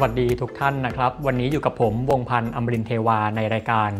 [0.00, 3.90] สวัสดีทุกท่านนะครับ วันนี้อยู่กับผมวงศ์พันธ์อมรินทร์เทวาในรายการ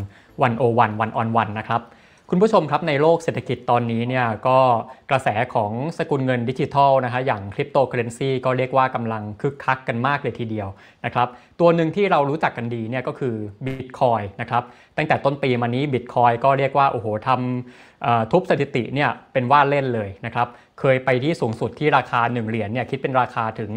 [0.41, 1.81] 101 One-on-One นะครับ
[2.29, 4.59] คุณผู้ชมครับในโลกเศรษฐกิจตอนนี้เนี่ยก็
[5.09, 10.67] กระแสของสกุลเงินดิจิทัลนะฮะอย่างคริปโตเคอร์เรนซีก็เรียกว่ากำลังคึกคักกันมากเลยทีเดียว
[11.05, 11.27] นะครับ
[11.59, 14.63] ตัวหนึ่งที่เรารู้จักกันดีเนี่ยก็คือบิตคอยนะครับ
[14.97, 20.47] ตั้งแต่ต้นปีมานี้บิตคอยก็เรียกว่าโอ้โหทำทุบสถิติเนี่ยเป็นว่าเล่นเลยนะครับ
[20.79, 23.71] เคยไปที่สูงสุดที่ราคา 1 เหรียญเนี่ยคิดเป็นราคาถึง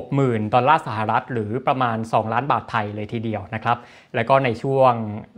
[0.00, 3.76] 60,000 ดอลลาร์สหรัฐ หรือประมาณ 2 ล้านบาทไทยเลยทีเดียวนะครับ
[4.14, 4.92] แล้วก็ในช่วง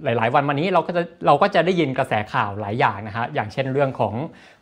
[0.05, 4.15] หลาย ๆ วันมานี้เราก็จะเราก็จะได้ยินกระแสข่าวหลายอย่างนะฮะ อย่างเช่นเรื่องของ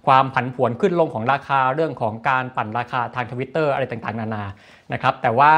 [0.06, 4.45] ความผันผวนขึ้นลงของราคา เรื่องของการปั่นราคาทางทวิตเตอร์อะไรต่างๆ นานา
[4.92, 5.52] นะครับ แต่ว่า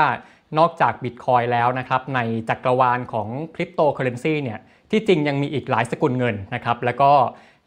[0.59, 7.11] นอกจากบิตคอยน์แล้วนะครับ ในจักรวาลของคริปโตเคอร์เรนซีเนี่ย ที่จริงยังมีอีกหลายสกุลเงินนะครับ แล้วก็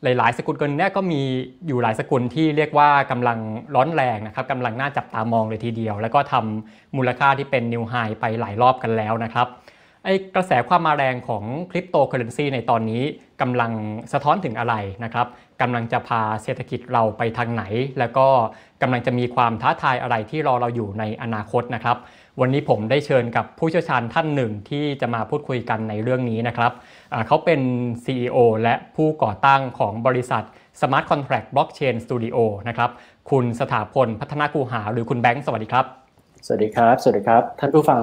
[0.04, 1.22] หลาย ๆ สกุลเงินเนี่ยก็มี
[1.68, 3.40] อยู่หลายสกุลที่เรียกว่ากำลัง
[3.76, 9.48] ร้อนแรงนะครับกำลังน่าจับตามองเลยทีเดียว แล้วก็ทำมูลค่าที่เป็นนิวไฮไปหลายรอบกันแล้วนะครับ
[10.04, 13.04] ไอ้กระแสความมาแรงของคริปโตเคอเรนซีในตอนนี้
[13.42, 13.72] กำลัง
[14.14, 15.28] สะท้อนถึงอะไรนะครับ
[15.62, 17.64] กำลังจะพาเศรษฐกิจเราไปทางไหน
[18.00, 18.28] แล้วก็
[18.82, 21.98] กำลังจะมีความท้าทายอะไรที่รอเราอยู่ในอนาคตนะครับ
[22.42, 26.72] วันนี้ผมได้เชิญกับผู้เชี่ยวชาญท่านหนึ่งที่จะมาพูดคุยกันในเรื่องนี้นะครับ
[27.28, 27.62] เขาเป็น
[28.06, 30.44] CEO และผู้ก่อตั้งของบริษัท
[30.80, 32.90] Smart Contract Blockchain Studio นะครับ
[33.32, 35.86] คุณสถาพลพัฒนาคูหา หรือคุณแบงค์สวัสดีครับ
[36.46, 38.02] สวัสดีครับ สวัสดีครับ ท่านผู้ฟัง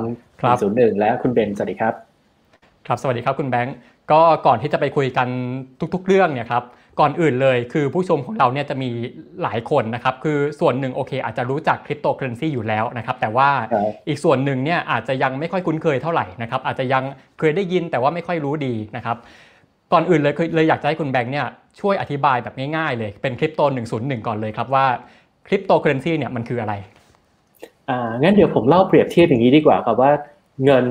[0.63, 1.95] ศูนย์หนึ่งและคุณเบนสวัสดีครับ
[2.87, 3.77] ครับ สวัสดีครับคุณแบงค์
[4.13, 5.29] ก็ก่อนที่จะไปคุยกัน
[5.95, 6.65] ทุก ๆ เรื่องเนี่ยครับ
[7.01, 8.91] ก่อนอื่นเลยคือผู้ชมของเราเนี่ยจะมี
[9.43, 13.49] หลายคนนะครับคือส่วนหนึ่งโอเค อาจจะรู้จักคริปโตเคอเรนซีอยู่แล้วนะครับแต่ว่า
[14.09, 17.03] อีกส่วนหนึ่งเนี่ยอาจจะยังไม่ค่อยคุ้นเคยเท่าไหร่นะครับอาจจะยัง
[17.39, 19.17] เคยได้ยินแต่ว่าไม่ค่อยรู้ดีนะครับ
[19.93, 21.47] ก่อนอื่นเลยเลยอยากจะให้คุณแบงค์เนี่ย
[21.81, 23.61] ช่วยอธิบายแบบง่ายๆเลยเป็นคริปโต
[23.95, 24.87] 101 ก่อนเลยครับว่า
[25.47, 26.75] คริปโตเคอร์เรนซีเนี่ยมันคืออะไร
[27.91, 30.13] อ่างั้นเดี๋ยวผมเล่าเปรียบเทียบอย่างนี้ดีกว่าครับว่า
[30.65, 30.85] เงิน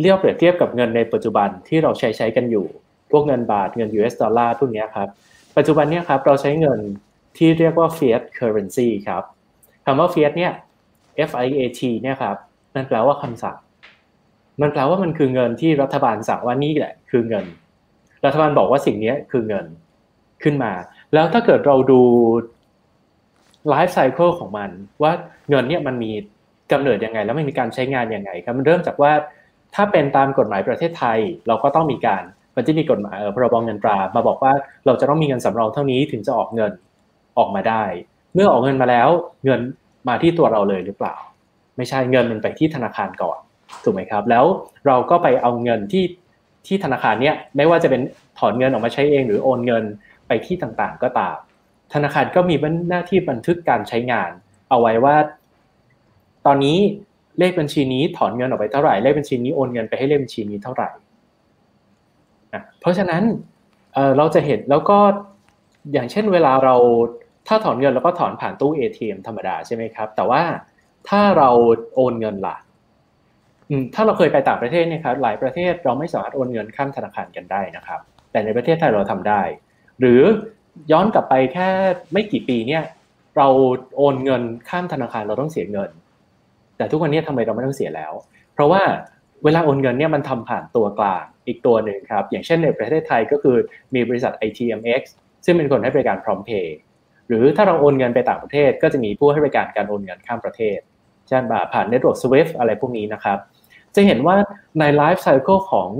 [0.00, 2.66] เรียกเปรียบเทียบกับเงินในปัจจุบันที่เราใช้ใช้กันอยู่
[3.10, 5.08] พวกเงินบาทเงิน US ดอลลาร์พวกนี้ครับ
[5.56, 6.80] ปัจจุบันเนี่ยครับเราใช้เงิน
[7.36, 9.22] ที่เรียกว่า fiat currency ครับ
[9.84, 10.52] คำว่า fiat เนี่ย
[11.28, 12.36] F I A T เนี่ยครับ
[12.74, 13.58] มันแปลว่าคำสั่ง
[14.60, 17.44] มันแปลว่ามันคือเงินที่รัฐบาลสั่งว่านี่แหละ คือเงิน
[18.24, 19.66] รัฐบาลบอกว่าสิ่งนี้คือเงิน
[20.42, 20.72] ขึ้นมา
[21.14, 22.00] แล้วถ้าเกิดเราดู
[23.68, 24.70] ไลฟ์ไซเคิลของมัน
[25.02, 25.12] ว่า
[25.50, 26.10] เงินเนี่ยมันมี
[26.72, 29.12] กำเนิดยังไง แล้วมันมีการใช้งานยังไงครับมันเริ่มจากว่า
[29.74, 32.22] ถ้าเป็นตามกฎหมายประเทศไทย เราก็ต้องมีการ
[32.56, 34.52] มันจะมีกฎหมายพรบเงินตรามาบอกว่า
[34.86, 36.72] เราจะต้องมีเงินสำรองเท่านี้ถึงจะออกเงิน
[37.38, 37.84] ออกมาได้
[38.34, 39.08] เมื่อออกเงินมาแล้ว
[39.44, 39.60] เงิน
[40.08, 41.14] มาที่ตัวเราเลยหรือเปล่า
[41.76, 43.38] ไม่ใช่เงินมันไปที่ธนาคารก่อน
[43.84, 44.44] ถูกไหมครับ แล้ว
[44.86, 46.04] เราก็ไปเอาเงินที่
[46.66, 48.02] ที่ธนาคารเนี้ยไม่ว่าจะเป็น
[48.38, 49.84] ถอนเงินออกมาใช้เอง หรือโอนเงิน
[50.28, 51.36] ไปที่ต่างๆ ก็ตาม
[51.94, 52.54] ธนาคารก็มี
[52.90, 54.30] หน้าที่บันทึกการใช้งาน
[54.70, 55.16] เอาไว้ว่า
[56.46, 56.78] ตอนนี้
[57.38, 60.88] เลขบัญชีนี้ถอนเงินออกไปเท่าไหร่เลขบัญชีนี้โอนเงินไปให้เลขบัญชีนี้เท่าไหร่
[62.80, 63.22] เพราะฉะนั้น
[64.16, 64.98] เราจะเห็นแล้วก็
[65.92, 66.74] อย่างเช่นเวลาเรา
[67.48, 70.42] ถ้าถอนเงินเราก็ถอนผ่านตู้ ATM ธรรมดาใช่ไหมครับ แต่ว่า
[71.08, 71.48] ถ้าเรา
[71.94, 72.56] โอนเงินล่ะ
[73.94, 78.00] ถ้าเราเคยไปต่างประเทศเนี่ยครับหลายประเทศเราไม่สามารถโอนเงินข้ามธนาคารกันได้นะครับ
[78.32, 79.42] แต่ในประเทศไทยเราทำได้
[80.00, 80.20] หรือ
[80.92, 81.68] ย้อนกลับไปแค่
[82.12, 82.82] ไม่กี่ปีเนี่ย
[83.36, 83.48] เรา
[83.96, 85.90] โอนเงินข้ามธนาคารเราต้องเสียเงิน
[86.76, 88.12] แต่ทุกวันนี้ทำไมเราไม่ต้องเสียแล้ว
[88.54, 88.82] เพราะว่า
[89.44, 93.56] เวลาโอนเงินเนี่ยมันทำผ่านตัวกลาง อีกตัวหนึ่งครับ อย่างเช่นในประเทศไทยก็คือ
[93.94, 95.02] มีบริษัท ITMX
[95.44, 96.76] ซึ่งเป็นคนให้บริการพร้อมเพย์
[97.28, 100.78] หรือถ้าเราโอนเงินไปต่างประเทศ ก็จะมีผู้ให้บริการการโอนเงินข้ามประเทศ
[101.28, 103.38] เช่นแบบผ่าน network SWIFT อะไรพวกนี้นะครับ
[103.94, 104.36] จะเห็นว่า
[104.78, 105.90] ใน life cycle ของ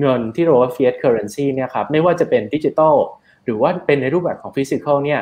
[0.00, 2.96] เงินที่เราว่า fiat currency เนี่ยครับไม่ว่าจะเป็นดิจิทัล
[3.44, 5.20] หรือว่าเป็นในรูปแบบของ physical เนี่ย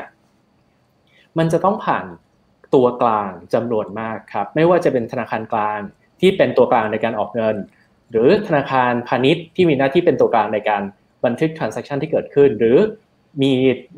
[1.39, 2.05] มันจะต้องผ่าน
[2.75, 5.81] ตัวกลางจำนวนมากครับ ไม่ว่าจะเป็นธนาคารกลาง
[6.21, 7.57] ที่เป็นตัวกลางในการออกเงิน
[8.11, 10.83] หรือธนาคารพาณิชย์ที่มีหน้าที่เป็นตัวกลางในการ
[11.25, 12.79] บันทึก transaction ที่เกิดขึ้น หรือ
[13.43, 13.53] มี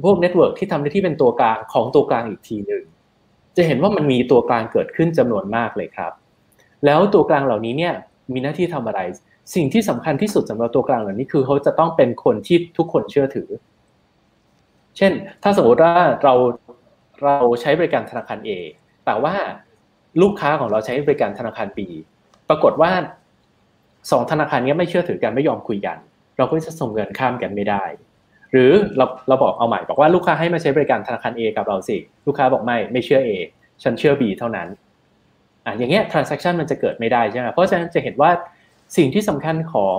[0.05, 2.85] พวก network ที่ทำหน้าที่เป็นตัวกลางของตัวกลางอีกทีหนึ่ง
[3.57, 6.13] จะเห็นว่ามันมีตัวกลางเกิดขึ้นจำนวนมากเลยครับ
[6.87, 7.95] แล้วตัวกลางเหล่านี้เนี่ย
[8.33, 9.01] มีหน้าที่ทำอะไร
[9.55, 13.49] สิ่งที่สำคัญที่สุดสำหรับตัวกลางเหล่านี้คือเขาจะต้องเป็นคนที่ทุกคนเชื่อถือ
[14.97, 15.13] เช่น
[15.43, 16.35] ถ้าสมมติว่าเรา
[17.23, 18.51] เราใช้บริการธนาคาร A
[19.07, 19.35] แต่ว่า
[20.23, 21.79] ลูกค้าของเราใช้บริการธนาคาร B
[22.49, 22.93] ปรากฏว่า
[24.11, 25.97] สองธนาคารนี้ไม่เชื่อถือกันไม่ยอมคุยกัน
[26.39, 27.85] เราก็จะส่งเงินข้ามกันไม่ได้
[28.53, 33.31] หรือเราเราบอกเอาใหม่บอกว่าลูกค้าให้มาใช้บริการธนาคาร A กับเราสิลูกค้าบอกไม่ไม่เชื่อ A
[33.83, 34.69] ฉันเชื่อ B เท่านั้น
[35.65, 38.31] อะอย่างเงี้ย transaction มันจะเกิดไม่ได้ใช่ไหมเพราะฉะนั้นจะเห็นว่า
[38.97, 39.99] สิ่งที่สำคัญของ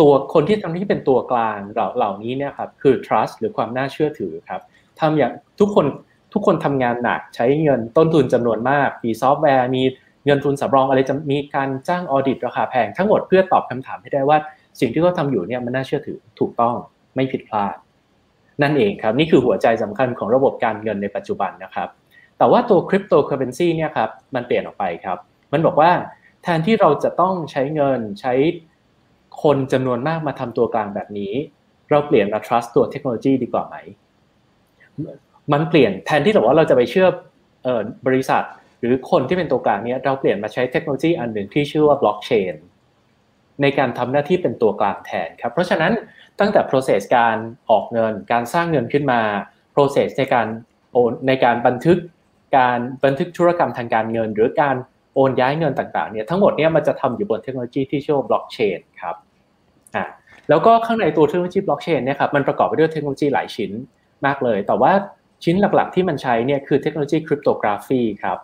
[0.00, 4.60] ตัวคนที่ทำที่เป็นตัวกลางเหล่าเหล่านี้เนี่ยครับคือ trust หรือความน่าเชื่อถือครับ
[5.00, 5.86] ทำอย่างทุกคน
[6.32, 9.82] ทุกคนทำงานหนักใช้เงินต้นทุนจำนวนมาก มีซอฟต์แวร์มี
[10.26, 14.38] เงินทุนสำรองอะไรจะมีการจ้าง audit ราคาแพงทั้งหมดเพื่อตอบคำถามให้ได้ว่า
[14.80, 16.74] สิ่งที่เขาทำอยู่เนี่ยมันน่าเชื่อถือถูกต้อง
[17.14, 17.74] ไม่ผิดพลาด
[18.62, 21.88] นั่นเองครับนี่คือหัวใจสำคัญของระบบการเงินในปัจจุบันนะครับ
[22.38, 25.18] แต่ว่าตัวคริปโตเคอร์เรนซีเนี่ยครับมันเปลี่ยนออกไปครับ
[25.52, 25.90] มันบอกว่า
[26.42, 28.34] แทนที่เราจะต้องใช้เงินใช้
[29.42, 31.32] คนจำนวนมากมาทำตัวกลางแบบนี้
[31.90, 33.76] เราเปลี่ยนมา trust ตัวเทคโนโลยีดีกว่าไหม
[35.52, 37.08] มันเปลี่ยนแทนที่เราว่าเราจะไปเชื่อ
[38.06, 38.42] บริษัท
[38.80, 42.54] หรือคนที่เป็นตัวกลางเนี้ยเราเปลี่ยนมาใช้เทคโนโลยีอันหนึ่งที่ชื่อว่าบล็อกเชน
[43.62, 45.92] ในการทำหน้าที่เป็นตัวกลางแทนครับ เพราะฉะนั้น
[46.40, 47.36] ตั้งแต่ process การ
[47.70, 49.20] ออกเงิน การสร้างเงินขึ้นมา
[49.74, 50.46] process ในการ
[50.92, 51.98] โอนในการบันทึก
[52.58, 54.76] การบันทึกธุรกรรมทางการเงิน หรือการ
[55.14, 59.16] โอนย้ายเงินต่างๆเนี่ยทั้งหมดเนี่ยมันจะทำอยู่บนเทคโนโลยีที่ชื่อว่าบล็อกเชนครับ
[59.94, 60.04] อ่า
[60.48, 63.70] แล้วก็ข้างในตัวเทคโนโลยีบล็อกเชนเนี่ยครับมันประกอบไปด้วยเทคโนโลยีหลายชิ้น
[64.26, 64.92] มากเลย แต่ว่า
[65.44, 68.38] ชิ้นหลักๆที่มันใช้เนี่ยคือเทคโนโลยี cryptography ครับ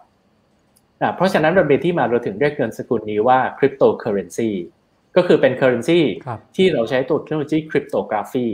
[1.17, 4.51] เพราะฉะนั้นเราเป็นที่มาเราถึงเรียกเงินสกุลนี้ว่าคริปโตเคอร์เรนซี
[5.17, 6.01] ก็คือเป็น currency
[6.57, 8.47] ที่เราใช้ตัวเทคโนโลยี cryptography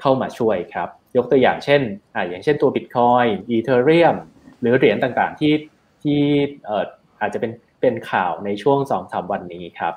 [0.00, 1.80] เข้ามาช่วยครับ ยกตัวอย่างเช่น
[2.14, 4.16] อ่าอย่างเช่นตัว Bitcoin Ethereum
[4.60, 5.54] หรือเหรียญต่างๆที่
[6.02, 6.20] ที่
[6.64, 6.84] เอ่อ
[7.20, 9.94] อาจจะเป็นเป็นข่าวในช่วงสองสามวันนี้ครับ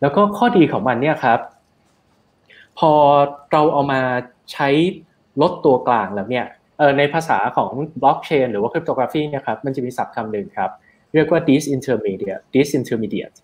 [0.00, 1.40] แล้วก็ข้อดีของมันเนี่ยครับ
[2.78, 2.92] พอ
[3.52, 4.00] เราเอามา
[4.52, 4.68] ใช้
[5.42, 6.46] ลดตัวกลางแล้วเนี่ย
[6.78, 7.70] เออในภาษาของ
[8.02, 10.70] บล็อกเชนหรือว่าคริปโตกราฟีเนี่ยครับมันจะมีศัพท์คำหนึ่งครับ
[11.14, 13.36] เรียกว่า disintermediate disintermediate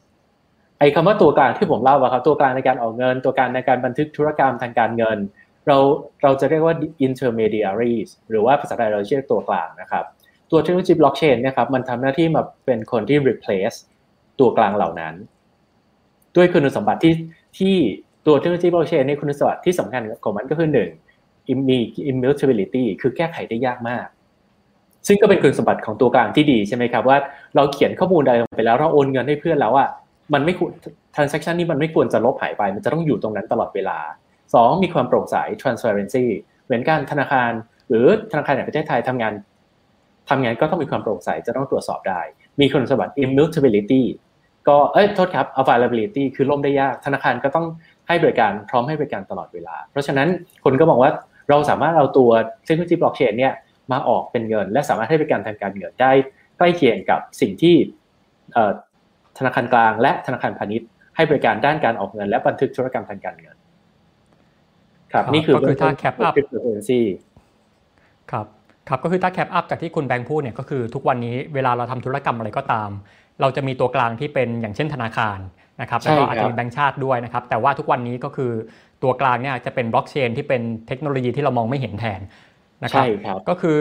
[0.79, 5.19] ไอ้คำว่าตัวกลางที่ผมเล่าว่าครับตัวกลางในการออกเงิน ตัวกลางในการบันทึกธุรกรรมทางการเงิน
[5.67, 5.79] เรา
[6.23, 6.75] เราจะเรียกว่า
[7.06, 10.05] intermediaries หรือว่าภาษาไทยเราเรียกตัวกลางนะครับ
[10.50, 13.76] ตัวเทคโนโลยีบล็อกเชนเนี่ยครับมันทำหน้าที่มาเป็นคนที่ replace
[14.41, 15.15] ตัวกลางเหล่านั้น
[16.37, 17.15] ด้วยคุณสมบัติที่
[17.58, 17.75] ที่
[18.26, 20.91] ตัวเทคโนโลยีบล็อกเชนในคุณสมบัติที่สำคัญของมันก็คือหนึ่ง
[21.69, 21.79] มี
[22.11, 24.06] immutability คือแก้ไขได้ยากมาก
[25.07, 27.19] ซึ่งก็เป็นคุณสมบัติของตัวกลางที่ดีใช่ไหมครับว่า
[27.57, 29.89] เราเขียนข้อมูลใดลงไปแล้วเราโอนเงินให้เพื่อนแล้วอะ
[30.35, 30.71] มันไม่ควร
[31.15, 33.99] transaction นี้มันไม่ควรจะลบหายไป มันจะต้องอยู่ตรงนั้นตลอดเวลา
[34.43, 34.83] 2.
[34.83, 36.25] มีความโปร่งใส transparency
[36.65, 37.51] เหมือนกันธนาคาร
[37.89, 39.33] หรือธนาคารแห่งประเทศไทยทำงาน
[40.31, 42.21] ทำงานก็ต้องมีความโปร่งใสจะต้องตรวจสอบได้
[42.61, 44.03] มีคุณสมบัติ immutability
[44.69, 47.67] ก็เอ้ยโทษครับ availability คือล่มได้ยากธนาคารก็ต้อง
[48.09, 50.29] ให้บริการพร้อมให้บริการตลอดเวลา เพราะฉะนั้น
[50.65, 51.11] คนก็บอกว่า
[51.51, 52.31] เราสามารถเอาตัว
[52.65, 53.55] เทคโนโลยีบล็อกเชนเนี่ย
[53.93, 56.12] มาออกเป็นเงิน และสามารถให้บริการทางการเงินได้
[56.58, 57.75] ใกล้เคียงกับสิ่งที่
[59.38, 63.56] ธนาคารกลาง และธนาคารพาณิชย์ ให้บริการด้านการออกเงิน และบันทึกธุรกรรมทางการเงิน
[65.12, 66.35] ครับนี่คือก็คือถ้า wrap up
[68.32, 68.46] ครับ
[68.88, 72.90] ครับก็คือถ้า wrap up จากที่คุณแบงค์พูดเนี่ยก็คือทุกวันนี้เวลาเราทำธุรกรรมอะไรก็ตาม
[73.40, 75.38] เราจะมีตัวกลางที่เป็นอย่างเช่นธนาคาร
[75.81, 78.50] นะครับแล้วก็อาจจะมีแบงค์ชาติด้วยนะครับแต่ว่าทุกวันนี้ก็คือ
[79.02, 82.20] ตัวกลางเนี่ยจะเป็นบล็อกเชนที่เป็นเทคโนโลยีที่เรามองไม่เห็นแทน
[82.82, 83.06] นะครับ
[83.49, 83.81] ก็คือ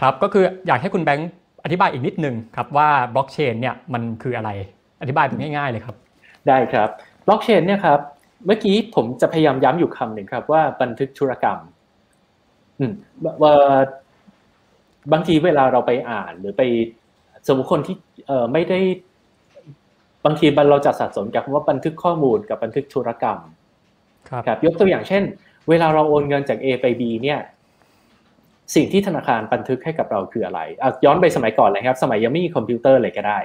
[0.00, 1.30] ครับก็คืออยากให้คุณแบงค์
[1.64, 4.50] อธิบายอีกนิดนึงครับว่าบล็อกเชนเนี่ยมันคืออะไร
[5.02, 5.96] อธิบายแบบง่ายๆเลยครับ
[6.48, 6.88] ได้ครับ
[7.26, 8.00] บล็อกเชนเนี่ยครับ
[8.46, 11.58] เมื่อกี้ผมจะพยายามย้ำอยู่คำหนึ่งครับว่าบันทึกธุรกรรม
[12.78, 12.92] อืม
[13.42, 13.54] ว่า
[15.12, 16.62] บางทีเวลาเราไปอ่านหรือไป
[17.46, 17.96] สมมติคนที่
[18.26, 18.80] เอ่อไม่ได้
[20.24, 23.38] บางทีเราจะสับสนกับว่าบันทึกข้อมูลกับบันทึกธุรกรรม
[24.46, 25.22] ครับยกตัวอย่างเช่น
[25.68, 27.40] เวลาเราโอนเงินจาก A ไป B เนี่ย
[28.74, 30.60] สิ่งที่ธนาคารบันทึกให้กับเราคืออะไร
[31.04, 33.38] ย้อนไปสมัยก่อนเลยครับ สมัยยังไม่มีคอมพิวเตอร์เลยก็ได้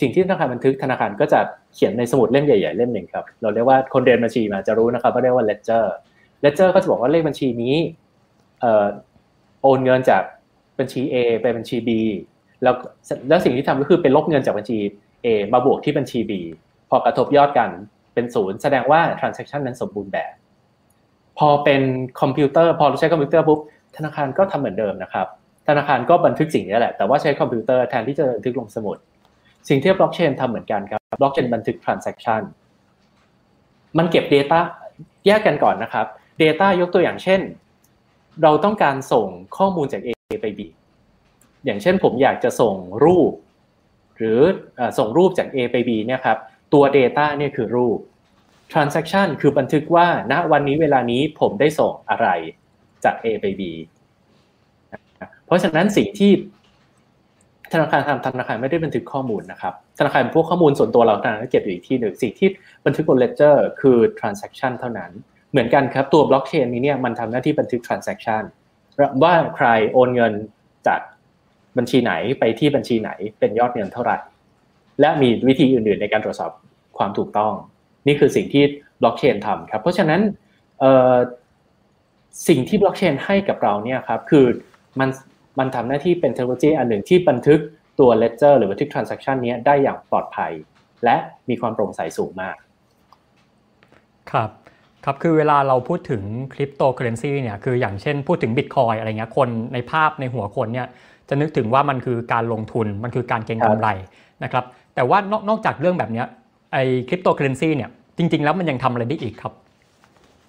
[0.00, 1.40] สิ่งที่ธนาคารบันทึกธนาคารก็จะ
[1.74, 5.84] เขียนในสมุดเล่มใหญ่ๆเล่มหนึ่งครับ เราเรียกว่าคนเรียนบัญชีมาจะรู้นะครับว่าเรียกว่า ledger
[6.44, 7.76] ledger ก็จะบอกว่าเลขบัญชีนี้
[9.62, 10.22] โอนเงินจาก
[10.78, 11.90] บัญชี A ไปบัญชี B
[12.62, 12.74] แล้ว
[13.28, 14.78] แล้วสิ่งที่ทำก็คือเป็นลบเงินจากบัญชี
[15.24, 16.32] A มาบวกที่บัญชี B
[16.90, 17.70] พอกระทบยอดกัน
[18.14, 20.32] เป็นศูนย์แสดงว่า transaction นั้นสมบูรณ์แบบ
[21.38, 21.82] พอเป็น
[22.20, 23.60] คอมพิวเตอร์พอเราใช้คอมพิวเตอร์ปุ๊บ
[23.96, 25.26] ธนาคารก็ทำเหมือนเดิมนะครับ
[25.68, 28.96] ธนาคารก็บันทึกสิ่งนี้แหละ แต่ว่าใช้คอมพิวเตอร์แทนที่จะบันทึกลงสมุด
[29.68, 32.42] สิ่งที่บล็อกเชนทำเหมือนกันครับ บล็อกเชนบันทึก transaction
[33.98, 34.60] มันเก็บ Data
[35.26, 36.06] แยกกันก่อนนะครับ
[36.42, 37.40] Data ยกตัวอย่างเช่น
[38.42, 39.26] เราต้องการส่ง
[39.56, 40.08] ข้อมูลจาก A
[40.40, 40.60] ไป B
[41.64, 42.74] อย่างเช่นผมอยากจะส่ง
[43.04, 43.32] รูป
[44.16, 44.40] หรือ
[44.98, 46.38] ส่งรูปจาก A ไป B เนี่ยครับ
[46.74, 47.98] ตัว Data เนี่ยคือรูป
[48.72, 52.28] Transaction คือบันทึกว่าณวันนี้เวลานี้ผมได้ส่งอะไร
[53.06, 53.62] จาก A ไป B
[55.46, 56.32] เพราะฉะนั้นสิ่งที่
[57.72, 62.48] ธนาคารทำธนาคารไม่ได้บันทึกข้อมูลนะครับ ธนาคารพวกข้อมูลส่วนตัวเราธนาคารเก็บอยู่อีกที่หนึ่งสิ่งที่
[62.86, 65.10] บันทึกบน ledger คือ transaction เท่านั้น
[65.50, 68.42] เหมือนกันครับตัวบล็อกเชนนี้เนี่ยมันทำหน้าที่บันทึก transaction
[69.22, 70.32] ว่าใครโอนเงิน
[70.86, 71.00] จาก
[71.76, 74.18] บัญชีไหนไปที่บัญชีไหนเป็นยอดเงินเท่าไหร่
[75.00, 76.50] และมีวิธีอื่น ๆ ในการตรวจสอบ
[76.98, 77.52] ความถูกต้อง
[78.06, 78.64] นี่คือสิ่งที่
[79.02, 80.20] บล็อกเชนทำครับ เพราะฉะนั้น
[82.48, 84.46] สิ่งที่บล็อกเชนให้กับเราเนี่ยครับคือ
[85.00, 85.08] มัน
[85.58, 87.60] มันทำหน้าที่เป็นเทคโนโลยีอันหนึ่งที่บันทึก
[88.00, 90.52] ตัว ledger หรือบันทึก transaction นี้ได้อย่างปลอดภัย
[91.04, 91.16] และ
[91.48, 92.56] มีความโปร่งใสสูงมาก
[94.30, 94.50] ครับ
[95.04, 96.22] ครับคือเวลาเราพูดถึง
[96.54, 100.86] คริปโตเคอร์เรนซีเนี่ยคืออย่างเช่นพูดถึงบิตคอยน์อะไรเงี้ยคนในภาพในหัวคนเนี่ย
[101.28, 103.88] จะนึกถึงว่ามันคือการลงทุนมันคือการเก็งกำไร
[104.44, 104.64] นะครับ
[104.94, 106.24] แต่ว่านอกนอกจากเรื่องแบบนี้
[106.72, 109.52] ไอ้คริปโตเคอร์เรนซีเนี่ยจริง ๆ แล้วมันยังทำอะไรได้อีกครับ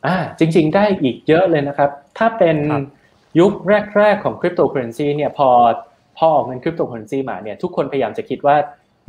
[0.06, 2.58] อ่าจริง ๆ ได้อีกเยอะเลยนะครับ ถ้าเป็น
[3.40, 3.54] ยุค
[3.98, 5.50] แรก ๆ ของคริปโตเคอร์เรนซีเนี่ยพอ
[6.18, 8.56] พอออกเงินคริปโตเคอร์เรนซีมาเนี่ยทุกคนพยายามจะคิดว่า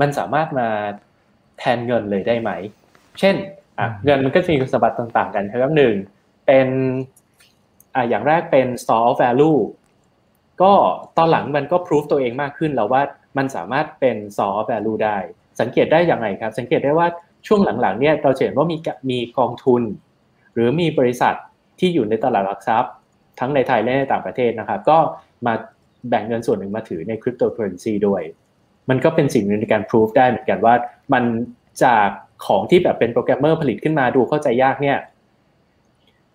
[0.01, 0.69] มันสามารถมา
[1.59, 2.51] แทนเงินเลยได้ไหม
[3.21, 3.37] เช่น
[3.79, 5.95] อะเงินมันก็จะมีคุณสมบัติต่างๆ กันครับหนึ่ง
[6.47, 6.69] เป็น
[7.95, 9.59] อ่าอย่างแรกเป็น store of value
[10.63, 10.73] ก็
[11.17, 13.03] ตอนหลังมันก็พิสูจตัวเองมากขึ้นแล้วว่า
[13.37, 15.19] มันสามารถเป็น store of value ได้
[15.61, 17.09] สังเกตได้อย่างไรครับ สังเกตได้ว่า
[17.47, 18.77] ช่วงหลังๆเนี่ยเราเห็นว่ามี
[19.11, 19.83] มีกองทุน
[20.59, 21.35] หรือมีบริษัท
[21.81, 22.93] ที่อยู่ในตลาดหลักทรัพย์
[23.41, 24.99] ทั้งในไทยและในต่างประเทศนะครับ ก็
[25.47, 25.55] มา
[26.09, 28.23] แบ่งเงินส่วนหนึ่งมาถือในคริปโตเคอเรนซีด้วย
[28.91, 30.75] มันก็เป็นสิ่งหนึ่งในการพิสูจได้เหมือนกันว่า
[31.13, 31.25] มัน
[31.85, 32.09] จาก
[32.47, 34.99] ของที่แบบเป็นโปรแกรมเมอร์ผลิตขึ้นมาดูเข้าใจยากเนี่ย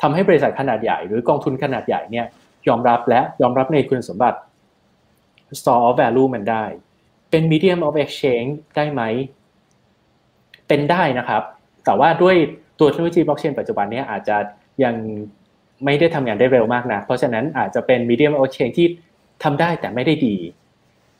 [0.01, 2.25] ทำให้บริษัทขนาดใหญ่ หรือกองทุนขนาดใหญ่เนี่ย
[2.67, 4.39] ยอมรับและยอมรับในคุณสมบัติ
[5.59, 6.65] store of value มันได้
[7.31, 9.01] เป็น medium of exchange ได้ไหม
[10.67, 11.43] เป็นได้นะครับ
[11.85, 12.35] แต่ว่าด้วย
[12.79, 14.37] ตัวเทคโนโลยีบล็อกเชนปัจจุบันนี้อาจจะ
[14.83, 14.95] ยัง
[15.85, 18.87] ไม่ได้ทำงานได้เร็วมากนะเพราะฉะนั้นอาจจะเป็น medium of exchange ที่
[19.43, 20.35] ทำได้แต่ไม่ได้ดี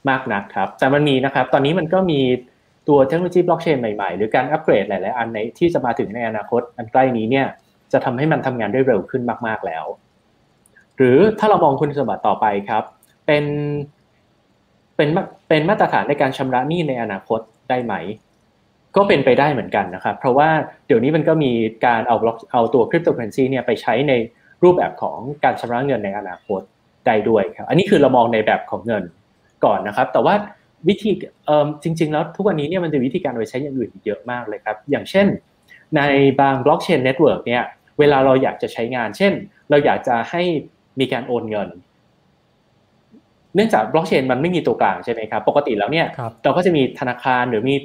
[0.09, 2.21] มากนักครับ แต่มันมีนะครับ ตอนนี้มันก็มี
[2.87, 7.47] ตัวเทคโนโลยีบล็อกเชนใหม่ๆ หรือการอัปเกรดหลายๆ อันในที่จะมาถึงในอนาคตอันใกล้นี้เนี่ย
[7.91, 9.85] จะทำให้มันทำงานได้เร็วขึ้นมากๆแล้ว
[10.97, 12.83] หรือถ้าเรามองคุณสมบัติต่อไปครับ
[13.25, 13.43] เป็น
[14.95, 15.09] เป็น
[15.47, 17.93] เป็นมาตรฐานในการชำระหนี้ในอนาคตได้ไหม
[18.95, 20.49] ก็เป็นไปได้เหมือนกันนะครับ เพราะว่า
[20.87, 21.51] เดี๋ยวนี้มันก็มี
[21.85, 24.13] การเอาบล็อกเอาตัวคริปโตเคอร์เรนซีเนี่ยไปใช้ใน
[24.63, 26.61] รูปแบบของการชำระเงินในอนาคต
[27.05, 29.03] ได้ด้วยครับ อันนี้คือเรามองในแบบของเงิน
[29.65, 30.35] ก่อนนะครับ แต่ว่า
[30.87, 31.11] วิธี
[31.45, 35.27] เอ่อจริง ๆ แล้วทุกวันนี้เนี่ยมันจะวิธีการไปใช้อย่างอื่นอีกเยอะมากเลยครับ อย่างเช่น
[35.95, 36.01] ใน
[36.41, 37.63] บางบล็อกเชน network เนี่ย
[37.99, 39.33] เวลาเราอยากจะใช้งาน เช่น
[39.69, 40.43] เราอยากจะให้
[40.99, 41.69] มีการโอนเงิน
[43.55, 46.07] เนื่องจากบล็อกเชนมันไม่มีตัวกลางใช่ไหมครับ ปกติแล้วเนี่ย
[46.43, 47.75] เราก็จะมีธนาคารหรือมี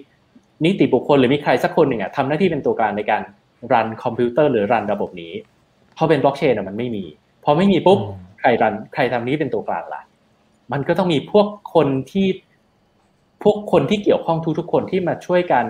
[0.65, 3.23] นิติบุคคลหรือมีใครสักคนหนึ่งอะทำหน้าที่เป็นตัวกลางในการ
[3.73, 5.33] run คอมพิวเตอร์หรือ run ระบบนี้
[5.97, 7.05] พอเป็นบล็อกเชนอะมันไม่มี
[7.45, 7.99] พอไม่มีปุ๊บ
[8.41, 10.03] ใคร run ใครทำนี้เป็นตัวกลางล่ะ
[10.73, 12.29] มันก็ต้องมีพวกคนที่
[13.43, 15.65] พวกคนที่เกี่ยวข้องทุกๆคนที่มาช่วยกัน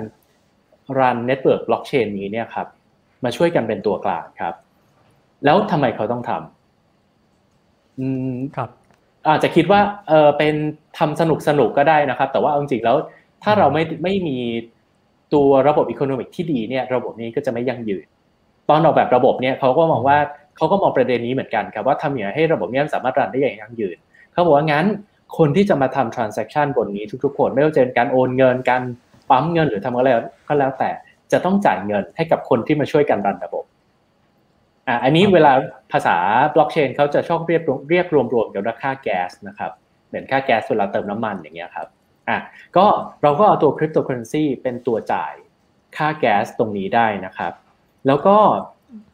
[0.99, 2.67] run network บล็อกเชนนี้เนี่ยครับ
[3.25, 4.55] มาช่วยกันเป็นตัวกลางครับ
[5.45, 8.71] แล้วทำไมเขาต้องทำอืมครับ
[9.29, 10.55] อาจจะคิดว่าเออเป็น
[10.99, 12.97] ทำสนุกสนุกก็ได้นะครับ แต่ว่าจริงๆแล้ว
[13.43, 14.37] ถ้าเราไม่ไม่มี
[15.35, 18.05] ตัวระบบอีโคโนมิกที่ดีเนี่ยระบบนี้ก็จะไม่ยั่งยืน
[18.69, 20.19] ตอนออกแบบระบบเนี่ยเขาก็มองว่า
[20.57, 23.97] เขาก็มองประเด็นนี้เหมือนกันครับว่าทำอย่างไรให้ระบบนี้สามารถรันได้อย่างยั่งยืน
[24.33, 24.87] เขาบอกว่างั้น
[25.39, 28.83] คนที่จะมาทำ transaction บนนี้ทุกๆคนไม่ว่าจะเป็นการโอนเงินการ
[29.31, 30.09] ปั๊มเงินหรือทำอะไร
[30.49, 30.91] ก็แล้วแต่
[31.33, 33.65] จะต้องจ่ายเงินให้กับคนที่มาช่วยกันรันระบบ
[34.89, 35.53] อ่าอันนี้เวลา
[35.93, 36.17] ภาษา
[36.55, 39.73] บล็อกเชนเขาจะชอบเรียกเรียกรวมๆกับราคาแก๊สนะครับ
[40.09, 41.89] เหมือนค่าแก๊สเวลาเติมน้ำมันอย่างเงี้ยครับ
[42.29, 42.39] อะ
[42.77, 42.87] ก็
[43.23, 45.35] เราก็เอาตัวคริปโตเคอเรนซีเป็นตัวจ่าย
[45.97, 47.53] ค่าแก๊สตรงนี้ได้นะครับ
[48.07, 48.37] แล้วก็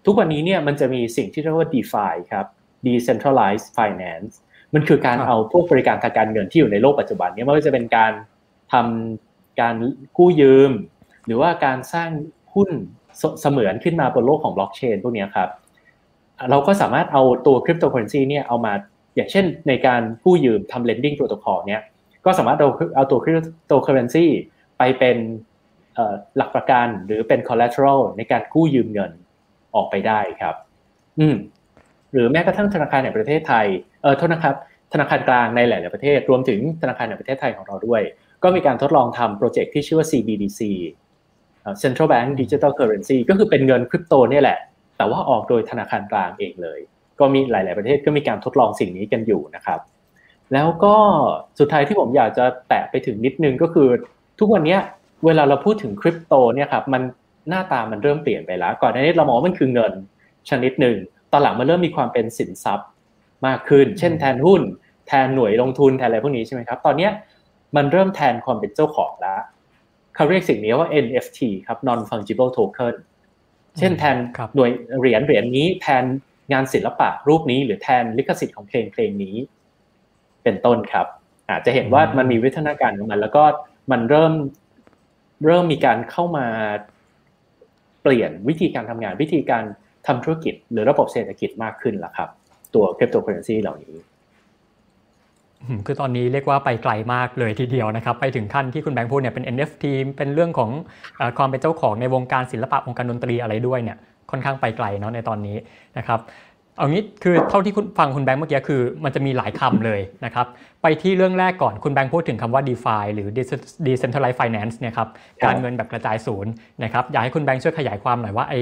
[0.06, 2.46] ทุกวันนี้เนี่ยมันจะมีสิ่งที่เรียกว่า DeFi ครับ
[2.86, 4.32] Decentralized Finance
[4.74, 8.12] มันคือการเอาพวกบริการทางการเงินที่อยู่ในโลกปัจจุบันนี้ไม่ว่าจะเป็นการ
[8.72, 9.74] ทำการ
[10.18, 10.70] กู้ยืม
[11.26, 12.10] หรือว่าการสร้าง
[12.54, 12.70] หุ้น
[13.40, 15.48] เสมือนขึ้นมาบนโลกของบล็อกเชนพวกนี้ครับ
[16.50, 18.72] เราก็สามารถเอาตัวคริปโตเคอเรนซีเนี่ยเอามา
[19.16, 21.82] อย่างเช่นในการกู้ยืมทำ lending protocol เนี่ย
[22.26, 23.34] ก็สามารถเอาเอาตัวคริป
[23.66, 24.26] โตเคอเรนซี
[24.78, 25.16] ไปเป็น
[26.36, 29.12] หลักประกันหรือเป็น collateral ในการกู้ยืมเงิน
[29.74, 30.54] ออกไปได้ครับ
[31.20, 31.36] อืม
[32.12, 33.66] หรือแม้กระทั่งธนาคารแห่งประเทศไทย
[34.02, 34.56] เออโทษนะครับ
[34.92, 38.02] ธนาคารกลางในหลาย ๆ ประเทศ รวมถึงธนาคารแห่งประเทศไทยของเราด้วย
[38.42, 40.60] ก็มีการทดลองทำโปรเจกต์ที่ชื่อว่า CBDC
[41.82, 44.58] Central Bank Digital Currency ก็คือเป็นเงินคริปโตนี่แหละ
[44.96, 46.80] แต่ว่าออกโดยธนาคารกลางเองเลย
[47.20, 49.80] ก็มีหลาย ๆ ประเทศก็มีการทดลองสิ่งนี้กันอยู่นะครับ
[50.52, 50.96] แล้วก็
[51.58, 53.88] สุดท้ายที่ผมอยากจะแตะไปถึงนิดนึงก็คือ
[54.38, 54.76] ทุกวันนี้
[55.26, 57.02] เวลาเราพูดถึงคริปโตเนี่ยครับมัน
[57.48, 59.92] หน้าตามันเริ่มเปลี่ยนไปแล้ว ก่อนหน้านี้เรามองว่ามันคือเงิน
[60.50, 60.96] ชนิดหนึ่ง
[61.32, 62.88] ตอนหลังมันเริ่มมีความเป็นสินทรัพย์
[63.46, 64.62] มากขึ้น เช่นแทนหุ้น
[65.08, 67.08] แทนหน่วยลงทุนแทนอะไรพวกนี้ใช่ไหมครับ ตอนนี้
[67.76, 69.40] มันเริ่มแทนความเป็นเจ้าของแล้ว
[70.14, 72.94] เขาเรียกสิ่งนี้ว่า NFT ครับ non fungible token
[73.78, 74.16] เช่นแทน
[74.56, 76.04] หน่วยเหรียญเหรียญนี้แทน
[76.52, 79.36] งานศิลปะรูปนี้ หรือแทนลิขสิทธิ์ของเพลงเพลงนี้
[80.44, 81.06] เป็นต้นครับ
[81.50, 83.44] อาจจะเห็นว่ามันมีวิฒนาการของมัน แล้วก็
[83.90, 84.32] มันเริ่ม
[85.46, 86.46] เริ่มมีการเข้ามา
[88.02, 89.64] เปลี่ยนวิธีการทำงานวิธีการ
[90.06, 92.28] ทำธุรกิจ หรือระบบเศรษฐกิจมากขึ้นแล้วครับ
[92.74, 93.96] ตัวคริปโตเคอเรนซีเหล่านี้
[95.86, 99.84] คือตอนนี้เรียกว่าไปไกลมากเลยทีเดียวนะครับ ไปถึงขั้นที่คุณแบงค์พูดเนี่ยเป็น NFT
[100.16, 100.70] เป็นเรื่องของ
[101.38, 103.98] ความเป็นเจ้าของในวงการศิลปะวงการดนตรีอะไรด้วยเนี่ย
[104.30, 105.56] ค่อนข้างไปไกลเนาะในตอนนี้
[105.98, 106.20] นะครับ
[106.76, 110.46] เอางี้คือเท่าที่คุณฟังคุณแบงค์เมื่อกี้คือมันจะมีหลายคำเลยนะครับ
[110.82, 113.28] ไปที่เรื่องแรกก่อนคุณแบงค์พูดถึงคำว่า DeFi หรือ
[113.86, 115.08] Decentralized Finance เนี่ยครับ
[115.44, 116.52] การเงินแบบกระจายศูนย์
[116.84, 118.60] นะครับอยากให้คุณแบงค์ช่วยขยายความหน่อยว่าไอ้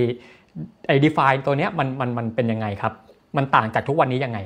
[0.89, 2.93] ไอ้ DeFi ตัวเนี้ยมันมันมันเป็นยังไงครับ
[3.37, 4.39] มันต่างจากทุกวันนี้ยังไง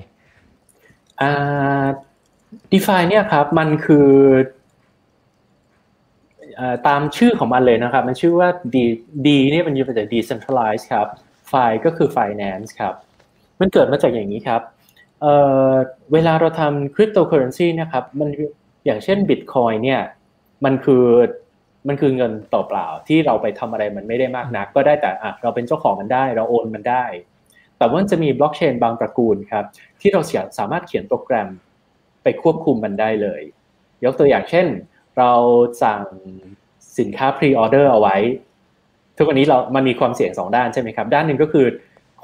[1.20, 1.87] อ่า
[2.73, 4.11] DeFi เนี่ยครับมันคือ
[6.87, 8.76] ตามชื่อของมันเลยนะครับ มันชื่อว่า D
[9.26, 11.06] D เนี่ยมันอยู่มาจาก decentralized ครับ
[11.50, 12.94] Fi ก็คือ finance ครับ
[13.60, 14.62] มันเกิดมาจากอย่างนี้ครับ
[15.20, 18.28] เเวลาเราทำคริปโตเคอเรนซีนะครับมัน
[18.86, 20.00] อย่างเช่นบิตคอยเนี่ย
[20.64, 21.04] มันคือ
[21.88, 27.04] มันคือเงินต่อเปล่าที่เราไปทำอะไรมันไม่ได้มากนัก ก็ได้แต่อะเราเป็นเจ้าของมันได้ เราโอนมันได้
[27.78, 29.64] แต่ว่าจะมีบล็อกเชนบางตระกูลครับ
[30.00, 30.20] ที่เรา
[30.58, 31.48] สามารถเขียนโปรแกรม
[32.22, 33.42] ไปควบคุมมันได้เลย
[34.04, 34.66] ยกตัวอย่างเช่น
[35.18, 35.32] เรา
[35.82, 36.02] สั่ง
[36.98, 38.16] สินค้า pre-order เอาไว้
[39.16, 41.66] ทุกวันนี้เรามันมีความเสี่ยงสองด้านใช่ไหมครับ ด้านหนึ่งก็คือ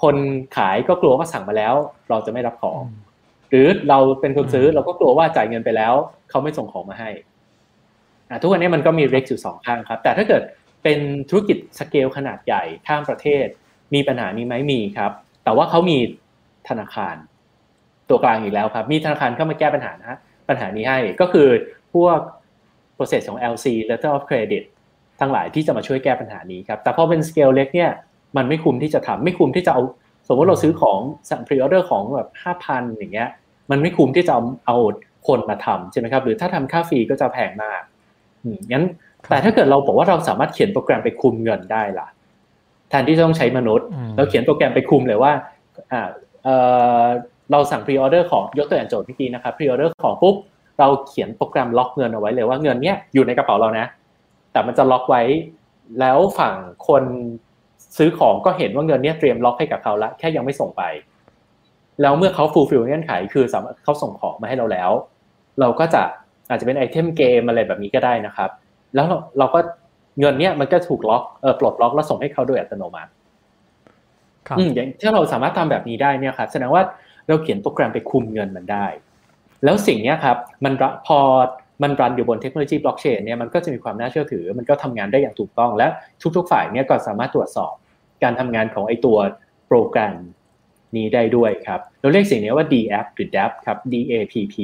[0.02, 0.16] คน
[0.56, 1.74] ขายก็กลัวว่าสั่งมาแล้ว
[2.10, 2.82] เราจะไม่รับของ
[3.50, 5.94] หรือเราเป็นคนซื้อเราก็กลัวว่าจ่ายเงินไปแล้ว
[6.30, 7.10] เขาไม่ส่งของมาให้
[8.42, 10.42] ทุกวันนี้มันก็มี risk อยู่สองข้างครับ แต่ถ้าเกิด
[10.82, 13.46] เป็นธุรกิจสเกลขนาดใหญ่ข้ามประเทศ
[13.94, 15.12] มีปัญหานี้ไหมมีครับ
[15.44, 15.98] แต่ว่าเขามี
[16.68, 17.16] ธนาคาร
[18.08, 20.18] ตัวกลางอีกแล้วครับ มีธนาคารเข้ามาแก้ปัญหานะ
[20.48, 21.48] ปัญหานี้ให้ก็คือ
[21.94, 22.18] พวก
[22.96, 24.64] process ของ LC letter of credit
[25.20, 27.90] ทั้งหลายที่จะมาช่วยแก้ปัญหานี้ครับ แต่พอเป็นสเกลเล็กเนี่ย
[28.36, 29.82] มันไม่คุ้มที่จะทำไม่คุ้มที่จะเอา
[30.28, 30.98] สมมติเราซื้อของ
[31.30, 33.28] สั่ง pre-order ของแบบห้าพันอย่างเงี้ย
[33.70, 34.76] มันไม่คุ้มที่จะเอาเอา
[35.26, 37.82] คนมาทำใช่ไหมครับหรือถ้าทำค่า fee ก็จะแพงมาก
[38.72, 38.84] งั้น
[39.28, 42.06] แต่ถ้าเกิดเราบอกว่าเราสามารถเขียนโปรแกรมไปคุมเงินได้ล่ะ
[42.88, 43.86] แทนที่จะต้องใช้มนุษย์
[44.16, 45.32] เราเขียนโปรแกรมไปคุมเลยว่า
[45.92, 46.02] อ่า
[46.44, 46.48] เอ
[47.02, 47.06] อ
[47.52, 50.34] เราสั่ง pre-order ของยกตัวอย่างโจทย์เมื่อกี้นะครับ pre-order ของปุ๊บ
[50.78, 53.86] เราเขียนโปรแกรมล็อกเงินเอาไว้เลยว่าเงินเนี้ยอยู่ในกระเป๋าเรานะ
[54.52, 55.22] แต่มันจะล็อกไว้
[56.00, 56.54] แล้วฝั่ง
[56.88, 57.04] คน
[57.98, 60.82] ซื้อของก็เห็นว่าเงินเนี้ยเตรียมล็อกให้กับเขาละแค่ยังไม่ส่งไป
[62.02, 64.90] แล้วเมื่อเขา fulfill เงื่อนไข คือสามารถเขาส่งของมาให้เราแล้ว
[65.60, 66.02] เราก็จะ
[66.48, 68.50] อาจจะเป็น item เกมอะไรแบบนี้ก็ได้นะครับ
[68.94, 69.60] แล้วเราเราก็
[70.20, 73.10] เงินเนี้ยมันก็ถูกล็อกเออปลดล็อกแล้วส่งให้เขาโดยอัตโนมัติ
[74.48, 76.82] ครับอืมอย่างถ้าเราสามารถทำแบบนี้ได้เนี่ยครับแสดงว่า
[77.28, 78.86] เราเขียนโปรแกรมไปคุมเงินมันได้
[79.64, 80.74] แล้วสิ่งนี้ครับมัน
[81.06, 81.18] พอ
[81.82, 85.86] มัน run อยู่บนเทคโนโลยีบล็อกเชนเนี่ยมันก็จะมีความน่าเชื่อถือ มันก็ทำงานได้อย่างถูกต้องและ
[86.36, 87.74] ทุกๆ ฝ่ายเนี่ยก็สามารถตรวจสอบ
[88.22, 89.18] การทำงานของไอตัว
[89.68, 90.16] โปรแกรม
[90.96, 94.56] นี้ได้ด้วยครับ เราเรียกสิ่งนี้ว่า DApp หรือ DApp ครับ DAPP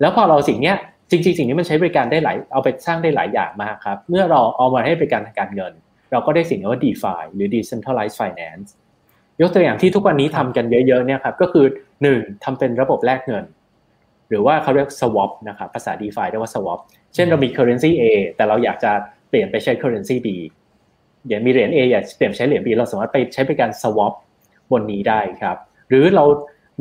[0.00, 0.72] แล้วพอเราสิ่งนี้
[1.10, 5.72] จริงๆ สิ่งนี้มันใช้บริการได้หลายเอาไปสร้างได้หลายอย่างมากครับ เมื่อเราเอามาให้บริการทางการเงิน
[6.12, 8.68] เราก็ได้สิ่งนี้ว่า DeFi หรือ Decentralized Finance
[9.40, 11.66] ยกตัวอย่างที่ทุกวันนี้ทำกันเยอะๆเนี่ยครับก็คือ
[12.04, 12.44] 1.
[12.44, 13.44] ทำเป็นระบบแลกเงิน
[14.28, 16.80] หรือว่าเขาเรียก swap นะครับภาษา DeFi เรียกว่า swap
[17.14, 18.04] เช่นเรามี currency A
[18.36, 18.92] แต่เราอยากจะ
[19.28, 20.28] เปลี่ยนไปใช้ currency B
[21.26, 24.12] เดี๋ยวมีเหรียญ A อยากเปลี่ยนใช้เหรียญ B เราสามารถไปใช้เป็นการ swap
[24.72, 25.56] บนนี้ได้ครับ
[25.88, 26.24] หรือเรา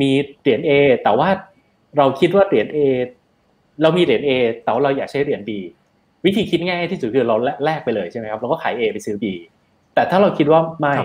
[0.01, 0.09] มี
[0.41, 0.71] เหรียญ A
[1.03, 1.29] แต่ว่า
[1.97, 2.77] เราคิดว่าเหรียญ A
[3.81, 4.31] เรามีเหรียญ A
[4.63, 5.51] แต่ว่าเราอยากใช้เหรียญ B
[6.25, 9.25] วิธีคิดง่ายที่สุดคือเราแลกไปเลยใช่ไหมครับเราก็ขาย A ไปซื้อ B
[9.93, 10.95] แต่ถ้าเราคิดว่าไม่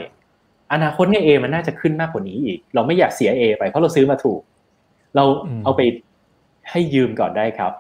[0.73, 4.41] อนาคตเนี่ย A มันน่าจะขึ้นมากกว่านี้อีก เราไม่อยากเสีย A ไปเพราะเราซื้อมาถูก
[5.17, 5.25] เรา
[5.65, 5.81] เอาไป
[6.71, 7.73] ให้ยืมก่อนได้ครับ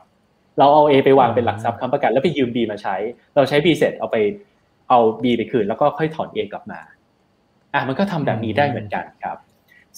[0.59, 2.97] เราเอา A ไปวางเป็นหลักทรัพย์ค้ำประกันแล้วไปยืม B มาใช้
[3.35, 4.17] เราใช้ B เสร็จเอาไป
[4.89, 6.81] เอา B ไปคืนแล้วก็ค่อยถอน A กลับมา
[7.75, 9.37] อะมันก็ทำแบบนี้ได้เหมือนกันครับ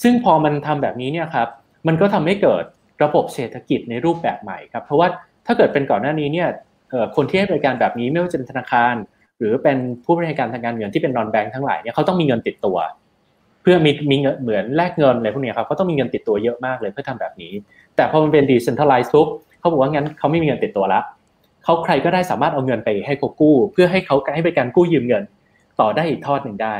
[0.02, 1.48] ซึ่งพอมันทำแบบนี้เนี่ยครับ
[1.86, 2.64] มันก็ทำให้เกิด
[3.02, 5.08] ระบบเศรษฐกิจในรูปแบบใหม่ครับ เพราะว่า
[5.46, 6.48] ถ้าเกิดเป็นก่อนหน้านี้เนี่ย
[7.16, 8.94] คนที่ให้บริการแบบนี้ไม่ว่าจะเป็นธนาคาร
[9.38, 12.76] หรือเป็นผู้บริการทางการเงินที่เป็นนอนแบงค์ทั้งหลายเนี่ยเขาต้องมีเงินติดตัว
[13.62, 17.52] เพื่อมีมีเงินเหมือนแลกเงินอะไรพวกนี้ครับเขาต้องมีเงินติดตัวเยอะมากเลยเพื่อทำแบบนี้
[17.96, 25.24] แต่พอมันเป็นดิจิทัลไลซ์ปุ๊บเขาบอกว่างั้นเขาไม่มีเงินติดตัวละเขาใครก็ได้สามารถเอาเงินไปให้เขากู้ เพื่อให้เขาให้บริการกู้ยืมเงิน
[25.80, 26.76] ต่อได้อีกทอดหนึ่งได้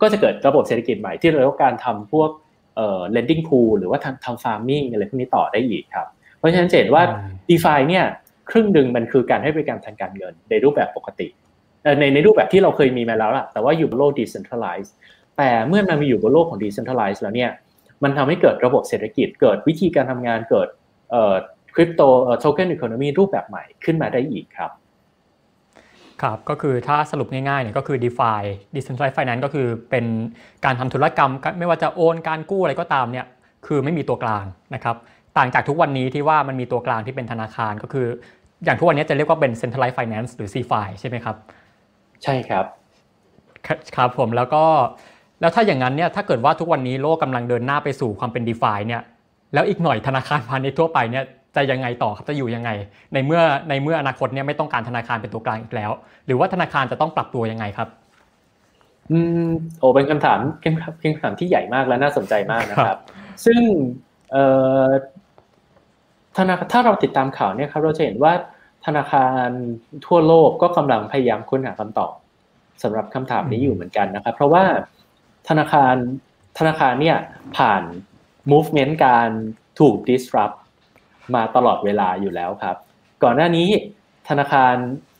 [0.00, 2.30] ก็จะเกิดระบบเศรษฐกิจใหม่ที่เราต้องการทำพวก
[2.76, 6.06] เอ่อ lending pool หรือว่าทำทำ farming อะไรพวกนี้ต่อได้อีกครับ
[6.38, 7.02] เพราะฉะนั้นเห็นว่า
[7.48, 8.04] DeFi เนี่ย
[8.50, 11.28] ครึ่งหนึ่งมันคือการให้บริการทางการเงินในรูปแบบปกติ
[11.98, 14.92] ในในรูปแบบที่เราเคยมีมาแล้วล่ะแต่ว่าอยู่บนโลก decentralized
[15.38, 17.50] แต่เมื่อมันมาอยู่บนโลกของ decentralized แล้วเนี่ย
[18.02, 20.68] มันทำให้เกิดระบบเศรษฐกิจเกิดวิธีการทำงานเกิด
[21.10, 21.34] เอ่อ
[21.76, 22.02] คริปโต
[22.40, 24.70] โทเค็นอีโคโนมีรูปแบบใหม่ขึ้นมาได้อีกครับ
[26.22, 28.42] ครับก็คือถ้าสรุปง่ายๆเนี่ยก็คือ DeFi
[28.74, 30.04] Decentralized Finance ก็คือเป็น
[30.64, 33.26] การทำธุรกรรม ไม่ว่าจะโอนการกู้อะไรก็ตามเนี่ย
[33.66, 34.96] คือไม่มีตัวกลางนะครับ
[35.36, 38.06] ต่างจากทุกวันนี้ที่ว่ามันมีตัวกลางที่เป็นธนาคารก็คือ
[38.64, 41.36] อย่างทุกวันนี้จะเรียกว่าเป็น Centralized Finance หรือ CFI ใช่ไหมครับ
[42.22, 42.64] ใช่ครับ
[43.96, 44.64] ครับผมแล้วก็
[45.40, 49.02] แล้วถ้าอย่างนั้นเนี่ยถ้าเกิดว่าทุกวันนี้โลกกำลังเดินหน้าไปสู่ความเป็น DeFi เนี่ย
[49.54, 51.24] แล้วอีกหน่อยธนาคารพาณิชย์ทั่วไปเนี่ย
[51.56, 52.70] จะยังไงต่อครับจะอยู่ยังไง
[53.14, 55.90] ในเมื่อในเมื่ออนาคตเนี่ยไม่ต้องการธนาคารเป็นตัวกลางอีกแล้ว
[56.26, 57.88] หรือว่าธนาคารจะต้องปรับตัวยังไงครับ
[59.12, 62.98] อืมโอ้เป็นคำถามเป็นคำถามที่ใหญ่มากและน่าสนใจมากนะครับ
[63.44, 63.60] ซึ่ง
[64.30, 64.44] เอ่
[64.84, 64.86] อ
[66.36, 68.32] ธนาถ้าเราติดตามข่าวเนี่ยครับ เราจะเห็นว่า
[68.86, 69.48] ธนาคาร
[70.06, 72.12] ทั่วโลกก็กำลังพยายามค้นหาคำตอบ
[72.82, 74.64] สำหรับคำถามนี้อยู่เหมือนกันนะครับ เพราะว่า
[75.48, 75.94] ธนาคาร
[76.58, 77.16] ธนาคารเนี่ย
[77.56, 77.82] ผ่าน
[78.52, 79.28] movement การ
[79.80, 80.56] ถูก disrupt
[81.34, 82.76] มาตลอดเวลาอยู่แล้วครับ
[83.24, 83.68] ก่อนหน้านี้
[84.28, 84.74] ธนาคาร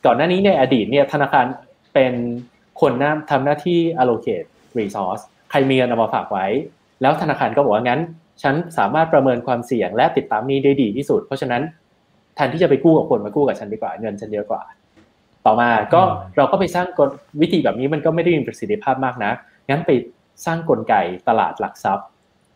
[0.05, 1.45] ก่อนหน้านี้ในอดีตเนี่ยธนาคาร
[1.93, 2.13] เป็น
[2.81, 6.45] คนน้าทำหน้าที่ allocate resource ใครมีเงินเอามาฝากไว้
[7.01, 8.01] แล้วธนาคารก็บอกว่างั้น
[8.43, 11.61] ฉันสามารถประเมินความเสี่ยงและติดตามนี้ได้ดีที่สุด เพราะฉะนั้น
[12.35, 14.63] แทนที่จะไปกู้กับคนมากู้กับฉันดีกว่าเงินฉันเยอะกว่า
[15.45, 16.01] ต่อมาก็
[16.37, 17.09] เราก็ไปสร้างกล
[17.41, 19.31] วิธีแบบนี้มันก็ไม่ได้มีประสิทธิภาพมากนะ
[19.69, 19.91] งั้นไป
[20.45, 20.95] สร้างกลไก
[21.27, 22.07] ตลาดหลักทรัพย์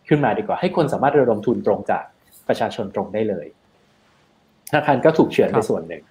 [0.08, 2.04] ขึ้นมาดีกว่าให้คนสามารถระดมทุนตรงจาก
[2.52, 3.48] ประชาชนตรงได้เลย
[4.70, 6.04] ธนาคารก็ถูกเฉือนไปส่วนหนึ่ง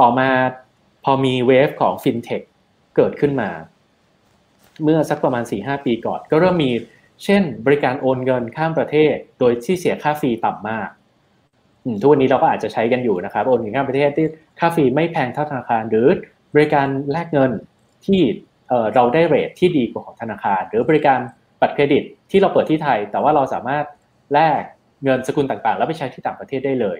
[0.00, 0.28] ต่อมา
[1.04, 2.42] พอมีเวฟของฟินเทค
[2.96, 3.50] เกิดขึ้นมา
[4.82, 6.72] เมื่อสักประมาณ4ีหปีก่อน ก็เริ่มมี
[7.24, 10.88] เช่น บริการโอนเงินข้ามประเทศ โดยที่เสียค่าฟรีต่ำมาก
[12.00, 14.26] ทุกวันนี้เราก็อาจจะใช้กันอยู่นะครับ โอนเงินข้ามประเทศที่
[14.58, 16.08] ค่าฟรีไม่แพงเท่าธนาคาร หรือ
[16.54, 17.50] บริการแลกเงิน
[18.06, 18.20] ที่
[18.94, 21.18] เราได้เรทที่ดีกว่าของธนาคาร หรือบริการ
[21.60, 23.84] บัตรเครดิตที่เราเปิดที่ไทย แต่ว่าเราสามารถ
[24.34, 24.62] แลก
[25.04, 26.98] เงินสกุลต่างๆ แล้วไปใช้ที่ต่างประเทศได้เลย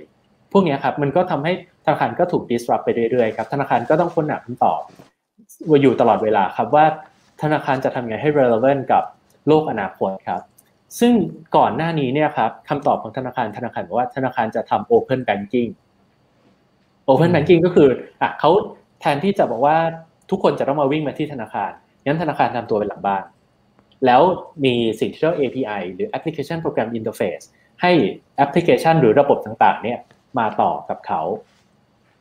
[0.53, 1.53] พวกนี้ครับมันก็ทำให้
[1.85, 4.81] ธนาคารก็ถูก disrupt ไปเรื่อยๆครับธนาคารก็ต้องค้นหาคำตอบ
[5.83, 6.85] อยู่ตลอดเวลาครับว่า
[7.43, 9.05] ธนาคารจะทำไงให้ relevant กับ
[9.49, 10.41] โลกอนาคตครับ
[11.01, 11.13] ซึ่ง
[11.57, 15.71] ก่อนหน้านี้เนี่ยครับคำตอบของธนาคารธนาคารบอกว่าธนาคารจะทำ open banking
[17.09, 17.89] open banking ก็คือ
[18.21, 18.51] อะเขา
[19.01, 19.77] แทนที่จะบอกว่า
[20.31, 21.71] ทุกคนจะต้องมาวิ่งมาที่ธนาคาร
[22.05, 23.25] งั้นธนาคารทำตัวเป็นหลังบ้าน
[24.07, 24.23] แล้ว
[24.65, 27.45] มีสิ่งที่เรียก API หรือ Application Program Interface
[27.83, 27.93] ให้
[28.37, 29.99] แอปพลิเคชันหรือระบบต่างๆ เนี่ย
[30.39, 31.21] มาต่อกับเขา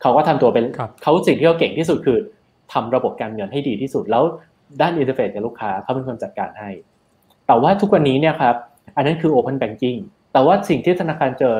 [0.02, 0.64] เขาก็ทำตัวเป็น
[1.02, 2.18] เขาสิ่งที่เขาเก่งที่สุดคือ
[2.72, 4.24] ทำระบบการเงินให้ดีที่สุด แล้ว
[4.80, 6.70] ด้านอินเทอร์เฟซกับลูกค้าเขาเป็นคนจัดการให้
[7.46, 8.56] แต่ว่าทุกวันนี้เนี่ยครับ
[8.96, 9.98] อันนั้นคือ Open Banking
[10.32, 11.54] แต่ว่าสิ่งที่ธนาคารเจอ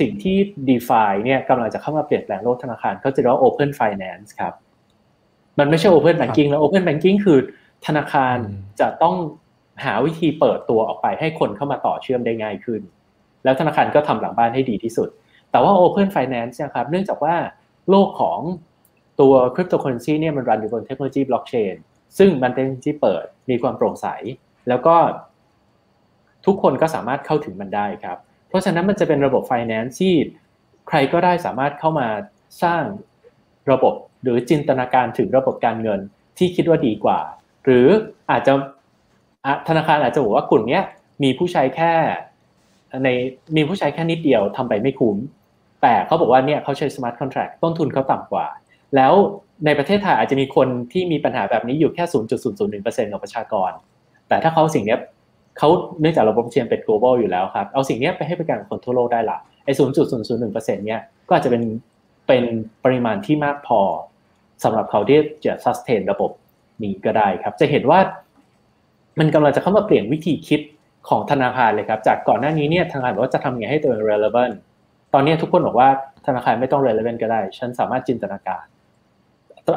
[0.00, 0.36] สิ่งที่
[0.68, 4.54] d e f าเนี่ยกำลังจะเข้ามาเปลี่ยนแปลงโลกธนาคารเขาจะเรียกว่า Open Finance ครับ
[5.58, 7.38] มันไม่ใช่ Open Banking แล้ว Open Banking คือ
[7.86, 8.36] ธนาคาร
[8.80, 9.14] จะต้อง
[9.84, 12.80] หาวิธีเปิดตัวออกไปให้คนเข้ามาต่อเชื่อมได้ง่ายขึ้น
[13.44, 15.08] แล้วธนาคารก็ทำหลังบ้านให้ดีที่สุด
[15.50, 17.36] แต่ว่า Open Finance นะครับเนื่องจากว่า
[17.90, 18.40] โลกของ
[19.20, 21.74] ตัวคริปโตเคอเรนซีเนี่ยมันรันอยู่บนเทคโนโลยีบล็อกเชน
[22.18, 24.06] ซึ่งมันเป็นที่เปิดมีความโปร่งใส
[24.68, 24.96] แล้วก็
[26.46, 30.14] ทุกคนก็สามารถเข้าถึงมันได้ครับ เพราะฉะนั้นมันจะเป็นระบบ finance ที่
[30.88, 32.08] ใครก็ได้สามารถเข้ามา
[32.62, 32.82] สร้าง
[33.70, 36.00] ระบบหรือจินตนาการถึงระบบการเงิน
[36.38, 37.20] ที่คิดว่าดีกว่า
[37.64, 37.86] หรือ
[38.30, 38.52] อาจจะ
[39.68, 40.80] ธนาคารอาจจะบอกว่ากลุ่มนี้
[41.22, 41.92] มีผู้ใช้แค่
[43.02, 43.08] ใน
[43.56, 45.16] มีผู้ใช้แค่นิดเดียวทำไปไม่คุ้ม
[45.82, 48.46] แต่เขาบอกว่าเนี่ยเขาใช้ smart contract ต้นทุนเขาต่ำกว่า
[48.96, 49.12] แล้ว
[49.66, 52.04] ในประเทศไทยอาจจะมีคนที่มีปัญหาแบบนี้อยู่แค่
[52.62, 53.70] 0.001%ของประชากร
[54.28, 54.96] แต่ถ้าเขาสิ่งนี้
[55.58, 55.68] เขา
[56.00, 61.62] เนื่องจากระบบเชียนเป็น global อยู่แล้วครับ เอาสิ่งนี้ไปให้บริการคนทั่วโลกได้ละไอ้ 0.001%เนี่ยก็อาจจะเป็น
[62.26, 62.44] เป็น
[62.84, 63.80] ปริมาณที่มากพอ
[64.64, 66.30] สำหรับเขาที่จะ sustain ระบบ
[66.82, 68.00] นี้ก็ได้ครับ จะเห็นว่า
[69.18, 70.60] มันกำลังจะเข้ามาเปลี่ยนวิธีคิด
[71.08, 74.54] ของธนาคารเลยครับ จากก่อนหน้านี้เนี่ยธนาคารบอกว่าจะทำไงให้ตัวเอง relevant
[75.14, 75.88] ตอนนี้ทุกคนบอกว่า
[76.26, 78.64] ธนาคารไม่ต้อง relevant ก็ได้ ฉันสามารถจินตนาการ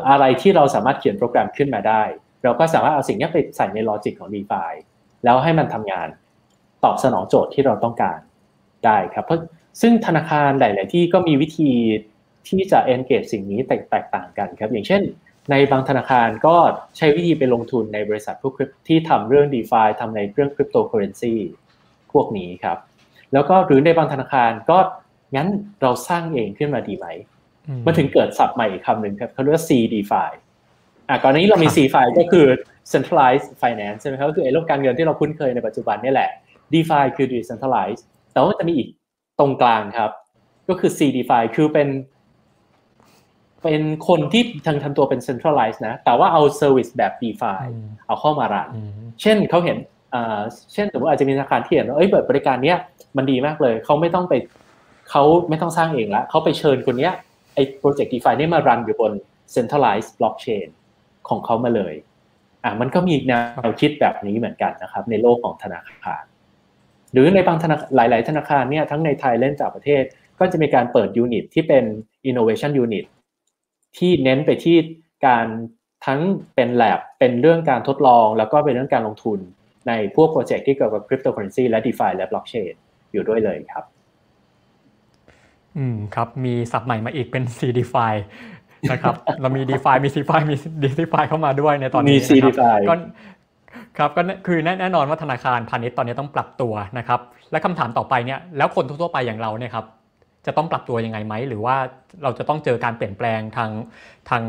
[0.09, 2.03] อะไรที่เราสามารถเขียนโปรแกรมขึ้นมาได้
[2.43, 4.63] เราก็สามารถเอาสิ่งนี้ไปใส่ในลอจิกของ d e f า
[5.23, 6.07] แล้วให้มันทำงาน
[6.83, 8.19] ตอบสนองโจทย์ที่เราต้องการ
[8.85, 9.39] ได้ครับ เพราะ
[9.81, 11.71] ซึ่งธนาคารหลาย ๆ ที่ก็มีวิธี
[12.47, 15.01] ที่จะ engage สิ่งนี้แตกต่างกันครับ อย่างเช่น
[15.51, 16.55] ในบางธนาคารก็
[16.97, 18.53] ใช้วิธีไปลงทุนในบริษัทพวก
[18.87, 21.33] ที่ทำเรื่อง d e f าทำในเรื่องคริปโตเคอเรนซี
[22.11, 22.77] พวกนี้ครับ
[23.33, 24.77] แล้วก็หรือในบางธนาคารก็
[25.35, 25.47] งั้น
[25.81, 27.07] เราสร้างเองขึ้นมาดีไหม
[27.85, 30.29] มันถึงเกิดศัพท์ใหม่อีกคำหนึ่งครับเขาเรียกว่า C DeFi
[31.09, 32.45] อะก่อนนี้เรามี C DeFi ก็คือ
[32.91, 36.29] centralized finance ใช่ไหมครับก็คือไอ้โลกการเงินที่เราคุ้นเคยในปัจจุบันนี่แหละ
[36.73, 38.01] DeFi คือ decentralized
[38.33, 38.87] แต่ว่าจะมีอีก
[39.39, 40.11] ตรงกลางครับ
[40.69, 41.87] ก็คือ C DeFi คือเป็น
[43.63, 47.63] เป็นคนที่ทางทำตัวเป็น centralized นะ แต่ว่าเอา service แบบ DeFi
[48.07, 48.69] เอาเข้ามารัน
[49.21, 49.77] เช่นเขาเห็น
[50.73, 52.77] เช่นสมมติอาจจะมีธนาคารที่เห็นว่าเอ้ยเปิดบริการเนี้ย
[53.17, 54.33] มันดีมากเลย เขาไม่ต้องไป
[55.09, 57.13] เขาไม่ต้องสร้างเองละเขาไปเชิญคนเนี้ย
[57.55, 59.11] ไอ้โปรเจกต์ DeFi นี่มารันอยู่บน
[59.55, 60.67] centralized blockchain
[61.29, 61.93] ของเขามาเลย
[62.63, 63.33] อะมันก็มีแน
[63.67, 66.23] วคิดแบบนี้เหมือนกันนะครับ ในโลกของธนาคาร
[67.13, 70.03] หรือในบางธนาหลาย ๆ ธนาคารเนี่ยทั้งในไทยและต่างประเทศ
[70.39, 71.83] ก็จะมีการเปิด unit ที่เป็น
[72.29, 73.05] innovation unit
[73.97, 74.77] ที่เน้นไปที่
[75.27, 75.47] การ
[76.05, 76.19] ทั้ง
[76.55, 79.39] เป็น lab เป็นเรื่องการทดลอง แล้วก็เป็นเรื่องการลงทุน
[79.87, 82.73] ในพวกโปรเจกต์ที่เกี่ยวกับคริปโตเคอเรนซีและ DeFi และ blockchain
[83.11, 83.85] อยู่ด้วยเลยครับ
[85.77, 88.13] อืมครับ มีศัพท์ใหม่มาอีกเป็น c d f i
[88.91, 90.55] นะครับ เรามี d e f i มี c f i มี
[90.99, 92.95] d e f i เข้ามาด้วยในตอนนี้มี c d f i ก็
[93.97, 97.19] ครับก็คือแน่นอนว่าธนาคารพาณิชย์ตอนนี้ต้องปรับตัวนะครับ
[97.51, 99.85] และคำถามต่อไปเนี่ยแล้วคนทั่วไปอย่างเราเนี่ยครับ
[100.47, 101.75] จะต้องปรับตัวยังไงไหม หรือว่า
[102.23, 103.71] เราจะต้องเจอการเปลี่ยนแปลงทาง
[104.29, 104.43] ทาง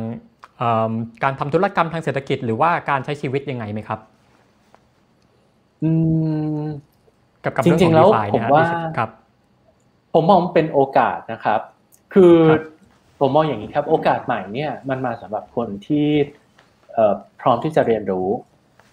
[1.23, 4.01] การทำธุรกรรมทางเศรษฐกิจ หรือว่าการใช้ชีวิตยังไงไหมครับ
[5.83, 5.91] อื
[6.61, 6.65] ม
[7.45, 8.65] กับกับจริงๆแล้วผมว่า
[8.99, 9.11] ครับ
[10.15, 11.61] ผมมองเป็นโอกาสนะครับ
[12.15, 12.35] คือ
[13.21, 16.09] ผมมองอย่างนี้ครับ โอกาสใหม่เนี่ยมันมาสำหรับคนที่
[17.41, 18.29] พร้อมที่จะเรียนรู้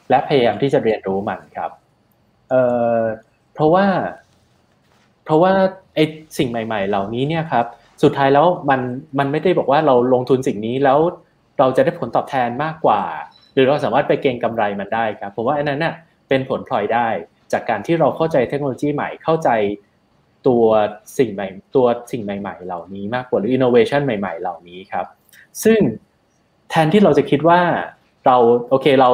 [0.10, 1.72] และพยายามที่จะเรียนรู้มันครับ
[2.50, 3.86] เเพราะว่า
[5.26, 5.54] เพราะว่า
[5.96, 6.04] ไอ้
[6.38, 7.66] สิ่งใหม่ ๆ เหล่านี้เนี่ยครับ
[8.04, 8.82] สุดท้ายแล้วมัน
[9.20, 11.00] มันไม่ได้บอกว่าเราลงทุนสิ่งนี้แล้ว
[11.60, 13.02] เราจะได้ผลตอบแทนมากกว่า
[13.54, 15.96] หรือเราสามารถไปเก็งกำไรมันได้ครับผมว่าอันนั้นน่ะ
[16.30, 17.08] เป็นผลพลอยได้
[17.54, 19.50] จากการที่เราเข้าใจเทคโนโลยีใหม่เข้าใจ
[20.48, 20.66] ตัว
[21.18, 25.06] สิ่งใหม่ตัวสิ่งใหม่ ๆ เหล่านี้มากกว่าหรืออินโนเวชันใหม่ ๆ เหล่านี้ครับ
[25.64, 25.80] ซึ่ง
[26.70, 27.62] แทนที่เราจะคิดว่า
[28.26, 28.38] เรา
[28.70, 29.10] โอเคเรา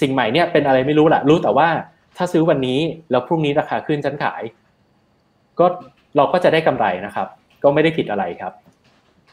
[0.00, 1.68] สิ่งใหม่เนี่ยเป็นอะไรไม่รู้แหละรู้แต่ว่า
[2.16, 4.42] ถ้าซื้อวันนี้แล้วพรุ่งนี้ราคาขึ้นฉันขาย
[5.60, 5.66] ก็
[6.16, 7.28] เราก็จะได้กำไรนะครับ
[7.62, 8.52] ก็ไม่ได้ผิดอะไรครับ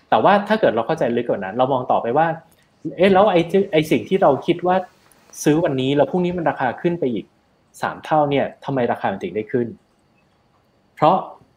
[0.09, 2.27] แต่ว่าถ้าเกิดเราเข้าใจลึกกว่านั้น เรามองต่อไปว่า
[2.97, 3.41] เอ๊ะแล้วไอ้
[3.71, 4.75] ไอ้สิ่งที่เราคิดว่า
[5.43, 7.25] ซื้อวันนี้แล้วพรุ่งนี้มันราคาขึ้นไปอีก
[7.81, 9.67] สามเท่าเนี่ยทำไมราคามันถึงได้ขึ้น
[10.95, 11.15] เพราะ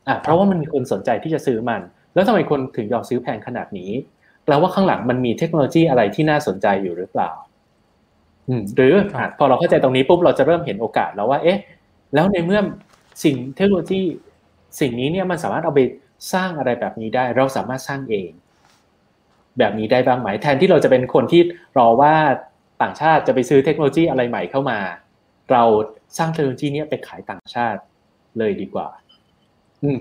[0.09, 1.81] อะเพราะว่ามันมีคนสนใจที่จะซื้อมัน
[2.15, 3.91] แล้วทำไมคนถึงยอมซื้อแพงขนาดนี้
[4.45, 7.31] แปลว่าข้างหลังมันมีเทคโนโลยีอะไรที่น่าสนใจอยู่หรือเปล่า
[8.49, 8.95] อืม หรือ
[9.39, 11.59] พอเราเข้าใจตรงนี้ปุ๊บเราจะเริ่มเห็นโอกาสแล้วว่า เอ๊ะ
[12.15, 12.61] แล้วในเมื่อ
[13.25, 14.01] สิ่งเทคโนโลยี
[14.81, 15.81] สิ่งนี้เนี่ยมันสามารถเอาไป
[16.33, 18.31] สร้างอะไรแบบนี้ได้ เราสามารถสร้างเอง
[19.59, 21.43] แบบนี้ได้บ้างไหมแทนที่เราจะเป็นคนที่
[21.79, 22.15] รอว่า
[22.83, 24.79] ต่างชาติจะไปซื้อเทคโนโลยีอะไรใหม่เข้ามา
[25.53, 25.63] เรา
[26.19, 27.81] สร้างเทคโนโลยีนี้ไปขายต่างชาติ
[28.39, 28.89] เลยดีกว่า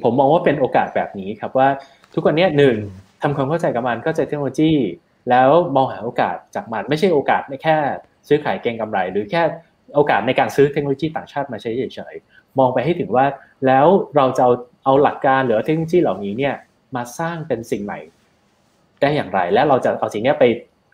[0.04, 1.70] ผมมองว่าเป็นโอกาสแบบนี้ครับว่า
[2.14, 2.76] ทุกวันนี้หนึ่ง
[3.22, 4.74] ทำความเข้าใจกับมันเข้าใจเทคโนโลยี
[5.30, 7.76] แล้วมองหาโอกาสจากมันไม่ใช่โอกาสแค่
[8.28, 9.42] ซื้อขายเก็งกำไร หรือแค่
[9.96, 12.16] โอกาสในการซื้อเทคโนโลยีต่างชาติมาใช้เฉย
[12.60, 13.26] มองไปให้ถึงว่า
[13.68, 14.44] แล้วเราจะ
[14.84, 16.56] เอาหลักการหรือเทคโนโลยีเหล่านี้เนี่ย
[16.96, 18.00] มาสร้างเป็นสิ่งใหม่
[19.02, 20.46] ได้อย่างไร และเราจะเอาสิ่งนี้ไป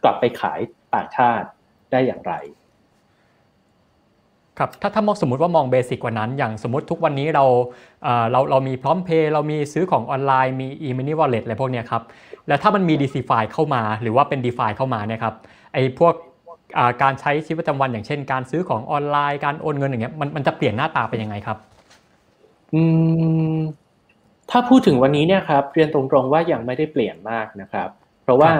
[0.03, 0.59] กลับไปขาย
[0.95, 1.47] ต่างชาติ
[1.91, 2.33] ได้อย่างไร
[4.59, 7.45] ครับถ้าถ้ามองสมมติว่ามองเบสิกกว่านั้น อย่างสมมติทุกวันนี้เรา
[8.31, 12.03] เราเรามีพร้อมเพย์เรามีซื้อของออนไลน์มี e-money wallet อะไรพวกนี้ครับ
[12.47, 15.35] แล้วถ้ามันมี d c f i เข้ามา หรือว่าเป็น d e f i เข้ามาเนี่ยครับ
[15.73, 16.13] ไอ้พวก
[17.01, 21.57] การใช้ชีวิตประจำวันอย่างเช่น การซื้อของออนไลน์การโอนเงินอย่างเงี้ยมันมันจะเปลี่ยนหน้าตาเป็นยังไงครับ
[22.73, 22.83] อื
[23.55, 23.57] ม
[24.51, 27.89] ถ้าพูดถึงวันนี้เนี่ยครับเรียนตรงๆว่ายังไม่ได้เปลี่ยนมากนะครับ
[28.23, 28.51] เพราะว่า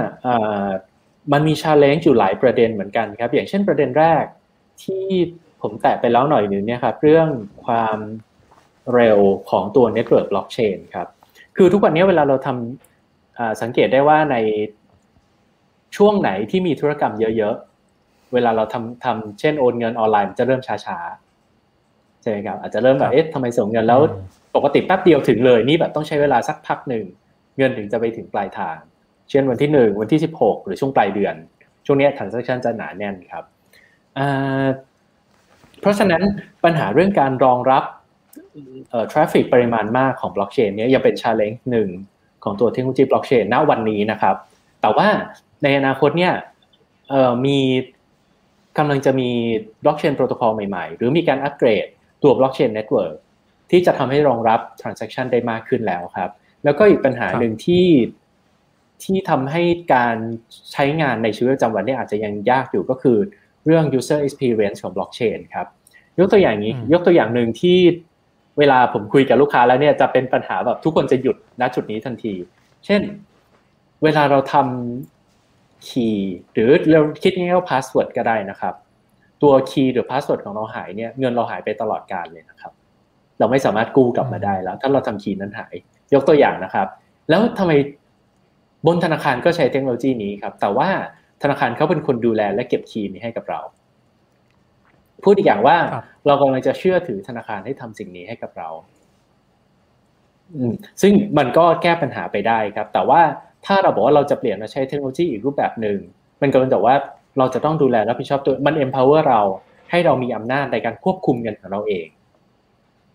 [1.32, 4.24] มันมี challenge อยู่หลายประเด็นเหมือนกันครับ อย่างเช่นประเด็นแรก
[4.84, 5.06] ที่
[5.62, 7.28] ผมแตะไปแล้วหน่อยหนึ่งเนี่ยครับเรื่อง
[7.66, 7.98] ความ
[8.96, 9.20] เร็ว
[9.50, 11.08] ของตัว network บล็อกเชนครับ
[11.58, 14.36] คือทุกวันนี้เวลาเราทำสังเกตได้ว่าใน
[15.98, 17.69] ช่วงไหนที่มีธุรกรรมเยอะๆ
[18.34, 24.02] เวลาเราทำทำเช่นโอนเงินออนไลน์จะเริ่มช้าๆใช่ไหมครับอาจจะเริ่มแบบเอ๊ะทำไมส่งเงินแล้ว
[24.56, 27.06] ปกติแป๊บเดียวถึงเลยนี่แบบต้องใช้เวลาสักพักหนึ่ง
[27.58, 28.78] เงินถึงจะไปถึงปลายทาง
[29.30, 31.36] เช่นวันที่หนึ่งวันที่สิบหกหรือช่วงปลายเดือน
[31.86, 33.44] ช่วงนี้ transaction จะหนาแน่นครับ
[35.82, 36.24] เพราะฉะนั้น
[36.64, 37.84] ปัญหาเรื่องการรองรับ
[38.90, 41.90] เอ่อ traffic ปริมาณมากของบล็อกเชนนี้ยังเป็น challenge หนึ่ง
[42.44, 44.36] ของตัวเทคโนโลยีบล็อกเชนณวันนี้นะครับ
[44.82, 45.08] แต่ว่า
[45.64, 46.34] ในอนาคตเนี่ย
[47.10, 47.60] เอ่อมี
[48.80, 49.30] กำลังจะมี
[49.84, 51.86] บล็อกเชนโปรโตคอลใหม่ๆ หรือมีการอัปเกรด
[52.24, 53.16] ตัวบล็อกเชน network
[53.72, 56.30] ที่จะทำให้รองรับทราน s ั c t ชันได้มากขึ้นแล้วครับ
[56.64, 57.88] แล้วก็อีกปัญหาหนึ่งที่
[59.04, 59.64] ที่ทำให้
[59.94, 60.16] การ
[60.72, 63.18] ใช้งานในชีวิตประจำวันนี่อาจจะยังยากอยู่ก็คือ
[63.66, 65.68] เรื่อง user experience ของ blockchain ครับ
[66.20, 67.78] ยกตัวอย่างนี้ ยกตัวอย่างหนึ่งที่
[68.58, 72.34] เวลาผมคุยกับลูกค้าแล้วเนี่ยจะเป็นปัญหาแบบทุกคนจะหยุดณจุดนี้ทันที
[72.86, 73.02] เช่น
[74.04, 75.19] เวลาเราทำ
[75.88, 78.74] key หรือเราคิดง่ายๆว่า password ก็ได้นะครับ
[79.44, 82.72] ตัว key หรือ password ของเราหายเนี่ยเงินเราหายไปตลอดการเลยนะครับ
[83.40, 85.74] เราไม่สามารถกู้กลับมาได้แล้ว ถ้าเราทำ key นั้นหาย
[86.14, 86.88] ยกตัวอย่างนะครับ
[87.30, 87.72] แล้วทำไม
[88.88, 90.90] บนธนาคารก็ใช้เทคโนโลยีนี้ครับ แต่ว่า
[91.44, 93.60] ธนาคารเขาเป็นคนดูแลและเก็บ key นี้ให้กับเรา
[95.24, 95.78] พูดอีกอย่างว่า
[96.28, 98.70] เรากำลังจะเชื่อถือธนาคารให้ทำสิ่งนี้ให้กับเรา
[100.56, 103.22] อืมซึ่งมันก็แก้ปัญหาไปได้ครับ แต่ว่า
[103.66, 105.98] ถ้าเราบอกว่าเราจะเปลี่ยนมาใช้เทคโนโลยีอีกรูปแบบหนึ่ง
[106.42, 106.96] มันกำลังจะว่า
[107.38, 109.42] เราจะต้องดูแลรับผิดชอบตัวมัน empower เรา
[109.92, 112.08] ให้เรามีอำนาจในการควบคุมเงินของเราเอง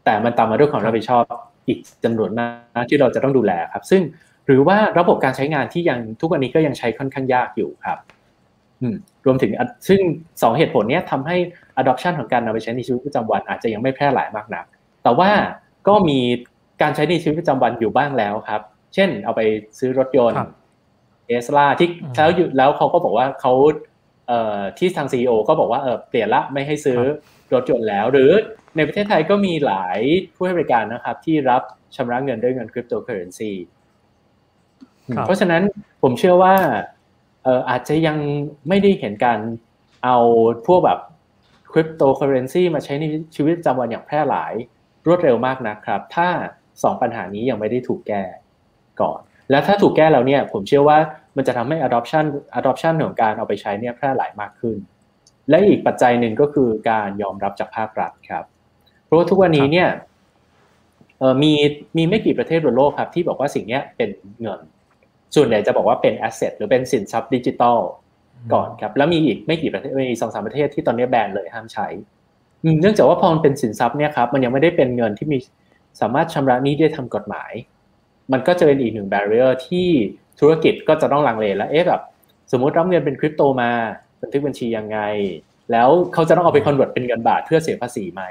[0.04, 1.24] แต่มันตามมาด้วยความรับผิดชอบ
[1.66, 2.48] อีกจำนวนมา
[2.82, 4.02] กที่เราจะต้องดูแลครับ ซึ่ง
[4.46, 7.98] หรือว่าระบบการใช้งานที่ยังทุกวันนี้ก็ยังใช้ค่อนข้างยากอยู่ครับ
[9.26, 9.50] รวมถึง
[9.88, 10.00] ซึ่ง
[10.42, 11.36] สองเหตุผลนี้ทำให้
[11.80, 14.64] adoption ของการนำไปใช้ในชีวิตประจำวันอาจจะยังไม่แพร่หลายมากนัก
[15.02, 15.30] แต่ว่า
[15.88, 16.18] ก็มี
[16.82, 18.60] การใช้ในชีวิตประจำวันอยู่บ้างแล้วครับ
[18.94, 19.40] เช่นเอาไป
[19.78, 20.50] ซื้อรถยนต์ครับ
[21.26, 23.52] เทสลาที่อืมแล้วอยู่แล้วเขาก็บอกว่าเขา
[24.28, 27.00] เอ่อที่ทาง CEO ก็บอกว่าเออเปลี่ยนละไม่ให้ซื้อ
[27.54, 28.30] รถยนต์แล้ว หรือ
[28.76, 29.98] ในประเทศไทยก็มีหลาย
[30.34, 31.62] ผู้ให้บริการนะครับ ที่รับ
[31.96, 33.52] ชำระเงินด้วยเงินคริปโตเคอเรนซี
[35.14, 35.62] ครับเพราะฉะนั้น
[36.02, 36.54] ผมเชื่อว่า
[37.42, 38.16] เอ่ออาจจะยัง
[38.68, 39.38] ไม่ได้เห็นการ
[40.04, 40.16] เอา
[40.66, 40.98] พวกแบบ
[41.72, 43.04] คริปโตเคอเรนซีมาใช้ใน
[43.36, 44.54] ชีวิตประจำวันอย่างแพร่หลาย
[45.06, 46.28] รวดเร็วมากนะครับ ถ้า
[46.82, 48.22] สองปัญหานี้ยังไม่ได้ถูกแก้
[49.00, 50.98] ก่อน แล้วถ้าถูกแก้แล้วเนี่ยผมเชื่อว่า
[51.36, 52.24] มันจะทำให้ adoption
[52.58, 54.76] adoption ของการเอาไปใช้เนี่ยแพร่หลายมากขึ้น
[55.48, 58.44] และอีกปัจจัยหนึ่งก็คือการยอมรับจากภาครัฐครับ
[59.04, 59.88] เพราะว่าทุกวันนี้เนี่ย
[61.18, 61.52] เอ่อมี
[61.96, 64.60] มีไม่กี่ประเทศบนโลกครับ ที่บอกว่าสิ่งเนี้ยเป็นเงิน
[65.34, 67.78] ส่วนใหญ่จะบอกว่าเป็น asset หรือเป็นสินทรัพย์ดิจิตอล
[68.52, 71.86] ก่อนครับ แล้วมีอีกไม่กี่ประเทศมีสองสามประเทศที่ตอนนี้แบนเลยห้ามใช้
[72.64, 75.38] อืมเนื่องจากว่าพอมันเป็นสินทรัพย์เนี่ยครับมันยังไม่ได้เป็นเงินที่มี
[76.00, 77.52] สามารถชำระหนี้ได้ทำกฎหมาย
[78.32, 79.88] มันก็จะเป็นอีกหนึ่ง barrier ที่
[80.40, 82.02] ธุรกิจก็จะต้องลังเลแล้วเอ๊ะแบบ
[82.52, 83.70] สมมุติรับเงินเป็นคริปโตมา
[84.22, 84.98] บันทึกบัญชียังไง
[85.72, 88.22] แล้วเขาจะต้องเอาไป convert เป็นเงินบาทเพื่อเสียภาษีไหม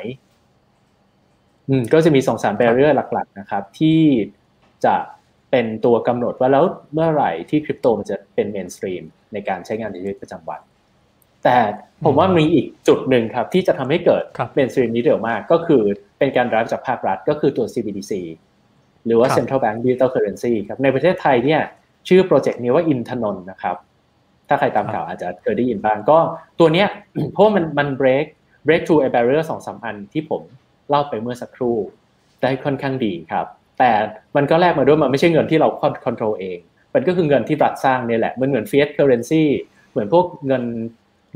[1.69, 3.99] อืมก็จะมีสองสาม barrier หลัก ๆ นะครับ ที่
[4.85, 4.95] จะ
[5.51, 9.03] เป็นตัวกำหนดว่าแล้วเมื่อไหร่ที่คริปโตมันจะเป็น mainstream
[9.33, 10.61] ในการใช้งานในชีวิตประจำวัน
[11.43, 11.57] แต่
[12.05, 15.83] ผมว่ามีอีกจุดหนึ่งครับ ที่จะทำให้เกิดครับ mainstream นี้เร็วมาก ก็คือ
[16.19, 18.13] เป็นการ drive จากภาครัฐก็คือตัว CBDC
[19.05, 21.61] หรือว่าครับ Central Bank Digital Currency ครับในประเทศไทยเนี่ย
[22.07, 23.77] ชื่อโปรเจกต์นี้ว่าอินทนนท์นะครับ
[24.47, 26.17] ถ้าใครตามข่าวอาจจะเคยได้ยินบ้างก็
[26.59, 26.87] ตัวเนี้ย
[27.33, 28.25] เพราะว่ามันมัน break
[28.67, 30.41] break through a barrier สองสามอันที่ผม
[30.89, 31.77] เล่าไปเมื่อสักครู่
[32.41, 33.45] ได้ค่อนข้างดีครับ
[33.79, 33.91] แต่
[34.35, 35.67] มันก็แลกมาด้วยมันไม่ใช่เงินที่เรา
[36.05, 36.59] control เอง
[36.93, 39.43] มันก็คือเงินที่รัฐสร้างเนี่ยแหละมันเหมือน fiat currency
[39.91, 40.63] เหมือนพวกเงิน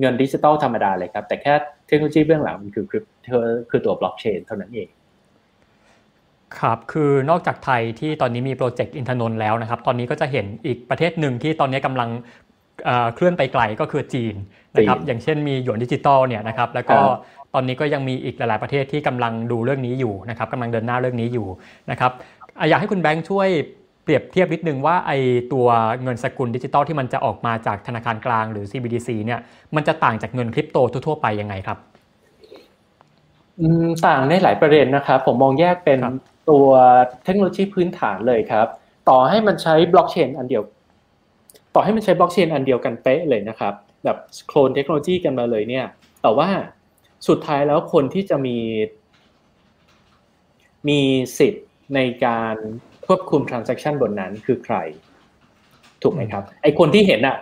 [0.02, 1.54] เงินดิจิตอลธรรมดาเลยครับ แต่แค่
[1.88, 3.04] เทคโนโลยีเบื้องหลังมันคือคริป
[3.70, 4.90] คือตัวบล็อกเชนเท่านั้นเอง
[6.56, 12.10] ครับ คือนอกจากไทยที่ตอนนี้มี project อินทนนท์แล้วนะครับ ตอนนี้ก็จะเห็นอีกประเทศหนึ่งที่ตอนนี้กำลัง
[12.86, 14.36] เอ่อเคลื่อนไปไกลก็คือจีน
[14.76, 21.48] นะครับจีนอย่างเช่นมีหยวนดิจิตอลเนี่ยนะครับ แล้วก็ครับตอนนี้ก็ยังมีอีกหลาย ๆประเทศที่กำลังดูเรื่องนี้อยู่นะครับกำลังเดินหน้าเรื่องนี้อยู่
[21.92, 22.12] นะครับ
[22.60, 23.48] อะอยากให้คุณแบงค์ช่วย
[24.04, 25.12] เปรียบเทียบนิดนึงว่าไอ
[25.54, 25.68] ตัว
[26.04, 29.40] เงินสกุลดิจิตอลที่มันจะออกมาจากธนาคารกลางหรือ CBDC เนี่ย
[29.76, 31.78] มันจะต่างจากเงินคริปโตทั่วๆไปยังไงครับ
[33.60, 36.14] อืมต่างในหลายประเด็นนะครับผมมองแยกเป็นครับ
[36.50, 36.68] ตัว
[37.26, 38.68] เทคโนโลยีพื้นฐานเลยครับ
[39.10, 40.64] ต่อให้มันใช้บล็อกเชนอันเดียว
[41.76, 45.86] ต่อให้มันใช้บล็อกเชนอันเดียวกันเป๊ะเลยนะครับ แบบโคลนเทคโนโลยีกันมาเลยเนี่ย
[46.22, 46.50] แต่ว่า
[47.28, 48.58] สุดท้ายแล้วคนที่จะมี
[50.88, 51.00] มี
[51.38, 52.56] สิทธิ์ในการ
[53.06, 54.76] ควบคุม transaction บนนั้นคือใคร
[56.02, 57.38] ถูกไหมครับ ไอคนที่เห็นอะ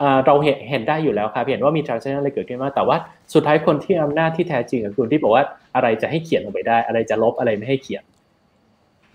[0.00, 2.96] อ่าเราเห็นเห็นได้อยู่แล้วครับ เห็นว่ามี transaction อะไรเกิดขึ้นมางแต่ว่า
[3.34, 5.44] สุดท้ายคนที่อำนาจที่แท้จริงคือคนที่บอกว่า
[5.74, 8.02] อะไรจะให้เขียนลงไปได้ อะไรจะลบอะไรไม่ให้เขียน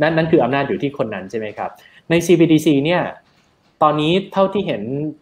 [0.02, 1.70] นั่นนั่นคืออำนาจอยู่ที่คนนั้นใช่ไหมครับ
[2.10, 3.02] ใน CBDC เนี่ย
[3.84, 4.82] ตอนนี้เท่าที่เห็น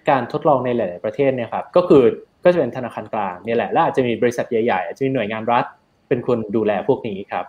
[0.09, 2.03] การทดลองในหลาย ๆ ประเทศเนี่ยครับก็คือ
[2.43, 5.65] ก็จะเป็นธนาคารกลางเนี่ยแหละและอาจจะมีบริษัทใหญ่ๆอาจจะมีหน่วยงานรัฐ
[6.07, 7.45] เป็นคนดูแลพวกนี้ครับ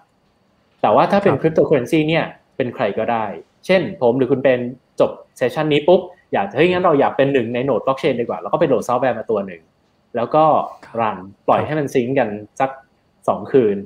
[0.82, 2.24] แต่ว่าถ้าเป็นครับคริปโตเคอเรนซีเนี่ย
[2.56, 3.24] เป็นใครก็ได้
[3.66, 4.58] เช่น ผมหรือคุณเป็น
[5.00, 6.00] จบ session นี้ปุ๊บ
[6.32, 9.62] อยากเฮ้ยงั้นเราอยากเป็นหนึ่งใน node blockchain ดีกว่าแล้วก็ไปโหลดซอฟต์แวร์มาตัวหนึ่ง
[10.16, 10.44] แล้วก็
[11.00, 12.28] run ปล่อยให้มัน sync กัน
[12.60, 12.70] สัก
[13.28, 13.76] สองคืน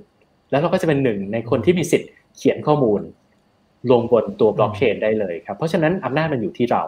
[0.51, 3.01] แล้วเราก็จะเป็นหนึ่งในคนที่มีสิทธิ์เขียนข้อมูล
[3.91, 6.83] ลงบนตัวบล็อกเชนได้เลยครับ เพราะฉะนั้นอำนาจมันอยู่ที่เรา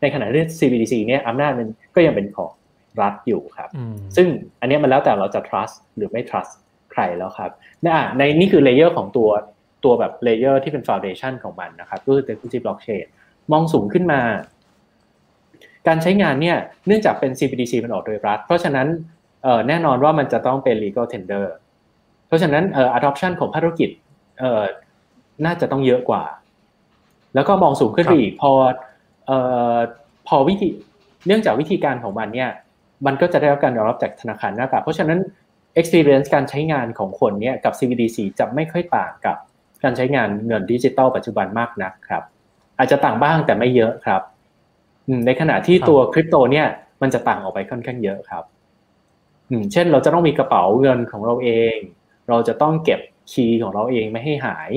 [0.00, 2.52] ในขณะที่ CBDC เนี่ยอำนาจมันก็ยังเป็นของ
[3.00, 4.26] รัฐอยู่ครับอืมซึ่ง
[4.60, 6.52] อันเนี้ยมันแล้วแต่เราจะ trust หรือไม่ trust
[6.92, 7.50] ใครแล้วครับ
[7.84, 9.28] นะอะในนี่คือ layer ของตัว
[9.84, 13.04] ตัวแบบ layer ที่เป็น foundation ของมันนะครับก็คือ technology blockchain
[13.52, 14.20] มองสูงขึ้นมา
[15.86, 18.86] การใช้งานเนี่ยเนื่องจากเป็น CBDC มันออกโดยรัฐ เพราะฉะนั้น
[19.42, 21.44] เอ่อแน่นอนว่ามันจะต้องเป็น legal tender
[22.26, 23.90] เพราะฉะนั้นเอ่อ adoption ของภาคธุรกิจ
[24.38, 24.62] เอ่อ
[25.44, 26.24] น่าจะต้องเยอะกว่า
[27.34, 28.52] แล้วก็มองสูงขึ้นไปอีกพอ
[29.26, 29.38] เอ่
[29.74, 29.76] อ
[30.28, 30.68] พอวิธี
[31.26, 32.50] เนื่องจากวิธีการของมันเนี่ย
[33.06, 35.18] มันก็จะได้รับการยอมรับจากธนาคารหน้าตาเพราะฉะนั้น
[35.80, 39.36] experience การใช้งานของคนเนี่ยกับ CBDC จะไม่ค่อยต่างกับ
[39.82, 42.22] การใช้งานเงินดิจิตอลปัจจุบันมากนักครับ
[42.78, 44.22] อาจจะต่างบ้างแต่ไม่เยอะครับ
[45.08, 46.66] อืมในขณะที่ครับตัวคริปโตเนี่ย
[47.02, 48.44] มันจะต่างออกไปค่อนข้างเยอะครับ
[49.50, 51.76] อืมเช่นเราจะต้องมีกระเป๋าเงินของเราเอง
[52.28, 53.00] เราจะต้องเก็บ
[53.32, 54.70] key ของเราเองไม่ให้หาย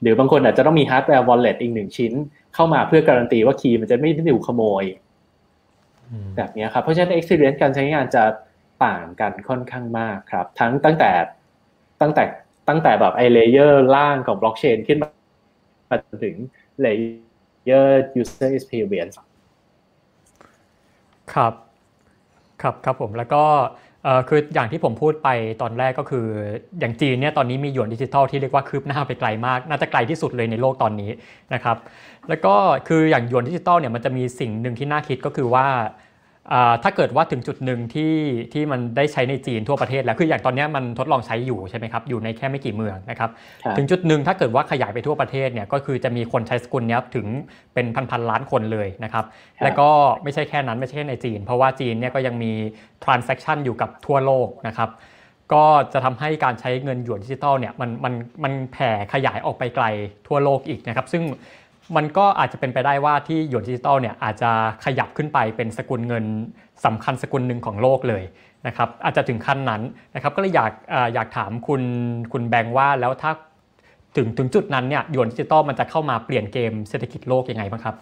[0.00, 2.12] หรือบางคนอาจจะต้องมี hardware wallet อีกหนึ่งชิ้น
[2.54, 4.84] เข้ามาเพื่อการันตีว่า key มันจะไม่ได้ถูกขโมย
[6.10, 8.24] อืมแบบนี้ครับ เพราะฉะนั้น experience การใช้งานจะ
[8.84, 11.10] ต่างกันค่อนข้างมากครับ ทั้งตั้งแต่
[12.00, 12.24] ตั้งแต่
[12.68, 16.36] ตั้งแต่แบบไอ layer ล่างของบล็อกเชนขึ้นมาจนถึง
[16.80, 19.14] layer user experience
[21.34, 21.52] ครับ
[22.62, 23.44] ครับครับผมแล้วก็
[24.06, 25.28] เอ่อคืออย่างที่ผมพูดไป
[25.62, 26.26] ตอนแรกก็คือ
[26.80, 31.10] อย่างจีนเนี่ยตอนนี้มีหยวนดิจิทัลที่เรียกว่าคืบหน้าไปไกลมาก น่าจะไกลที่สุดเลยในโลกตอนนี้
[31.54, 31.76] นะครับ
[32.28, 32.54] แล้วก็
[32.88, 35.66] คืออย่างหยวนดิจิทัลเนี่ยมันจะมีสิ่งหนึ่งที่น่าคิดก็คือว่า
[36.82, 38.14] ถ้าเกิดว่าถึงจุดหนึ่งที่
[38.52, 43.30] ที่มันได้ใช้ในจีนทั่วประเทศแล้วคืออย่างตอนนี้มันทดลองใช้อยู่ใช่ไหมครับอยู่ในแค่ไม่กี่เมืองนะครับ
[43.76, 47.26] ถึงจุดหนึ่งถ้าเกิดว่าขยายไปทั่วประเทศเนี่ยก็คือจะมีคนใช้สกุลนี้ถึง
[47.74, 49.24] เป็นพันๆล้านคนเลยนะครับ
[49.62, 49.88] แล้วก็
[50.22, 52.52] ไม่ใช่แค่นั้นไม่ใช่แค่ในจีน เพราะว่าจีนเนี่ยก็ยังมี
[53.04, 54.90] transaction อยู่กับทั่วโลกนะครับ
[55.54, 59.84] ก็จะทำให้การใช้เงินหยวนดิจิตอลเนี่ยมันมันมันแผ่ขยายออกไปไกล
[60.28, 61.22] ทั่วโลกอีกนะครับซึ่ง
[61.96, 64.50] มันก็อาจจะเป็นไปได้ว่าที่หยวนดิจิตอลเนี่ยอาจจะ
[64.84, 66.24] ขยับขึ้นไปเป็นสกุลเงิน
[66.84, 68.24] สำคัญสกุลหนึ่งของโลกเลย
[68.66, 69.82] นะครับอาจจะถึงขั้นนั้น
[70.14, 70.72] นะครับก็เลยอยาก
[71.14, 71.82] อยากถามคุณ
[72.32, 73.32] คุณแบงค์ว่าแล้วถ้า
[74.16, 77.94] ถึงถึงจุดนั้นเนี่ยหยวนดิจิตอลมันจะเข้ามาเปลี่ยนเกมเศรษฐกิจโลกยังไงบ้างครับ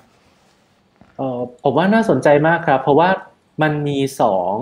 [1.20, 3.08] ออผมว่าน่าสนใจมากครับ เพราะว่า
[3.62, 4.54] มันมีสอง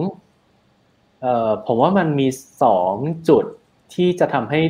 [1.25, 2.27] ออผมว่ามันมี
[2.63, 2.95] สอง
[3.29, 3.45] จุด
[3.95, 4.61] ที่จะทำให้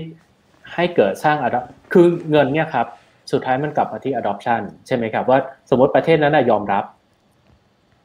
[0.74, 1.50] ให้เกิดสร้างอะ
[1.92, 2.86] คือเงินเนี่ยครับ
[3.32, 5.38] สุดท้ายมันกลับมาที่ adoption ใช่ไหมครับ ว่า
[5.70, 6.84] สมมติประเทศนั้นยอมรับ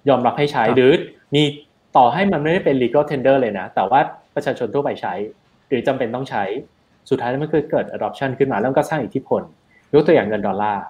[0.10, 0.92] ยอมรับให้ใช้หรือ
[1.36, 1.44] มี
[1.98, 4.00] ต่อให้มันไม่ได้เป็น legal tender เลยนะ แต่ว่า
[4.36, 5.14] ประชาชนทั่วไปใช้
[5.68, 6.44] หรือจำเป็นต้องใช้
[7.10, 9.42] สุดท้ายมันคือเกิด adoption ขึ้นมาแล้วก็สร้างอิทธิพล
[9.94, 10.84] ยกตัวอย่างเงินดอลลาร์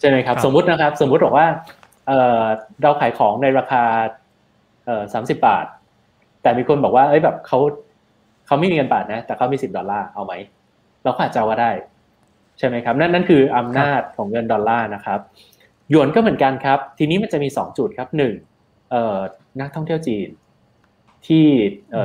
[0.00, 1.46] ใช่ไหมครับ สมมุตินะครับ สมมุติบอกว่า
[2.82, 3.82] เราขายของในราคา
[5.12, 5.66] สามสิบบาท
[6.42, 7.58] แต่มีคนบอกว่าเอ้ยแบบเขา
[8.46, 10.32] เขาไม่มีเงินบาทนะ แต่เขามีสิบดอลลาร์เอาไหม
[11.04, 11.70] เราก็อาจจะว่าได้
[12.58, 15.20] ใช่ไหมครับนั่นนั่นคืออำนาจของเงินดอลลาร์นะครับ
[15.90, 18.34] หยวนก็เหมือนกันครับ ทีนี้มันจะมี 2 จุดครับหนึ่ง
[19.60, 20.28] นักท่องเที่ยวจีน
[21.26, 21.46] ที่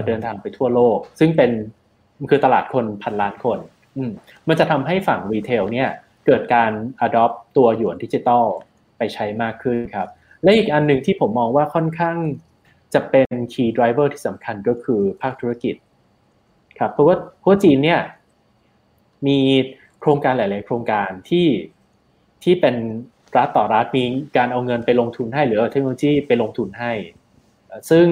[0.06, 1.52] เดินทางไปทั่วโลก ซึ่งเป็น
[2.30, 3.60] คือตลาดคนพันล้านคน
[4.48, 5.90] มันจะทำให้ฝั่ง retail เนี่ย
[6.26, 6.72] เกิดการ
[7.06, 8.46] adopt ตัวหยวนดิจิตอล
[8.98, 10.08] ไปใช้มากขึ้นครับ
[10.44, 12.18] และอีกอันหนึ่งที่ผมมองว่าค่อนข้าง
[12.94, 15.76] จะเป็น key driver ที่สำคัญก็คือภาคธุรกิจ
[16.80, 18.00] ครับเพราะว่าเพราะจีนเนี่ย
[19.28, 19.40] มี
[20.04, 21.48] โครงการหลาย ๆ โครงการที่
[22.44, 22.76] ที่เป็น
[23.38, 24.04] รัฐต่อรัฐมี
[24.38, 26.92] การเอาเงินไปลงทุนให้หรือเทคโนโลยีไปลงทุนให้
[27.90, 28.06] ซึ่ง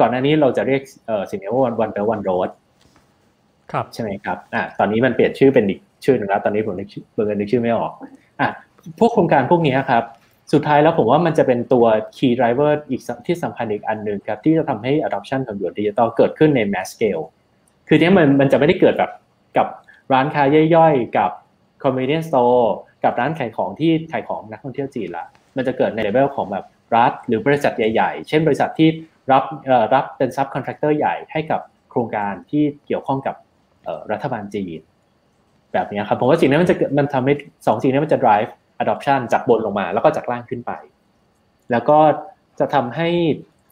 [0.00, 0.82] ก่อนหน้านี้เราจะเรียก
[1.30, 2.50] สิ่งนี้ว่าวันวันเปวันโรด
[3.72, 7.92] ครับใช่ไหมครับอ่าตอนนี้มันเปลี่ยนชื่อเป็นอีกชื่อหนึ่งแล้วตอนนี้ผมนึกเบอร์นึกชื่อไม่ออก
[8.40, 8.48] อะ
[8.98, 10.04] พวกโครงการพวกนี้ครับ
[10.52, 11.84] สุดท้ายแล้วผมว่ามันจะเป็นตัว
[12.16, 17.24] key driver อีกที่สำคัญอีกอันหนึ่งครับ ที่จะทำให้ adoption ของหยวนดิจิตอลเกิดขึ้นใน mass scale
[17.88, 19.10] คือเนี้มันมันจะไม่ได้เกิดแบบ
[19.56, 19.66] กับ
[20.12, 20.42] ร้านค้า
[20.76, 21.30] ย่อยๆ กับ
[21.82, 22.66] convenience store
[23.04, 26.64] กับร้านขายของที่ขายของนักท่องเที่ยวจีนละมันจะเกิดในเลเวลของแบบ
[26.96, 28.88] รัฐหรือบริษัทใหญ่ ๆ เช่นบริษัทที่
[29.32, 29.44] รับ
[29.94, 31.60] รับเป็น subcontractor ใหญ่ให้กับ
[31.90, 33.36] โครงการที่เกี่ยวข้องกับ
[34.12, 34.80] รัฐบาลจีน
[35.72, 37.34] แบบนี้ครับผมว่าสิ่งนี้มันจะมันทำให้
[37.66, 38.50] สองสิ่งนี้มันจะ drive
[38.82, 40.72] adoption จากบนลงมา แล้วก็จากล่างขึ้นไป
[41.70, 41.98] แล้วก็
[42.60, 43.08] จะทำให้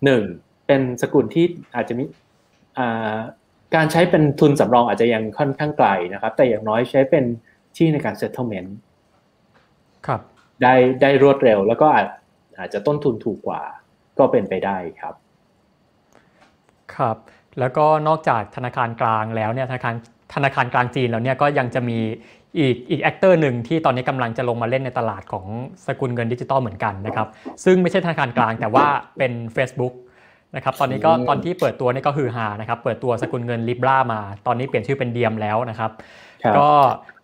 [0.05, 0.23] หนึ่ง
[0.67, 2.05] เป็นสกุลที่อาจจะมี
[3.75, 7.25] การใช้เป็นทุนสำรองอาจจะยังค่อนข้างไกลนะครับ แต่อย่างน้อยใช้เป็น
[7.77, 8.71] ที่ในการ settlement
[10.07, 10.21] ครับ
[10.63, 12.07] ได้ได้รวดเร็วแล้วก็อาจ
[12.59, 13.63] อาจจะต้นทุนถูกกว่า
[14.19, 15.15] ก็เป็นไปได้ครับ
[16.95, 17.17] ครับ
[17.59, 19.95] แล้วก็นอกจากธนาคารกลางแล้วเนี่ยธนาคาร
[20.35, 21.99] ธนาคารกลางจีนแล้วเนี่ยก็ยังจะมี
[22.59, 25.47] อีกอีก actor หนึ่งที่ตอนนี้กำลังจะลงมาเล่นในตลาดของ
[25.87, 27.29] สกุลเงินดิจิตอลเหมือนกันนะครับ
[27.65, 28.87] ซึ่งไม่ใช่ธนาคารกลางแต่ว่า
[29.19, 29.95] เป็น Facebook
[30.57, 35.91] นะครับตอนนี้ก็ตอนที่เปิดตัวนี่ก็คือฮานะครับเปิดตัวสกุลเงิน Libra มา ตอนนี้เปลี่ยนชื่อเป็น Diem แล้วนะครับ
[36.59, 36.69] ก็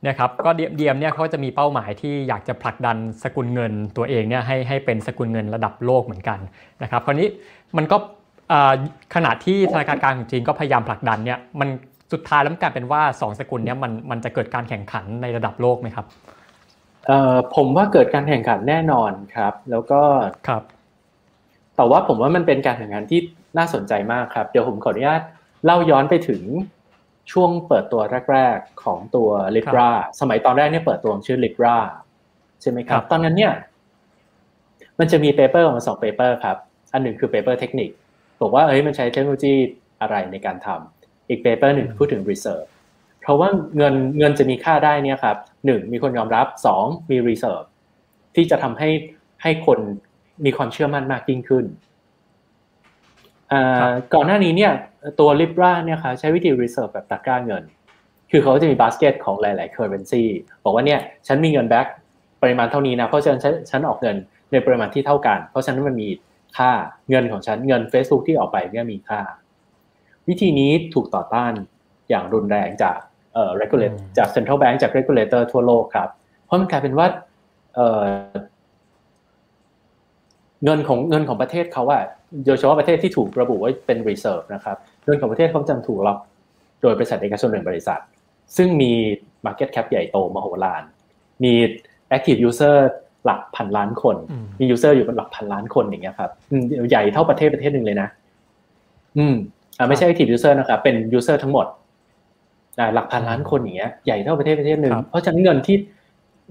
[0.03, 6.39] เนี่ยครับก็ Diem เนี่ยเขาจะมีเป้าหมายที่อยากจะผลักดันสกุลเงินตัวเองเนี่ยให้ให้เป็นสกุลเงินระดับโลกเหมือนกัน
[6.83, 7.29] นะครับคราวนี้
[7.77, 7.97] มันก็
[9.15, 11.69] ขณะที่ธนาคารกลางของจีนก็พยายามผลักดันเนี่ยมัน
[12.13, 16.07] สุดท้ายแล้วมันกลายเป็นว่า 2 สกุลนี้มันมันจะเกิดการแข่งขันในระดับโลกไหมครับ
[17.57, 20.01] ผมว่าเกิดการแข่งขันแน่นอนครับ แล้วก็
[20.49, 20.63] ครับ
[21.77, 23.21] แต่ว่าผมว่ามันเป็นการแข่งขันที่
[23.59, 25.23] น่าสนใจมากครับ เดี๋ยวผมขออนุญาต
[25.65, 26.43] เล่าย้อนไปถึง
[27.33, 28.03] ช่วงเปิดตัว
[28.33, 31.77] แรก ๆ ของตัว Libra สมัยตอนแรกเนี่ยเปิดตัวชื่อ Libra
[32.63, 33.53] ใช่ไหมครับ ตอนนั้นเนี่ย
[34.99, 36.57] มันจะมี paper ออกมาสอง paper ครับ
[36.93, 37.91] อันหนึ่งคือ paper เทคนิค
[38.41, 39.55] บอกว่าเฮ้ยมันใช้เทคโนโลยี
[40.01, 42.67] อะไรในการทำอีก paper หนึ่งพูดถึง reserve
[43.23, 47.67] เพราะว่าเงินเงินจะมีค่าได้เนี่ยครับหนึ่งมีคนยอมรับสองมี reserve
[48.35, 48.91] ที่จะทำให้
[49.43, 49.79] ให้คน
[50.45, 51.65] มีความเชื่อมั่นมากยิ่งขึ้น
[54.15, 54.73] ก่อนหน้านี้เนี่ย
[55.21, 57.63] ตัว Libra เนี่ยค่ะใช้วิธี reserve แบบตะกร้าเงิน
[58.31, 60.25] คือเขาจะมีบาสเกตของหลาย ๆ currency
[60.65, 61.87] บอกว่าเนี่ยฉันมีเงินแบ็ก
[62.43, 64.17] ปริมาณเท่านี้นะเพราะฉะนั้นฉันออกเงิน
[64.53, 66.09] ในปริมาณที่เท่ากัน เพราะฉะนั้นมันมี
[66.57, 66.71] ค่า
[67.11, 69.21] เงินของฉันเงิน Facebook ที่ออกไปเนี่ยมีค่า
[70.29, 71.53] วิธีนี้ถูกต่อต้าน
[72.11, 72.99] อย่างรุนแรงจาก
[73.35, 76.09] เอ่อ regulate จาก central bank จาก regulator ทั่วโลกครับ
[76.45, 77.07] เพราะมันกลายเป็นว่า
[77.75, 78.05] เอ่อ
[80.65, 82.03] เงินของเงินของประเทศเขาอะ
[82.47, 86.19] โดยเฉพาะประเทศที่ถูกระบุว่าเป็น reserve นะครับเงินของประเทศเขาจะถูกล็อก
[86.83, 88.01] โดยบริษัทเอกชนหนึ่งบริษัท
[88.57, 88.93] ซึ่งมี
[89.47, 90.83] market cap ใหญ่โตมโหฬาร
[91.45, 91.53] มี
[92.17, 92.77] active user
[93.25, 94.17] หลักพันล้านคน
[94.61, 96.31] มี user อยู่เป็นหลักพันล้านคนอย่างเงี้ยครับ
[96.91, 98.09] ใหญ่เท่าประเทศประเทศหนึ่งเลยนะ
[99.19, 99.35] อืม
[99.79, 101.67] อ่าไม่ใช่ active user นะครับเป็น user ทั้งหมด
[102.95, 105.77] หลักพันล้านคนอย่างเงี้ยใหญ่เท่าประเทศประเทศหนึ่งเพราะฉะนั้นเงินที่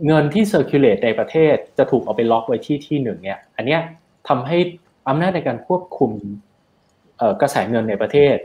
[0.07, 3.81] เงินที่ circulate ในประเทศจะถูกเอาไปล็อกไว้ที่ที่หนึ่งเนี่ย อันเนี้ย
[4.27, 4.57] ทำให้
[5.07, 6.11] อำนาจในการควบคุม
[7.41, 8.35] กระแสเงินในประเทศ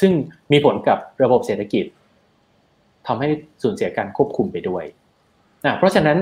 [0.00, 0.12] ซึ่ง
[0.52, 1.84] มีผลกับระบบเศรษฐกิจ
[3.06, 3.28] ทำให้
[3.62, 4.84] สูญเสียการควบคุมไปด้วย
[5.64, 6.18] นะเพราะฉะนั้น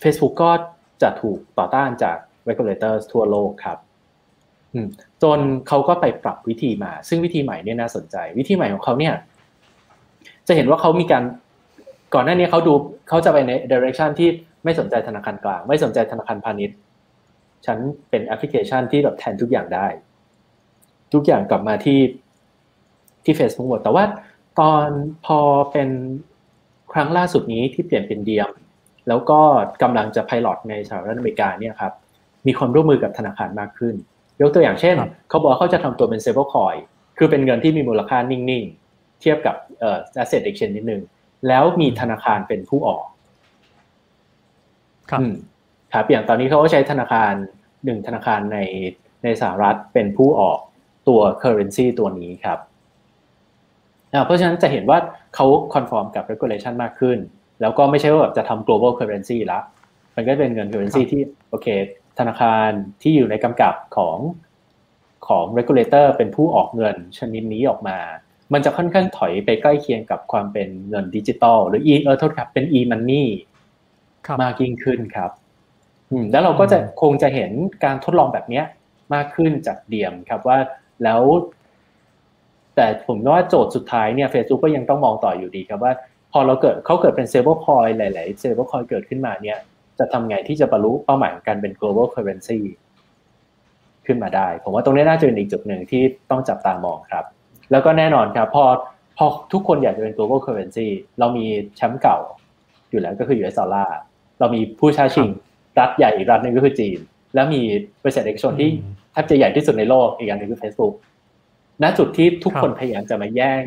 [0.00, 0.50] เฟซบุ๊กก็
[1.02, 2.16] จะถูกต่อต้านจาก
[2.48, 3.78] regulators ทั่วโลกครับ
[5.22, 9.14] จนเขาก็ไปปรับวิธีมา ซึ่งวิธีใหม่เนี่ยน่าสนใจ วิธีใหม่ของเขาเนี่ย
[10.46, 11.24] จะเห็นว่าเขามีการ
[12.14, 12.74] ก่อนหน้านี้เขาดู
[13.08, 14.28] เขาจะไปใน direction ที่
[14.64, 16.76] ไม่สนใจธนาคารกลาง ไม่สนใจธนาคารพาณิชย์
[17.66, 17.78] ฉัน
[18.10, 19.86] เป็นแอปพลิเคชันที่แบบแทนทุกอย่างได้
[21.12, 22.00] ทุกอย่างกลับมาที่
[23.24, 24.04] ที่ Facebook หมดแต่ว่า
[24.60, 24.88] ตอน
[25.26, 25.38] พอ
[25.72, 25.88] เป็น
[26.92, 28.50] ครั้งล่าสุดนี้ที่เปลี่ยนเป็น Diem
[29.08, 29.40] แล้วก็
[29.82, 31.92] กำลังจะ pilot ในสหรัฐอเมริกาเนี่ยครับ
[32.46, 33.94] มีความร่วมมือกับธนาคารมากขึ้น
[34.40, 34.96] ยกตัวอย่างเช่น
[35.28, 36.74] เขาบอกเขาจะทำตัวเป็น stablecoin
[37.18, 41.02] คือเป็นเงินที่มีมูลค่านิ่ง ๆ เทียบกับเอ่อ asset exchange นิดนึง
[41.48, 43.04] แล้วมีธนาคารเป็นผู้ออก
[45.10, 45.20] ครับ
[45.92, 47.32] ครับอย่างตอนนี้เขาก็ใช้ธนาคาร
[47.84, 48.58] หนึ่งธนาคารใน
[49.24, 50.58] ในสหรัฐเป็นผู้ออก
[51.08, 52.58] ตัว currency ตัวนี้ครับ
[54.24, 54.98] เพราะฉะนั้นจะเห็นว่า
[55.34, 57.18] เขา conform กับ regulation มากขึ้น
[57.60, 59.58] แล้วก็ไม่ใช่ว่าแบบจะทำ global currency ละ
[60.16, 61.66] มันก็เป็นเงิน currency ที่โอเค
[62.18, 62.70] ธนาคาร
[63.02, 64.18] ที่อยู่ในกำกับของ
[65.28, 67.98] ของ regulator เป็นผู้ออกเงินชนิดนี้ออกมา
[68.52, 73.24] มันจะค่อนข้างถอยไปใกล้เคียงกับความเป็นเงินดิจิตอลหรือ e เออโทษครับเป็น e money
[74.42, 75.30] มากยิ่งขึ้นครับ
[76.32, 77.50] แล้วเราก็จะคงจะเห็น
[77.84, 78.62] การทดลองแบบนี้
[79.14, 80.58] มากขึ้นจาก Diem ครับว่า
[81.04, 81.22] แล้ว
[82.76, 85.92] แต่ผมว่าโจทย์สุดท้ายเนี่ย Facebook ก็ยังต้องมองต่ออยู่ดีครับว่า
[86.32, 89.58] พอเราเกิดเขาเกิดเป็น stablecoin หลายๆ stablecoin เกิดขึ้นมาเนี่ย
[89.98, 92.58] จะทำไงที่จะบรรลุเป้าหมายของการเป็น global currency
[94.06, 97.24] ขึ้นมาได้ ผมว่าตรงนี้น่าจะเป็นอีกจุดหนึ่งที่ต้องจับตามองครับ
[97.70, 98.64] แล้วก็แน่นอนครับพอ
[99.18, 100.88] พอทุกคนอยากจะเป็น global currency
[101.18, 101.44] เรามี
[101.76, 102.18] แชมป์เก่า
[102.90, 103.98] อยู่แล้วก็คือ US ดอลลาร์
[104.38, 105.28] เรามีผู้ชาชิง
[105.78, 106.98] รัฐใหญ่อีกรัฐหนึ่งก็คือจีน
[107.34, 107.62] แล้วมี
[108.02, 108.70] บริษัทเอกชนที่
[109.12, 110.94] แทบจะใหญ่ที่สุดในโลกอีกอย่างหนึ่งคือ Facebook
[111.82, 113.62] ณจุดที่ทุกคนพยายามจะมาแย่ง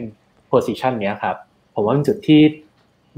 [0.51, 1.35] position นี้ครับ
[1.75, 2.41] ผมว่าเป็นจุดที่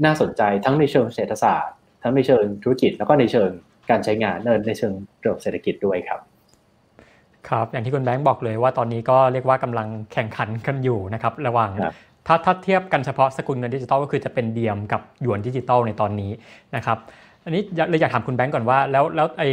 [0.04, 3.50] น่าสนใจทั้งในเชิงเศรษฐศาสตร์ ทั้งในเชิงธุรกิจแล้วก็ในเชิง
[3.90, 6.20] การใช้งานในเชิงระบบเศรษฐกิจด้วยครับ
[7.48, 11.70] ครับอย่างที่คุณแบงค์บอกเลยว่าตอนนี้ก็เรียกว่ากำลังแข่งขันกันอยู่นะครับระหว่าง
[12.26, 16.30] ถ้าถ้าเทียบกันเฉพาะสกุลเงินดิจิตอลก็คือจะเป็น Diem กับหยวนดิจิตอลในตอนนี้
[16.76, 16.98] นะครับ
[17.44, 19.44] อันนี้เลยอยากถามคุณแบงค์ก่อนว่าแล้วแล้วไอ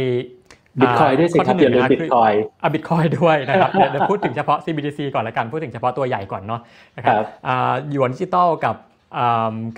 [0.80, 2.32] บิตคอยน์ด้วยสิครับเดี๋ยวบิตคอยน์
[2.62, 6.60] อะบิตคอยน์ด้วยนะครับเดี๋ยวพูดถึงเฉพาะ CBDC ก่อนละกันพูดถึงเฉพาะตัวใหญ่ก่อนเนาะ
[6.96, 7.16] นะครับ
[7.90, 8.76] หยวนดิจิตอลกับ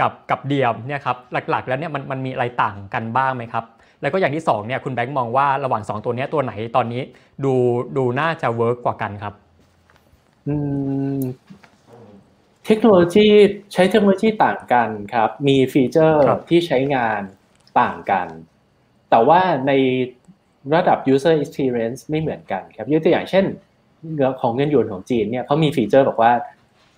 [0.00, 1.16] กับกับเดียมเนี่ยครับ
[1.50, 3.64] หลักๆแล้วเนี่ยมันมันมีอะไรต่างกันบ้างไหมครับ
[4.02, 7.02] แล้วก็อย่างที่2เนี่ยคุณแบงค์มองว่าระหว่าง 2 ตัวนี้ตัวไหนตอนนี้
[7.44, 7.54] ดู
[7.96, 9.34] ดูน่าจะเวิร์กกว่ากันครับ
[12.66, 13.26] เทคโนโลยี
[13.72, 17.22] ใช้เทคโนโลยีต่างกันครับ มีฟีเจอร์ที่ใช้งาน
[17.80, 18.26] ต่างกัน
[19.10, 19.72] แต่ว่าใน
[20.74, 23.44] ระดับ user experience ไม่เหมือนกันครับยกตัวอย่างเช่น
[24.40, 26.32] ของเงินหยวนของจีนเนี่ยเขามีฟีเจอร์บอกว่า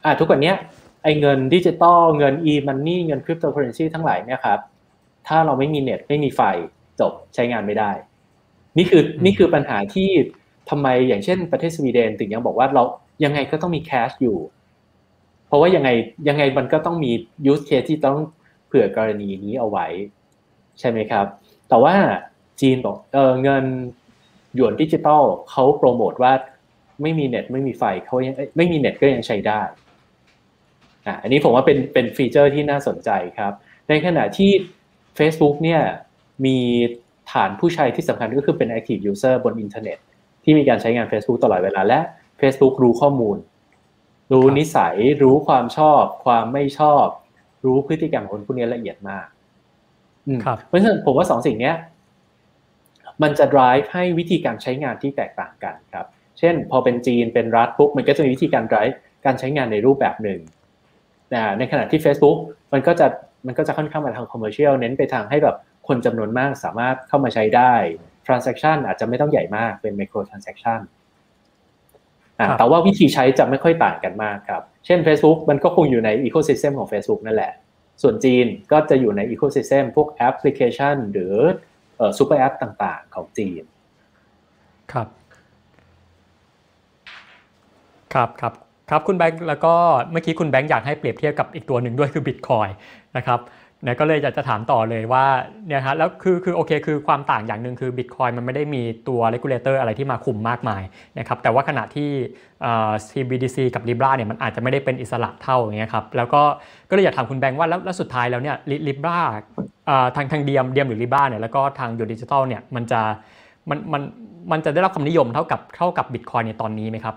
[0.05, 0.53] อ่าทุกวันนี้
[1.03, 4.61] ไอเงินดิจิตอลเงิน e-money เงินคริปโตเคอเรนซีทั้งหลายเนี่ยครับ
[5.29, 6.43] ถ้าเราไม่มีเน็ตไม่มีไฟ
[7.01, 7.91] จบใช้งานไม่ได้
[8.79, 10.09] นี่คือนี่คือปัญหาที่
[10.71, 12.83] ทำไมอย่างเช่น ประเทศสวีเดนถึงยังบอกว่าเรา
[13.25, 14.39] ยังไงก็ต้องมี cash อยู่
[15.47, 15.91] เพราะว่ายังไง
[16.29, 17.13] ยังไงมันก็ต้องมี
[17.47, 18.19] use case ที่ต้อง
[18.67, 19.87] เผื่อกรณีนี้เอาไว้
[20.79, 21.27] ใช่ไหมครับ
[21.69, 21.95] แต่ว่า
[22.61, 23.65] จีนบอกเออเงิน
[24.55, 26.33] หยวนดิจิตอลเขาโปรโมทว่า
[27.03, 29.61] ไม่มีเน็ตไม่มีไฟเขายังไม่มีเน็ตก็ยังใช้ได้
[31.07, 33.53] อะอันนี้ผมว่าเป็นเป็น feature ที่น่าสนใจครับ
[33.89, 34.51] ในขณะที่
[35.19, 35.83] Facebook เนี่ย
[36.45, 36.57] มี
[37.33, 39.99] ฐานผู้ใช้ที่สำคัญก็คือเป็น active user บนอินเทอร์เน็ต
[40.45, 42.01] ที่มีการใช้งาน Facebook ตลอดเวลา และ
[42.41, 43.37] Facebook รู้ข้อมูล
[44.33, 47.07] รู้นิสัย รู้ความชอบ ความไม่ชอบ
[47.65, 49.27] รู้พฤติกรรมของคนพวกนี้ละเอียดมาก
[50.67, 51.73] เพราะฉะนั้นผมว่าสองสิ่งนี้
[53.23, 56.07] มันจะ drive ให้วิธีการใช้งานที่แตกต่างกันครับ
[56.39, 60.41] เช่น พอเป็นจีนเป็นรัฐปุ๊บมันก็จะมีวิธีการ drive การใช้งานในรูปแบบหนึ่ง
[61.59, 62.37] ในขณะที่ Facebook
[62.73, 63.07] มันก็จะ
[63.47, 65.57] มันก็จะค่อนข้างมาทาง commercial เน้นไปทางให้แบบ
[65.89, 67.73] คนจำนวนมากสามารถเข้ามาใช้ได้
[68.27, 70.81] transaction อาจจะไม่ต้องใหญ่มากเป็น micro transaction
[72.59, 77.53] แต่ว่าวิธีใช้จะไม่ค่อยต่างกันมากครับ เช่น Facebook มันก็คงอยู่ใน ecosystem ของ Facebook นั่นแหละ
[78.03, 81.35] ส่วนจีนก็จะอยู่ใน ecosystem พวกแอปพลิเคชัน หรือ
[82.19, 83.63] super app ต่างๆ ของจีน
[84.93, 85.09] ครับ
[88.15, 88.55] ครับครับ
[88.91, 89.75] ครับคุณแบงค์แล้วก็
[90.11, 92.69] เมื่อกี้คุณแบงค์อยากให้เปรียบเทียบกับอีกตัวหนึ่งด้วยคือบิตคอย
[93.17, 93.41] น์นะครับ
[93.85, 95.25] เนี่ยก็เลยอยากจะถามต่อเลยว่า
[95.67, 100.83] เนี่ยฮะแล้วคือคือโอเคคือความต่างอย่างหนึ่งคือบิตคอยน์มันไม่ได้มีตัว regulator อะไรที่มาคุมมากมาย
[101.19, 102.11] นะครับแต่ว่าขณะที่
[103.09, 106.43] CBDC กับ Libra เนี่ยมันอาจจะไม่ได้เป็นอิสระเท่าอย่างเงี้ยครับแล้วก็
[106.89, 108.57] ก็เลยอยากถามคุณแบงค์ว่าแล้วแล้วสุดท้ายแล้วเนี่ย
[108.87, 109.19] Libra
[110.17, 113.01] ทางทางเดียมเดียมหรือ Libra เนี่ยแล้วก็ทางยูดิจิทัลเนี่ยมันจะ
[113.71, 114.03] มันมัน
[114.51, 117.17] มันจะได้รับความนิยมเท่ากับเท่ากับบิตคอยในตอนนี้ไหมครับ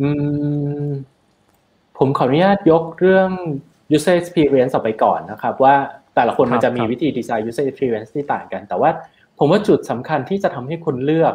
[0.00, 0.08] อื
[0.86, 0.88] ม
[1.98, 3.30] ผมขออนุญาตยกเรื่อง
[3.94, 5.74] user experience ออกไปก่อนนะครับ ว่า
[6.14, 8.90] แต่ละคนมันจะมีวิธีดีไซน์ user experience ที่ต่างกัน แต่ว่า
[9.38, 11.34] ผมว่าจุดสำคัญที่จะทำให้คนเลือก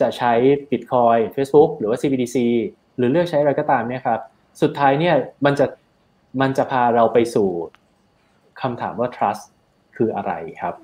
[0.00, 0.32] จะใช้
[0.70, 2.36] Bitcoin Facebook หรือว่า CBDC
[2.96, 4.20] หรือเลือกใช้อะไรก็ตามเนี่ยครับ
[4.62, 5.14] สุดท้ายเนี่ย
[5.44, 5.66] มันจะ
[6.40, 7.48] มันจะพาเราไปสู่
[8.60, 9.44] คำถามว่า trust
[9.96, 10.74] คืออะไรครับ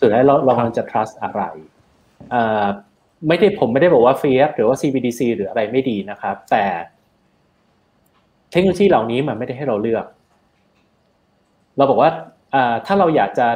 [0.00, 1.42] สุดท้ายเราเราจะ trust อะไร
[3.28, 6.64] ไม่ได้ผมไม่ได้บอกว่า Fiat หรือว่า CBDC หรืออะไรไม่ดีนะครับ แต่
[8.50, 10.04] เทคโนโลยีเหล่านี้มันไม่ได้ให้เราเลือก
[11.80, 12.10] เราบอกว่า
[12.86, 13.48] ถ้าเราอยากจะ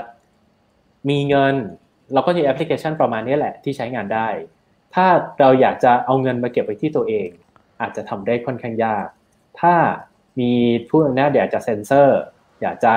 [1.10, 1.54] มีเงิน
[2.14, 4.28] เราก็มีแอปพลิเคชันประมาณนี้แหละที่ใช้งานได้
[4.94, 5.06] ถ้า
[5.40, 7.28] เราอยากจะเอาเงินมาเก็บไว้ที่ตัวเอง
[7.80, 9.06] อาจจะทำได้ค่อนข้างยาก
[9.60, 9.74] ถ้า
[10.40, 10.52] มี
[10.88, 12.20] ผู้อำนาจอยากจะเซ็นเซอร์
[12.62, 12.92] อยากจะ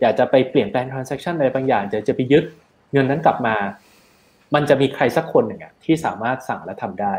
[0.00, 2.44] อยากจะไปเปลี่ยนแปลง transaction อะไรบางอย่างจะจะไปยึด
[2.92, 3.56] เงินนั้นกลับมา
[4.54, 7.14] มันจะมีใครสักคนหนึ่งอะที่สามารถสั่งและทำได้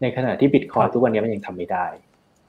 [0.00, 1.86] ในขณะที่บิตคอยน์ทุกวันนี้มันยังทำไม่ได้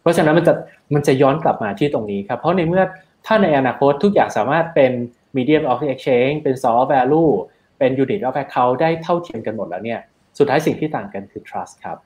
[0.01, 0.53] เพราะฉะนั้นมันจะ
[0.93, 2.83] มันจะย้อนกลับมาที่ตรงนี้ครับ เพราะในเมื่อ
[3.25, 4.91] ถ้าในอนาคตทุกอย่างสามารถเป็น
[5.37, 7.31] medium of exchange เป็น soft value
[7.77, 9.99] เป็น unit of account ได้เท่าเทียมกันหมดแล้วเนี่ย
[10.37, 11.97] สุดท้ายสิ่งที่ต่างกันคือ trust ครับ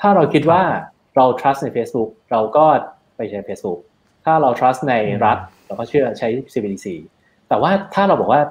[0.00, 0.62] ถ้าเราคิดว่า
[1.16, 2.64] เรา trust ใน Facebook เราก็
[3.16, 3.80] ไปใช้ Facebook
[4.24, 4.94] ถ้าเรา trust ใน
[5.24, 6.86] รัฐ เราก็เชื่อใช้ CBDC
[7.48, 8.42] แต่ว่าถ้าเราบอกว่า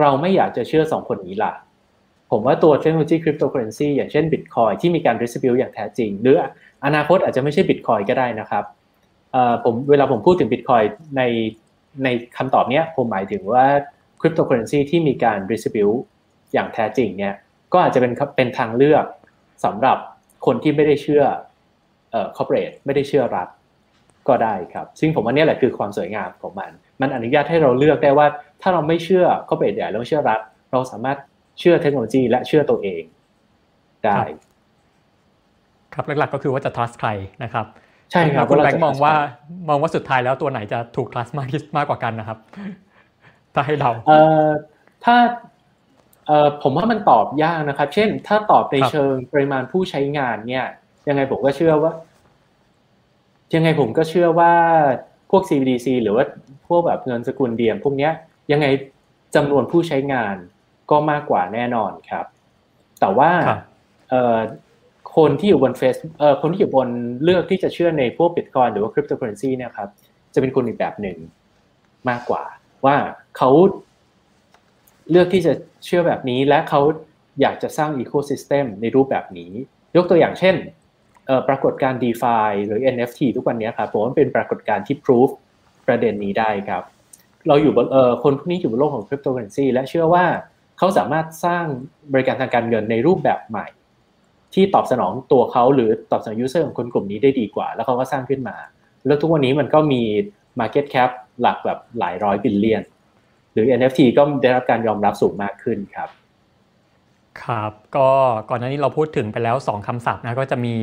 [0.00, 1.52] เราไม่อยากจะเชื่อสองคนนี้ล่ะ
[2.30, 6.36] ผมว่าตัวเทคโนโลยีคริปโตเคอเรนซีอย่างเช่น Bitcoin ที่มีการ distribute อย่างแท้จริง หรือ
[6.84, 8.64] อนาคตอาจจะไม่ใช่บิตคอยก็ได้นะครับ
[9.64, 10.82] ผมเวลาผมพูดถึงบิตคอย
[11.16, 11.22] ใน
[12.04, 13.64] ในคำตอบนี้ผมหมายถึงว่า
[14.20, 16.00] คริปโตเคอเรนซีที่มีการ distribute
[16.52, 17.34] อย่างแท้จริงเนี่ย
[17.72, 19.04] ก็อาจจะเป็นเป็นทางเลือก
[19.64, 19.98] สำหรับ
[20.46, 21.24] คนที่ไม่ได้เชื่อ
[22.10, 23.48] เอ่อ corporate ไม่ได้เชื่อรัฐ
[24.28, 26.70] ก็ได้ครับ ซึ่งผมว่านี่แหละคือความสวยงามของมัน
[27.00, 28.26] มันอนุญาตให้เราเลือกได้ว่า
[28.62, 30.40] ถ้าเราไม่เชื่อ corporate ใหญ่เราเชื่อรัฐ
[30.72, 31.18] เราสามารถ
[31.60, 33.02] เชื่อเทคโนโลยีและเชื่อตัวเอง
[34.04, 34.20] ได้
[35.94, 37.10] ครับหลักๆก็คือว่าจะ trust ใคร
[37.42, 37.66] นะครับ
[38.14, 39.14] ใช่ครับคุณแบงค์มองว่า
[39.68, 42.38] มองว่าสุดท้ายแล้วตัวไหนจะถูก trust มากที่มากกว่ากันนะครับ
[43.54, 44.48] ถ้าให้เราเอ่อ
[45.04, 45.16] ถ้า
[46.26, 50.66] เอ่อผมว่ามันตอบยากนะครับ เช่น ถ้าตอบในเชิงปริมาณผู้ใช้งานเนี่ย
[51.08, 51.92] ยังไงผมก็เชื่อว่า
[53.54, 54.52] ยังไงผมก็เชื่อว่า
[55.30, 56.24] พวก CBDC หรือว่า
[56.68, 58.12] พวกแบบเงินสกุลเดียมพวกเนี้ย
[58.52, 58.66] ยังไง
[59.34, 60.36] จำนวนผู้ใช้งาน
[60.90, 62.26] ก็มากกว่าแน่นอนครับ
[63.00, 63.30] แต่ว่า
[65.16, 66.88] คนที่อยู่บนเฟซเอ่อคนที่อยู่บน
[67.24, 69.88] เลือกที่จะเชื่อในพวกบิตคอยน์หรือว่าคริปโตเคอเรนซีเนี่ยครับ
[70.34, 71.16] จะเป็นคนอีกแบบหนึ่ง
[72.08, 72.44] มากกว่า
[72.86, 72.96] ว่า
[73.36, 73.50] เขา
[75.10, 75.52] เลือกที่จะ
[75.84, 76.80] เชื่อแบบนี้และเขา
[77.40, 79.52] อยากจะสร้าง ecosystem ในรูปแบบนี้
[79.96, 80.54] ยกตัวอย่างเช่น
[81.48, 85.30] ปรากฏการณ์ DeFi หรือ NFT ทุกวันนี้ครับผมว่าเป็นปรากฏการณ์ที่พิสูจน์
[85.86, 86.82] ประเด็นนี้ได้ครับ
[87.48, 90.24] เราอยู่บนเอ่อคนพวกนี้อยู่บนโลกของคริปโตเคอเรนซีและเชื่อว่า
[90.78, 91.66] เขาสามารถสร้าง
[92.12, 93.66] บริการทางการเงินในรูปแบบใหม่
[94.54, 98.56] ที่ตอบสนองตัวเขาหรือตอบสนอง user ของคนกลุ่มนี้ได้ดีกว่า แล้วเขาก็สร้างขึ้นมา
[99.06, 100.02] แล้วทุกวันนี้มันก็มี
[100.60, 102.82] Market Cap หลักแบบหลายร้อย billion
[103.52, 106.08] หรือ NFT ก็ได้รับการยอมรับสูงมากขึ้นครับ
[107.42, 108.08] ครับ ก็
[108.50, 110.74] ก่อนหน้านี้เราพูดถึงไปแล้ว 2คำศัพท์นะก็จะมี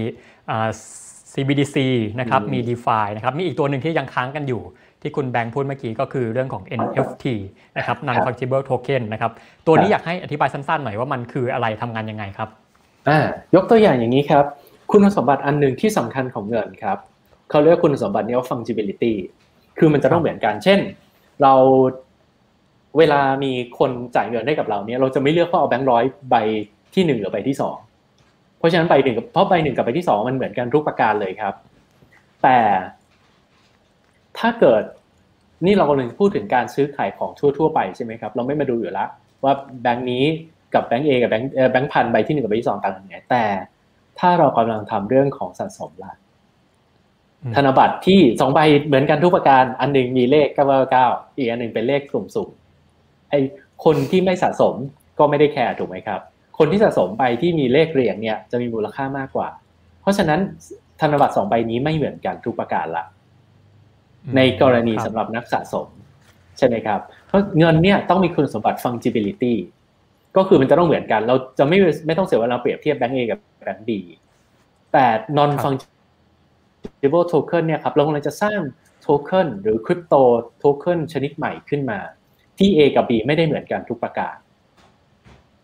[1.34, 1.78] CBDC
[2.20, 4.62] นะครับมี DeFi นะครับมีอีกตัวหนึ่งที่ยังค้างกันอยู่
[5.02, 7.26] ที่คุณแบงค์พูดเมื่อกี้ก็คือเรื่องของ NFT
[7.78, 9.32] นะครับ Non Fungible Token นะครับ
[9.68, 12.50] ตัวนี้อยากให้อธิบายสั้นๆหน่อยว่ามันคืออะไรทำงานยังไงครับ
[13.10, 13.20] อ่า
[13.56, 14.46] ยกตัวอย่างอย่างนี้ครับ
[14.92, 16.98] คุณสมบัติอันหนึ่งที่สำคัญของเงินครับ
[17.50, 19.14] เขาเรียกคุณสมบัตินี้ว่า fungibility
[19.78, 20.80] คือมันจะต้องเหมือนกัน เช่น
[21.42, 21.54] เรา
[22.98, 26.36] เวลามีคนจ่ายเงินให้กับเราเนี่ยเราจะไม่เลือกว่าเอาแบงค์ร้อยใบ
[26.94, 27.78] ที่หนึ่งหรือใบที่สอง
[28.58, 31.54] เพราะฉะนั้นใบหนึ่งเพราะใบหนึ่งกับใบที่สองมันเหมือนกันทุกประการเลยครับ
[32.44, 32.60] แต่
[34.38, 34.84] ถ้าเกิด
[35.66, 39.10] นี่เรากำลังพูดถึงการซื้อขายของทั่ว ๆ ไปใช่ไหมครับ เราไม่มาดูอยู่แล้ว
[39.44, 40.24] ว่าแบงค์นี้
[40.76, 43.44] กับแบงก์เอกับแบงก์แบงก์พันใบที่หนึ่งกับใบที่สองต่างกันไงแต่
[44.20, 46.14] ถ้าเรากำลังทำเรื่องของสะสมล่ะ
[47.56, 51.06] ธนบัตรที่สองใบเหมือนกันทุกประการอันหนึ่งมีเลขเก้าเก้า
[51.38, 52.50] อีกอันหนึ่งเป็นเลขกลุ่มสุ่ม
[53.30, 53.34] ไอ
[53.86, 54.74] คนที่ไม่สะสม
[55.20, 56.22] ก็ไม่ได้แคร์ถูกไหมครับ
[56.58, 59.50] คนที่สะสมไปที่มีเลขเรียงเนี่ยจะมีมูลค่ามากกว่า
[60.02, 60.40] เพราะฉะนั้น
[61.02, 63.04] ธนบัตรสองใบนี้ไม่เหมือนกันทุกประการละ
[64.36, 65.88] ในกรณีสำหรับนักสะสม
[66.58, 69.54] ใช่ไหมครับ เพราะเงินเนี่ยต้องมีคุณสมบัติ fungibility
[70.38, 71.78] ก็คือมันจะต้องเหมือนกัน เราจะไม่
[72.08, 74.00] ไม่ต้องเสียเวลาเปรียบเทียบแบงก์เอกับแบงก์บี
[74.94, 75.06] แต่
[75.38, 78.60] non fungible token เนี่ยครับเรากำลังจะสร้าง
[79.02, 80.16] โทเค็นหรือคริปโต
[80.60, 82.00] โทเค็นชนิดใหม่ขึ้นมา
[82.58, 84.36] ที่ A กับ B ไม่ได้เหมือนกันทุกประการ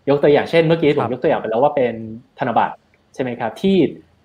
[0.09, 1.93] ยกตัวอย่างเช่นเมื่อกี้ผมยกตัวอย่างไปแล้วว่าเป็น
[2.39, 2.76] ธนบัตร
[3.13, 3.78] ใช่ไหมครับ ที่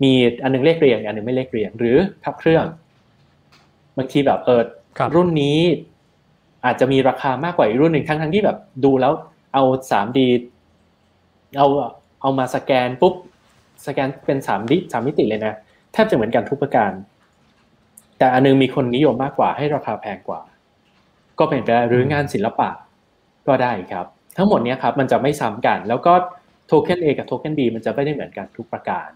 [0.02, 0.12] มี
[0.42, 2.64] อันนึงเลขเรียงอันนึงไม่เลขเรียง หรือพับเครื่อง
[3.96, 4.62] บางทีแบบเออ
[5.14, 5.58] รุ่นนี้
[6.64, 9.12] อาจจะมีราคามากกว่าอีกรุ่นหนึ่งทั้งทั้งที่แบบ ดูแล้ว
[9.54, 10.28] เอาสามดี
[11.58, 11.66] เอา
[12.22, 13.14] เอามาสแกนปุ๊บ
[13.86, 15.54] สแกนเป็นสามดิสามมิติเลยนะ
[15.92, 16.92] แทบจะเหมือนกันทุกประการ
[18.18, 20.40] แต่อันนึงมีคนนิยมมากกว่าให้ราคาแพงกว่า
[21.38, 22.68] ก็เป็นไปได้หรืองานศิลปะ
[23.48, 26.12] ก็ได้ครับ ทั้งหมดนี้ครับมันจะไม่ซ้ำกัน แล้วก็
[26.66, 29.08] โทเค็น A กับโทเค็น B มันจะไม่ได้เหมือนกันทุกประการ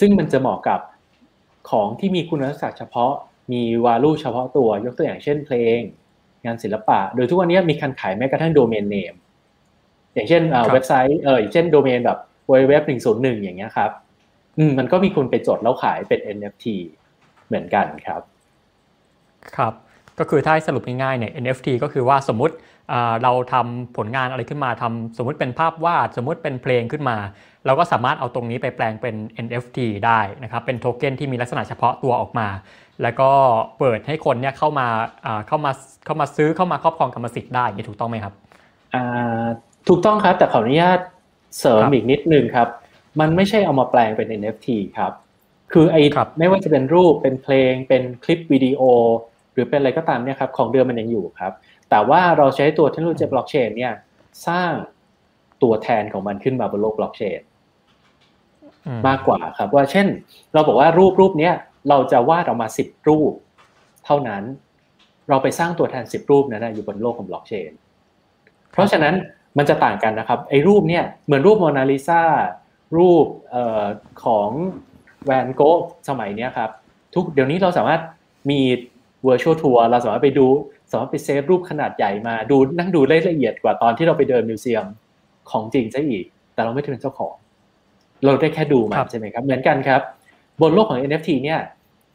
[0.00, 0.80] ซึ่งมันจะเหมาะกับ
[1.70, 3.12] ของที่มีคุณลักษณะเฉพาะ
[3.52, 5.78] มีวาลูเฉพาะตัวยกตัวอย่างเช่นเพลง
[6.44, 9.14] งานศิลปะ โดยทุกวันนี้มีการขายแม้กระทั่งโดเมนเนม
[10.16, 10.42] อย่างเช่น
[10.72, 12.18] เว็บไซต์เอออย่างเช่นโดเมนแบบ
[12.50, 13.90] www หนึ่งศูนย์หนึ่งอย่างเงี้ยครับ
[14.58, 16.66] อืมมันก็มีคนไปจดแล้วขายเป็น NFT
[17.46, 18.22] เหมือนกันครับ
[19.56, 19.72] ครับ
[20.18, 22.54] ก็คือถ้าสรุปง่ายๆเนี่ย NFT ก็คือว่าสมมุติ
[23.22, 27.16] เราทำผลงานอะไรขึ้นมาทำสมมุติเป็นภาพวาด สมมุติเป็นเพลงขึ้นมา
[27.66, 29.14] เราก็สามารถเอาตรงนี้ไปแปลงเป็น
[29.44, 32.48] NFT ได้นะครับ เป็นโทเค็นที่มีลักษณะเฉพาะตัวออกมา
[33.02, 33.30] แล้วก็
[33.78, 34.86] เปิดให้คนเนี่ยเข้ามา
[35.48, 35.72] เข้ามา
[36.04, 38.34] เข้ามาซื้อเข้ามาครอบครองกรรมสิทธิ์ได้นี่ถูกต้องไหมครับ
[39.88, 40.98] ถูกต้องครับ แต่ขออนุญาต
[41.60, 42.68] เสริมอีกนิดนึงครับ
[43.20, 44.68] มันไม่ใช่เอามาแปลงเป็น NFT
[44.98, 45.12] ครับ
[45.72, 46.02] คือไอ้
[46.38, 48.82] ไม่ว่าจะเป็นรูปเป็นเพลง เป็นคลิปวิดีโอ
[49.52, 51.52] หรือเป็นอะไรก็ตามเนี่ยครับของเดิมมันยังอยู่ครับ
[51.90, 53.92] แต่ว่าเราใช้ตัวเทคโนโลยีบล็อกเชนเนี่ย
[54.46, 54.72] สร้าง
[55.62, 57.40] ตัวแทนของมันขึ้นมาบนโลกบล็อกเชน
[59.08, 60.06] มากกว่าครับ ว่าเช่น
[60.54, 61.54] เราบอกว่ารูปรูปเนี้ย
[61.88, 63.32] เราจะวาดออกมาสิบรูป
[64.06, 64.42] เท่านั้น
[65.28, 67.70] เราไปสร้างตัวแทนสิบรูปนั้นอยู่บนโลกของบล็อกเชน
[68.72, 69.14] เพราะฉะนั้น
[69.58, 72.22] มันจะต่างกันนะครับไอ้รูปเนี่ยเหมือนรูปโมนาลิซา
[72.96, 73.84] รูปออ
[74.24, 74.50] ของ
[75.24, 75.78] แวนโก๊ะ
[76.08, 76.70] สมัยนี้ครับ
[77.14, 78.00] ทุกเดี๋ยวนี้เราสามารถ
[78.50, 78.60] มี
[79.28, 80.46] virtual tour เราสามารถไปดู
[80.90, 84.84] สามารถไป save รูปขนาดใหญ่มาดูนั่งดูละเอียดกว่าตอนที่เราไปเดิน museum
[85.50, 87.34] ของจริงซะอีก แต่เราไม่ได้เป็นเจ้าของ
[88.24, 90.00] เราได้แค่ดูมาใช่ไหมครับ เหมือนกันครับ
[90.60, 91.60] บนโลกของ NFT เนี่ย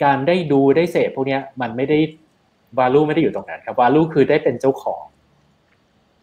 [0.03, 1.99] การได้ดูได้เสพพวกนี้มันไม่ได้
[2.79, 5.03] value ไม่ได้อยู่ตรงนั้นครับ value คือได้เป็นเจ้าของ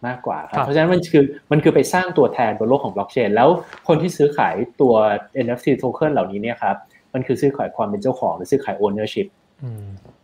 [0.07, 3.49] มากกว่าครับเพราะฉะนั้นมันคือมันคือไปสร้างตัวแทนบนโลกของบล็อกเชนแล้ว
[3.89, 4.95] คนที่ซื้อขายตัว
[5.45, 6.77] NFT token เหล่านี้เนี่ยครับ
[7.15, 9.27] มันคือซื้อขายความเป็นเจ้าของ หรือซื้อขาย ownership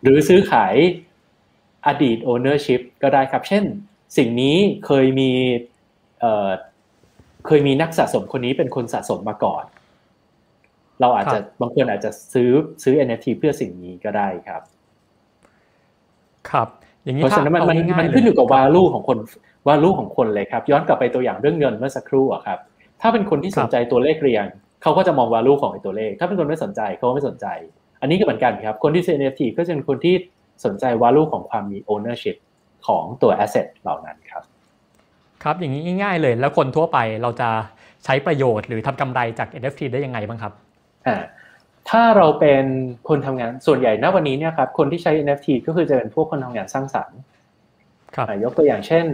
[0.03, 0.75] หรือซื้อขาย
[1.87, 3.64] อดีต ownership ก็ได้ครับ เช่น
[4.16, 4.57] สิ่งนี้
[4.87, 5.31] เคยมี
[7.47, 9.64] เคยมีนักสะสมคนนี้เป็นคนสะสมมาก่อน
[11.01, 12.51] เราอาจจะบางคนอาจจะซื้อ
[12.83, 14.62] ซื้อ NFT เพื่อสิ่งนี้ก็ได้ครับ
[16.51, 16.68] ครับ
[17.05, 17.62] อย่างนี้เพราะฉะนั้นมัน
[18.01, 19.18] มันขึ้นอยู่กับวาลูของคน
[19.69, 22.59] วาลูของคนเลยครับ ย้อนกลับไปตัวอย่างเรื่องเงินเมื่อสักครู่อะครับ
[23.01, 24.45] ถ้าเป็นคนที่สนใจตัวเลขเรียง
[24.83, 27.47] เขาก็จะมองวาลูของไอ้ตัวเลข ถ้าเป็นคนไม่สนใจเขาไม่สนใจ
[28.01, 30.15] อันนี้ก็เหมือนกันครับ คนที่ซื้อ NFT ก็จะเป็นคนที่
[30.65, 32.37] สนใจวาลูของความมี ownership
[32.87, 34.43] ของตัว asset เหล่านั้นครับ
[35.43, 37.49] ครับอย่างนี้ง่ายๆเลย แล้วคนทั่วไปเราจะ
[38.05, 40.53] ใช้ประโยชน์หรือทำกำไรจาก NFT ได้ยังไงบ้างครับ
[41.07, 41.17] อ่า
[41.91, 42.65] ถ้าเราเป็น
[43.09, 47.19] คนทำงานส่วนใหญ่ณวันนี้เนี่ยครับคนที่ใช้ NFT ก็คือจะเป็นพวกคนทำงานสร้างสรรค์
[48.45, 49.07] ยกตัวอย่างเช่น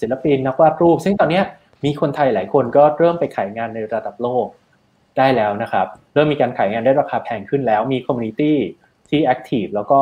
[0.00, 1.42] ศิลปินนักวาดรูป ซึ่งตอนนี้
[1.84, 4.46] มีคนไทยหลายคนก็เริ่มไปขายงานในระดับโลก
[5.18, 8.58] ได้แล้วนะครับ เริ่มมีการขายงานได้ราคาแพงขึ้นแล้ว มี community
[9.10, 10.00] ที่แอคทีฟแล้วก็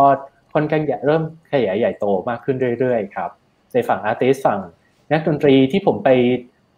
[0.54, 1.22] ค่อนข้างเริ่ม
[1.52, 3.30] ขยายใหญ่โตมากขึ้นเรื่อยๆครับ
[3.72, 4.60] ในฝั่งอาร์ติสฝั่ง
[5.12, 6.10] นักดนตรีที่ผมไป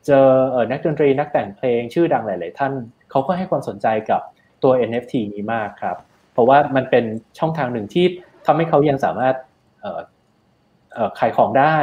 [0.06, 2.72] เจอเออนักดนตรีนักแต่งเพลงชื่อดังหลาย ๆ ท่าน
[3.10, 4.20] เขาก็ให้ความสนใจกับ
[4.62, 5.96] ตัว NFT นี้มากครับ
[6.32, 7.04] เพราะว่ามันเป็น
[7.38, 8.06] ช่องทางหนึ่งที่
[8.46, 9.34] ทำให้เขายังสามารถ
[11.18, 11.78] ขายของได้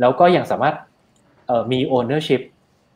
[0.00, 0.74] แล้วก็ยังสามารถ
[1.72, 2.42] มี ownership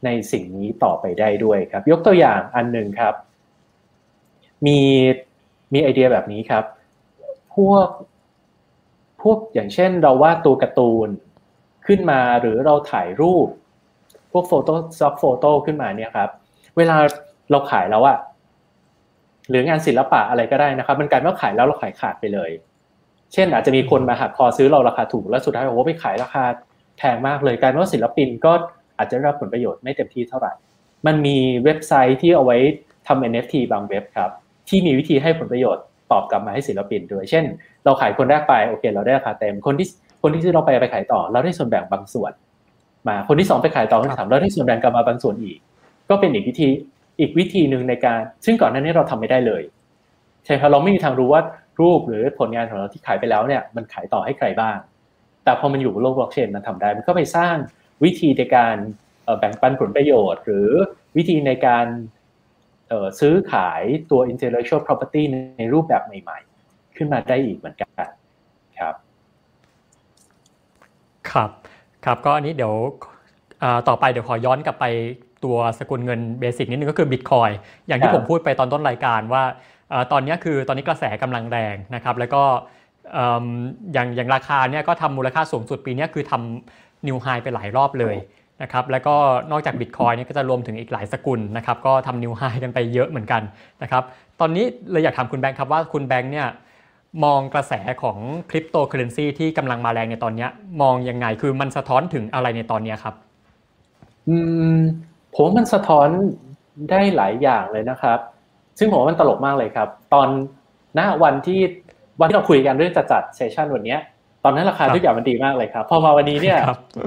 [0.04, 3.14] ในสิ่งนี้ต่อไปได้ด้วยครับ ยกตัวอย่างอันหนึ่งครับ
[4.66, 4.78] มี
[5.72, 6.64] มีไอเดียแบบนี้ครับ
[7.54, 7.88] พวก
[9.22, 11.08] พวกอย่างเช่นเราวาดตัวการ์ตูน
[11.86, 13.48] ขึ้นมาหรือเราถ่ายรูป
[14.32, 16.30] พวกโฟโต้ซ็อกโฟโต้ขึ้นมาเนี่ยครับ
[16.76, 16.96] เวลา
[17.50, 18.18] เราขายแล้วอะ
[19.48, 22.50] หรืองานศิลปะอะไรก็ได้นะครับ มันกลายว่าขายแล้วเราขายขาดไปเลย
[23.32, 26.44] เช่นอาจจะมีคนมาหักคอซื้อเราราคาถูกแล้วสุดท้ายโอ้โหไปขายราคา
[26.98, 28.52] แพงมากเลยกลายเป็นว่าศิลปินก็
[28.98, 30.52] อาจจะได้รับผลประโยชน์ไม่เต็มที่เท่าไหร่
[31.06, 32.58] มันมีเว็บไซต์ที่เอาไว้
[33.06, 34.30] ทำ NFT บางเว็บครับ
[34.68, 37.44] ที่มีวิธีให้ผลประโยชน์ตอบกลับมาให้ศิลปินด้วย เช่น
[37.84, 39.88] เราขายคนแรกไปโอเค เราได้ราคาเต็มคนที่
[40.22, 42.32] คนที่ซื้อเราไปไปขายต่อ เราได้ส่วนแบ่งบางส่วน
[43.08, 45.58] มาคนที่สองไปขายต่อคนที่สามเราได้ส่วนแบ่งกลับมาบางส่วนอีก
[46.10, 46.68] ก็เป็นอีกวิธี
[47.20, 49.62] อีกวิธีหนึ่งในการ ซึ่งก่อนหน้านี้เราทำไม่ได้เลย
[50.44, 51.42] ใช่ครับเราไม่มีทางรู้ว่า
[51.80, 54.76] รูปหรือผลงานของเราที่ขายไปแล้วเนี่ยมันขายต่อให้ใครบ้าง
[55.44, 57.56] แต่พอมันอยู่บนโลกบล็อกเชนมันทำได้ มันก็ไปสร้าง
[58.04, 58.76] วิธีในการ
[59.38, 60.68] แบ่งปันผลประโยชน์ หรือ
[61.16, 61.86] วิธีในการ
[63.20, 65.22] ซื้อขายตัว intellectual property
[65.58, 68.08] ในรูปแบบใหม่ ๆ ขึ้นมาได้อีกเหมือนกัน
[68.78, 68.94] ครับ
[71.30, 71.50] ครับ
[72.04, 72.74] ครับก็อันนี้เดี๋ยว
[73.88, 74.86] ต่อไปเดี๋ยวขอย้อนกลับไป
[75.44, 77.50] ตัวสกุลเงินเบสิกนิดนึงก็คือบิตคอย
[77.86, 79.42] อย่างที่ผมพูดไปตอนต้นรายการว่า
[80.12, 82.42] ตอนนี้คือตอนนี้กระแสกำลังแรงนะครับแล้วก็
[83.92, 88.16] อย่างอย่างราคาเนี่ยก็ทำมูลค่าสูงสุดปีนี้คือทำ new high ไปหลายรอบเลย
[88.62, 89.14] นะครับแล้วก็
[89.50, 93.42] นอกจากบิตคอยน์นี่ก็จะรวมถึงอีกหลายสกุลนะครับก็ทำ new high กันไปเยอะเหมือนกัน
[93.82, 94.02] นะครับ
[94.40, 96.48] ตอนนี้เลยอยากถามคุณแบงค์ครับว่าคุณแบงค์เนี่ย
[97.24, 97.72] มองกระแส
[98.02, 98.18] ของ
[98.50, 100.46] คริปโตเคอเรนซีที่กำลังมาแรงในตอนนี้
[100.82, 103.14] มองยังไงคือมันสะท้อนถึงอะไรในตอนนี้ครับ
[104.28, 104.36] อื
[104.76, 104.78] ม
[105.36, 106.08] ผมมันสะท้อน
[106.90, 108.18] ได้หลายอย่างเลยนะครับ
[108.80, 110.28] ซึ่งผมว่ามันตลกมากเลยครับ ตอน
[110.94, 111.60] หน้าวันที่
[112.20, 113.96] วันที่เราคุยกันเรื่องจะจัด session วันนี้
[114.44, 116.58] ตอนนั้นราคาทุกอย่างมันดีมากเลยครับ พอมาวันนี้เนี่ย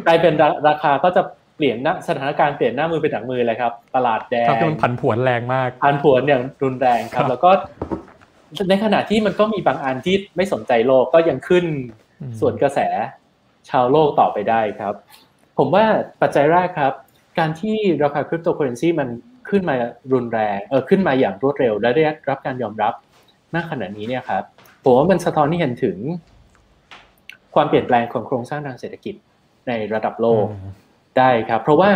[0.08, 0.34] กลายเป็น
[0.68, 1.22] ราคาก็จะ
[1.58, 7.52] เปลี่ยนนะสถานการณ์เปลี่ยนหน้ามือเป็นหลังมือเลยครับ ตลาดแดงมันผันผวนแรงมากผันผวนอย่างรุนแรงครับ แล้วก็
[8.70, 11.66] ในขณะที่มันก็มีบางอันที่ไม่สนใจโลกก็ยังขึ้น
[12.40, 12.80] สวนกระแส
[13.70, 14.94] ชาวโลกต่อไปได้ครับ
[15.58, 15.86] ผมว่า
[16.22, 16.94] ปัจจัยแรกครับ
[17.40, 19.10] การที่ราคาคริปโตเคอเรนซีมัน
[19.54, 19.76] ขึ้นมา
[20.14, 22.94] รุนแรงเออขึ้นมาอย่างรวดเร็ว และได้รับการยอมรับ
[23.54, 24.44] ณขณะนี้เนี่ยครับ
[24.84, 25.98] ผมว่ามันสะท้อนที่เห็นถึง
[27.56, 29.16] ความเปลี่ยนแปลงของโครงสร้างทางเศรษฐกิจ
[29.68, 30.46] ในระดับโลก
[31.18, 31.92] ได้ครับ เพราะว่า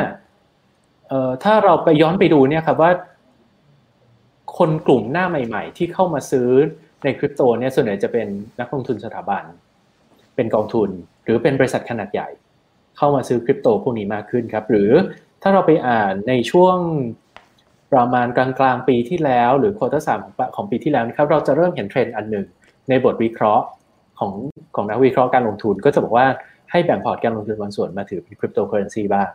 [1.07, 2.91] เอ่อถ้าเราไปย้อนไปดูเนี่ยครับว่า
[4.57, 6.49] คนกลุ่มหน้าใหม่ ๆ ที่เข้ามาซื้อ
[7.03, 8.27] ในคริปโตเนี่ยส่วนใหญ่จะเป็น
[8.59, 9.43] นักลงทุนสถาบัน
[10.35, 10.89] เป็นกองทุน
[11.23, 12.29] หรือเป็นบริษัทขนาดใหญ่
[12.97, 14.91] เข้ามาซื้อคริปโตพวกนี้มากขึ้นครับ หรือ
[15.41, 16.77] ถ้าเราไปอ่านในช่วง
[17.93, 20.19] ประมาณกลางๆปีที่แล้ว หรือ quarter สาม
[20.55, 22.45] ของปีที่แล้วนะครับเราจะเริ่มเห็นเทรนด์อันหนึ่ง
[22.89, 23.65] ในบทวิเคราะห์
[24.19, 24.31] ของ
[24.75, 26.27] ของนักวิเคราะห์การลงทุน ก็จะบอกว่า
[26.71, 29.27] ให้แบ่งพอร์ตการลงทุนบางส่วนมาถือเป็นคริปโตเคอเรนซีบ้าง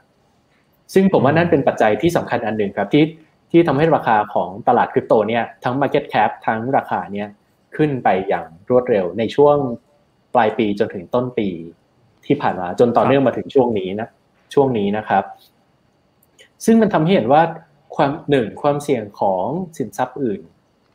[0.95, 3.05] ซึ่งผมว่านั่นเป็นปัจจัยที่สำคัญอันหนึ่งครับที่
[3.51, 7.29] ที่ทำให้ราคาของตลาดคริปโตเนี่ยทั้ง Market Cap ทั้งราคาเนี่ย
[7.77, 9.57] ขึ้นไปอย่างรวดเร็วในช่วง
[10.35, 11.49] ปลายปีจนถึงต้นปี
[12.27, 14.09] ที่ผ่านมาจนต่อเนื่องมาถึงช่วงนี้นะ
[14.55, 15.25] ช่วงนี้นะครับ
[16.65, 17.43] ซึ่งมันทำให้เห็นว่า
[17.97, 19.45] ความหนึ่งความเสี่ยงของ
[19.79, 20.41] สินทรัพย์อื่น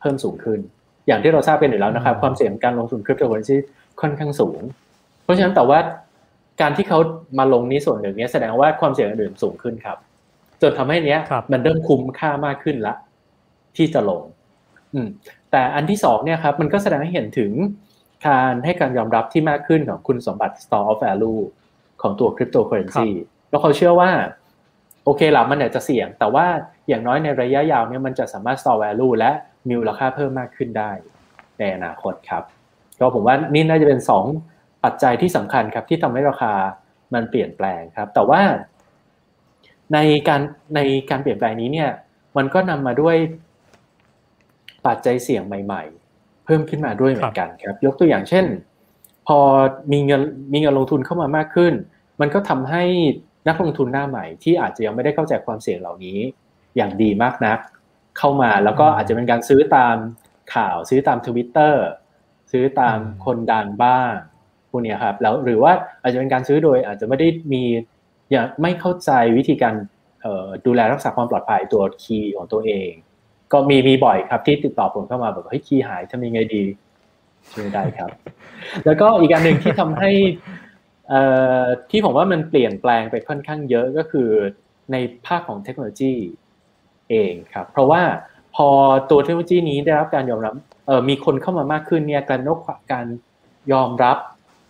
[0.00, 0.60] เพิ่มสูงขึ้น
[1.06, 3.56] อย่างที่เราทราบกันอยู่แล้วนะครับ ความเสี่ยงการลงทุนคริปโตเคอเรนซี
[4.00, 4.58] ค่อนข้างสูง
[5.22, 5.78] เพราะฉะนั้นแต่ว่า
[6.60, 6.98] การที่เขา
[7.38, 9.98] มาลงนี้ส่วนหนึ่งเนี้ยแสดงว่าความเสี่ยงอื่นสูงขึ้นครับ
[10.62, 11.20] จนทำให้เนี้ย
[11.52, 12.94] มันเริ่มคุ้มค่ามากขึ้นละ
[13.76, 14.22] ที่จะลง
[14.94, 15.08] อืม
[15.50, 17.52] แต่อันที่สองเนี่ยครับ มันก็แสดงให้เห็นถึง
[18.28, 21.40] การให้การยอมรับที่มากขึ้นของคุณสมบัติ store of value
[22.02, 23.08] ของตัวคริปโตเคอเรนซี
[23.50, 24.10] แล้วเขาเชื่อว่า
[25.08, 26.46] โอเคละมันอาจจะเสี่ยง แต่ว่า
[26.88, 29.30] อย่างน้อยในระยะยาวเนี่ยมันจะสามารถ store value และ
[29.66, 30.90] มีมูลค่าเพิ่มมากขึ้นได้
[31.58, 32.42] ในอนาคตครับ
[32.98, 34.24] ก็ผมว่านี่น่าจะเป็นสอง
[34.84, 36.52] ปัจจัยที่สำคัญครับที่ทำให้ราคา
[37.14, 38.42] มันเปลี่ยนแปลงครับ แต่ว่า
[39.92, 39.98] ใน
[40.28, 40.40] การ
[40.74, 40.80] ใน
[41.10, 41.90] การเปลี่ยนแปลงนี้เนี่ย
[42.36, 43.16] มันก็นำมาด้วย
[44.86, 45.82] ปัจจัยเสี่ยงใหม่
[46.14, 48.44] ๆ เพิ่มขึ้นมาด้วยเหมือนกันครับ ยกตัวอย่างเช่น
[49.26, 49.38] พอ
[49.92, 51.72] มีเงินมีเงินลงทุนเข้ามามากขึ้น
[52.20, 52.84] มันก็ทำให้
[53.48, 56.18] นักลงทุนหน้าใหม่ที่อาจจะยังไม่ได้เข้าใจความเสี่ยงเหล่านี้
[56.76, 57.58] อย่างดีมากนัก
[58.18, 59.96] เข้ามาแล้วก็อาจจะเป็นการซื้อตาม
[60.54, 61.84] ข่าวซื้อตามทวิตเตอร์
[62.52, 64.12] ซื้อตามคนดังบ้าง
[64.70, 65.72] พวกนี้ครับแล้วหรือว่า
[66.02, 67.62] อาจจะเป็นการซื้อโดยอาจจะไม่ได้มี
[68.30, 69.74] อย่างไม่เข้าใจวิธีการ
[70.66, 72.90] ดูแลรักษาความปลอดภัยตัวคีย์ของตัวเอง
[73.52, 76.64] ก็มีมีบ่อยครับที่ติดต่อผมเข้ามาแบบเฮ้ยคีย์หายทำยังไงดี
[77.52, 78.10] ช่วยได้ครับ
[78.84, 80.10] แล้วก็อีกอันหนึ่งที่ทำให้
[81.90, 84.28] ที่ผมว่ามันเปลี่ยนแปลงไปค่อนข้างเยอะก็คือ
[84.92, 84.96] ใน
[85.26, 86.14] ภาคของเทคโนโลยี
[87.10, 88.02] เองครับ เพราะว่า
[88.56, 88.68] พอ
[89.10, 90.54] ตัวเทคโนโลยีนี้ได้รับการยอมรับ
[91.08, 92.58] มีคนเข้ามามากขึ้นเนี่ยการนก
[92.92, 93.06] การ
[93.72, 94.16] ยอมรับ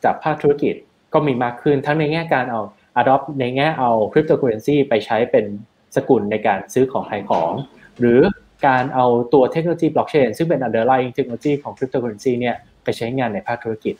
[0.04, 0.74] จากภาคธุรกิจ
[1.12, 2.60] ก็มีมากขึ้น ทั้งในแง่การเอา
[3.00, 5.44] adopt ในแง่เอาคริปโตเคอเรนซีไปใช้เป็น
[5.96, 7.52] สกุลในการซื้อของขายของ
[7.98, 8.20] หรือ
[8.66, 13.94] การเอาตัวเทคโนโลยีบล็อกเชนซึ่งเป็น underlying เทคโนโลยีของคริปโตเคอเรนซีเนี่ยไปใช้งานในภาคธุรกิจ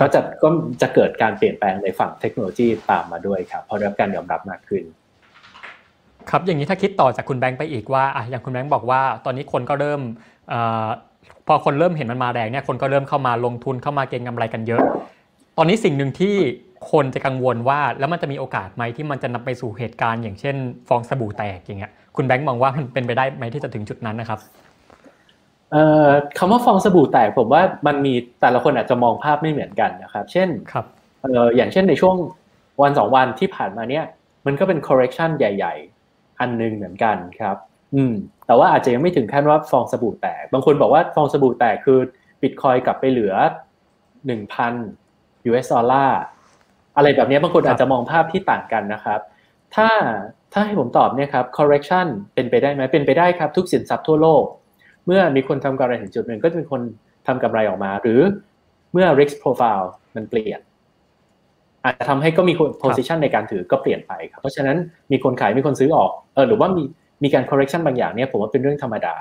[0.00, 0.48] ก็จะก็
[0.82, 4.82] จะเกิดการเปลี่ยนแปลงในฝั่งเทคโนโลยีตามมาด้วยครับเพราะได้รับการยอมรับมากขึ้น
[6.30, 10.00] ครับอย่างนี้ถ้าคิดต่อจากคุณแบงค์ไปอีกว่าอะอย่างคุณแบงค์บอกว่า ตอนนี้คนก็เริ่ม
[10.52, 10.54] อ
[11.46, 14.82] พอคนเริ่มเห็นมันมาแรงเนี่ยคนก็เริ่มเข้ามาลงทุนเข้ามาเก็งกาไรกันเยอะ
[15.58, 16.36] ตอนนี้สิ่งหนึ่งที่
[16.90, 20.56] คนจะกังวลว่าแล้วมันจะมีโอกาสไหมที่มันจะนำไปสู่เหตุการณ์ อย่างเช่น
[20.88, 24.38] ฟองสบู่แตกอย่างเงี้ยคุณแบงค์มองว่ามันเป็นไปได้ไหมที่จะถึงจุดนั้นนะครับ
[26.38, 30.86] คำว่าฟองสบู่แตกผมว่ามันมีแต่ละคนอาจจะมองภาพไม่เหมือนกันนะครับ เช่นครับ
[31.56, 32.16] อย่างเช่นในช่วง
[32.82, 34.04] วันสองวันที่ผ่านมาเนี่ย
[34.46, 35.74] มันก็เป็น correction ใหญ่
[36.40, 37.56] อันนึงเหมือนกันครับ
[37.94, 38.14] อืม
[38.46, 41.98] แต่ว่าอาจจะยังไม่ถึงขั้นว่าฟองสบู่แตก บางคนบอกว่าฟองสบู่แตกคือ
[42.42, 43.34] บิตคอยกลับไปเหลือ
[44.26, 44.74] หนึ่งพัน
[45.48, 46.20] US ดอลลาร์
[46.96, 49.20] อะไรแบบนี้บางคนอาจจะมองภาพที่ต่างกันนะครับ
[49.74, 49.88] ถ้า
[50.52, 54.44] ถ้าให้ผมตอบเนี่ยครับ correction เป็นไปได้ไหมเป็นไปได้ครับ ทุกสินทรัพย์ทั่วโลก
[55.06, 56.80] เมื่อมีคนทำกำไรถึงจุดหนึ่งก็จะมีคน
[57.26, 58.20] ทำกำไรออกมา หรือ
[58.92, 59.86] เมื่อ risk profile
[60.16, 60.60] มันเปลี่ยน
[61.84, 62.52] อาจจะทำให้ก็มี
[62.82, 64.76] position ในการถือก็เปลี่ยนไปครับเพราะฉะนั้น
[65.12, 66.82] มีคนขายมีคนซื้อออกเออหรือว่ามี
[67.22, 69.14] มีการ correction บางอย่างเนี่ยผมว่าเป็นเรื่องธรรมดา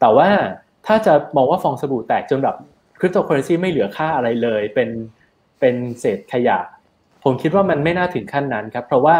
[0.00, 0.28] แต่ว่า
[0.86, 2.56] ถ้าจะมองว่าฟองสบู่แตกจนแบบ
[2.98, 4.88] คริปโตเคอเรนซีไม่เหลือค่าอะไรเลย เป็น
[5.60, 6.58] เป็นเศษขยะ
[7.24, 9.16] ผมคิดว่ามันไม่น่าถึงขั้นนั้นครับ เพราะว่า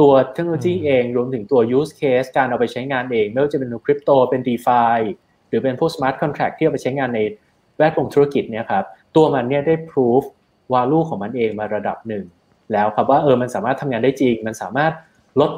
[0.00, 4.98] ตัวเทคโนโลยีเองรวมถึงตัว use case การเอาไปใช้งานเอง ไม่ว่าจะเป็นคริปโตเป็น d e f i
[5.48, 7.20] หรือเป็นพวก smart contract ที่เอาไปใช้งานใน
[7.76, 8.84] แวดวงธุรกิจเนี่ยครับ
[9.16, 10.22] ตัวมันเนี่ยได้ proof
[10.72, 12.24] value ของมันเองมาระดับหนึ่ง
[12.72, 14.92] แล้วครับว่าเออมันสามารถทำงานได้จริง มันสามารถ
[15.40, 15.50] ลด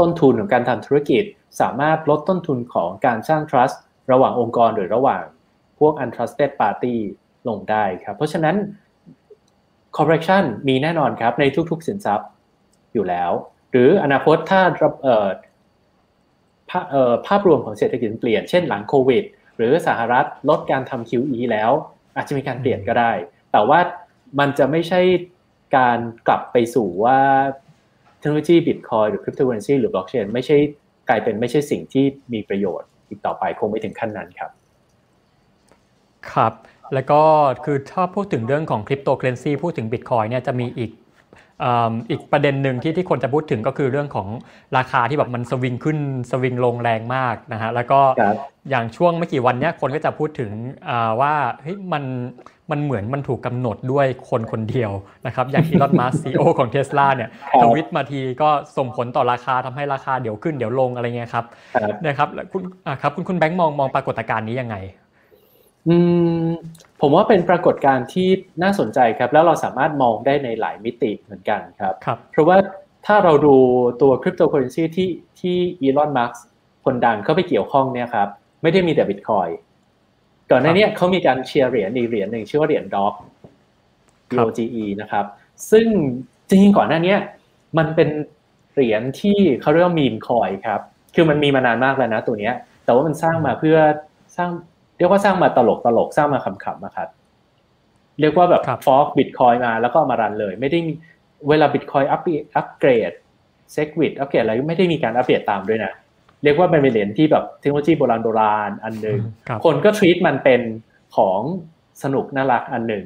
[0.00, 1.24] ต้นทุนของการทำธุรกิจ
[1.60, 3.76] สามารถลดต้นทุนของการสร้าง trust
[4.12, 5.22] ระหว่างองค์กรหรือระหว่าง
[5.78, 6.96] พวก untrusted party
[7.48, 8.56] ลงได้ครับ เพราะฉะนั้น
[9.96, 12.28] correction มีแน่นอนครับในทุกๆสินทรัพย์
[12.94, 13.30] อยู่แล้ว
[13.70, 14.60] หรืออนาคตถ้า
[17.26, 19.24] ภาพรวมของเศรษฐกิจเปลี่ยนเช่นหลังโควิด
[19.56, 21.70] หรือสหรัฐลดการทำ QE แล้ว
[22.16, 23.12] อาจจะมีการเปลี่ยนก็ได้
[23.52, 23.78] แต่ว่า
[24.38, 25.00] มันจะไม่ใช่
[25.76, 27.18] การกลับไปสู่ว่า
[28.18, 30.56] เทคโนโลยีบิตคอยน์หรือคริปโตเคอเรนซีหรือบล็อกเชนไม่ใช่
[31.08, 34.50] กลายเป็นไม่ใช่สิ่งที่มีประโยชน์อีกต่อไปคงไม่ถึงขั้นนั้นครับ
[36.32, 36.52] ครับ
[36.94, 37.22] แล้วก็
[37.64, 40.90] คือถ้าพูดถึงเรื่องของคริปโตเคอเรนซีพูดถึงบิตคอยน์เนี่ยจะมีอีก
[42.10, 44.28] อีกประเด็นหนึ่งที่ที่คนจะพูดถึงก็คือเรื่องของ
[44.76, 45.98] ราคาที่แบบมันสวิงขึ้น
[46.30, 48.00] สวิงลงแรงมากนะฮะแล้วก็
[48.70, 50.50] อย่างช่วงไม่กี่วันเนี้ยคนก็จะพูดถึง
[51.20, 52.04] ว่าเฮ้ยมัน
[52.70, 54.92] มันเหมือนมันถูกกาหนดด้วยคนคนเดียว
[55.26, 57.30] นะครับ อย่างอีลอนมัสซีโอของเทสลาเนี่ย
[57.62, 61.44] ทวิตมาทีก็ส่งผลต่อราคาทำให้ราคาเดี๋ยวขึ้นเดี๋ยวลงอะไรเงี้ยครับ
[62.06, 62.62] นะครับคุณ
[63.02, 64.76] ครับคุณคุณแบงค์มองมองปรากฏการณ์นี้ยังไง
[65.88, 65.96] อื
[66.42, 66.46] ม
[67.00, 68.28] ผมว่าเป็นปรากฏการณ์ที่
[68.62, 72.56] น่าสนใจครับ แล้วเราสามารถมองได้ในหลายมิติเหมือนกันครับครับเพราะว่า
[73.06, 73.56] ถ้าเราดู
[74.02, 75.10] ตัวคริปโตเคอเรนซีที่
[75.40, 76.32] ที่อีลอนมัส
[76.84, 78.28] คนดังเข้าไปเกี่ยวข้องเนี่ยครับ
[78.62, 79.48] ไม่ได้มีแต่บิตคอย
[80.50, 83.14] ก่อนหน้านี้เขามีการเชียร์เหรียญอีกเหรียญหนึ่งชื่อว่าเหรียญด็อก
[84.38, 85.24] DOGE นะครับ
[85.70, 85.86] ซึ่ง
[86.48, 87.14] จริงๆก่อนหน้านี้
[87.78, 88.08] มันเป็น
[88.74, 90.80] เหรียญที่เขาเรียกว่ามีมคอยครับ
[91.14, 92.54] คือมันมีมานานมากแล้วนะตัวเนี้ย
[92.84, 93.78] แต่ว่ามันสร้างมาเพื่อ
[94.36, 94.50] สร้าง
[95.00, 97.08] เรียกว่าสร้างมาตลกตลกสร้างมาขำๆนะครับ
[98.20, 100.92] เรียกว่าแบบ fork บิตคอยน์มาแล้วก็มา run เลย ไม่ได้มี
[101.48, 102.20] เวลาบิตคอยน์อัป
[102.56, 103.12] อัปเกรด
[103.72, 105.92] SegWit อัปเกรดอะไรไม่ได้มีการอัปเดตตามด้วยนะ
[106.42, 109.18] เรียกว่าเป็นเหรียญที่แบบเทคโนโลยีโบราณโบราณอันหนึ่ง
[109.64, 110.60] คนก็ treat มันเป็น
[111.16, 111.40] ของ
[112.02, 113.04] สนุกน่ารักอันหนึ่ง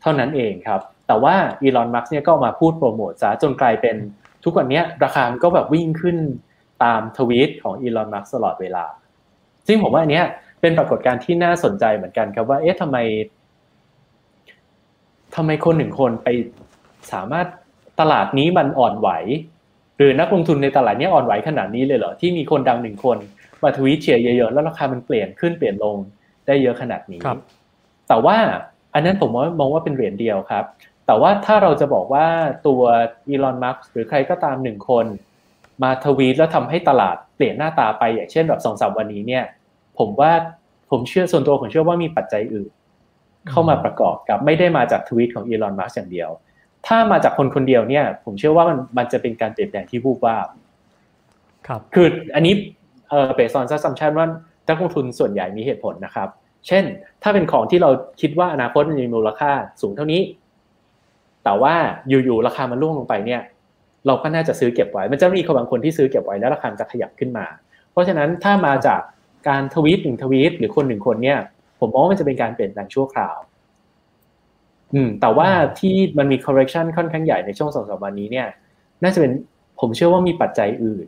[0.00, 3.96] เท่านั้นเองครับ แต่ว่าอีลอนมัสก์เนี่ยก็มาพูดโปรโมทซะจนกลายเป็น
[4.44, 6.16] ทุกวันนี้ราคามันก็แบบวิ่งขึ้น
[6.84, 8.84] ตามทวีตของอีลอนมัสก์ตลอดเวลา
[9.66, 10.26] ซึ่งผมว่าอันเนี้ย
[10.60, 12.96] เป็นปรากฏการณ์ที่น่าสนใจเหมือนกันครับว่าเอ๊ะทำไม
[15.36, 16.28] ทำไมคนหนึ่งคนไป
[17.12, 17.46] สามารถ
[18.00, 19.08] ตลาดนี้มันอ่อนไหว
[19.96, 23.18] หรือนักลงทุนในตลาดนี้อ่อนไหวขนาดนี้เลยเหรอที่มีคนดังหนึ่งคน
[23.62, 25.96] มาทวีตเชียร์เยอะๆแล้วราคามันเปลี่ยนขึ้นเปลี่ยนลง
[26.46, 27.20] ได้เยอะขนาดนี้
[28.08, 28.36] แต่ว่า
[28.94, 29.30] อันนั้นผม
[29.60, 30.64] มองว่าเป็นเหรียญเดียวครับ
[31.06, 32.26] แต่ว่าถ้าเราจะบอกว่า
[32.66, 32.80] ตัว
[33.28, 35.06] อีลอนมัสก์หรือใครก็ตามหนึ่งคน
[35.82, 39.44] มาทวีตแล้วทำให้ตลาดเปลี่ยนหน้าตาไปอย่างเช่นแบบสองสามวันนี้เนี่ย
[39.98, 40.32] ผมว่า
[40.90, 42.70] ผมเชื่อส่วนตัวผมเชื่อว่ามีปัจจัยอื่น
[43.48, 46.30] เข้ามาประกอบกับไม่ได้มาจากทวีตของอีลอนมัสก์อย่างเดียว
[46.86, 50.48] ถ้ามาจากคนคนเดียวเนี่ย ผมเชื่อว่ามันมันจะเป็นการเปลี่ยนแปลงที่วูบวาบ
[51.66, 52.54] ครับคืออันนี้
[53.08, 54.26] เออ based on assumption ว่า
[54.68, 56.28] นักลงทุนส่วนใหญ่มีเหตุผลนะครับ
[56.66, 56.84] เช่น
[57.22, 57.90] ถ้าเป็นของที่เรา
[58.20, 60.22] คิดว่าอนาคตมันมีมูลค่าสูงเท่านี้
[61.44, 61.74] แต่ว่า
[62.08, 63.42] อยู่ๆราคามันร่วงลงไปเนี่ย
[64.06, 67.46] เราก็น่าจะซื้อเก็บไว้ มันจะมีคนบางคนที่ซื้อเก็บไว้แล้วราคาจะขยับขึ้นมา
[67.92, 69.00] เพราะฉะนั้นถ้ามาจาก
[69.48, 71.38] การทวีตหนึ่งทวีตหรือคนหนึ่งคนเนี่ย
[71.80, 73.36] ผมมองว่ามันจะเป็นการเปลี่ยนแปลงชั่วคราว
[74.94, 78.46] อืม แต่ว่าที่มันมี correction ค่อนข้างใหญ่ในช่วงสองสามวันนี้เนี่ย
[79.02, 79.32] น่าจะเป็น
[79.80, 81.06] ผมเชื่อว่ามีปัจจัยอื่น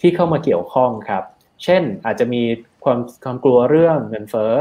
[0.00, 1.24] ที่เข้ามาเกี่ยวข้องครับ
[1.64, 2.42] เช่นอาจจะมี
[2.84, 4.54] ความความกลัวเรื่องเงินเฟ้อ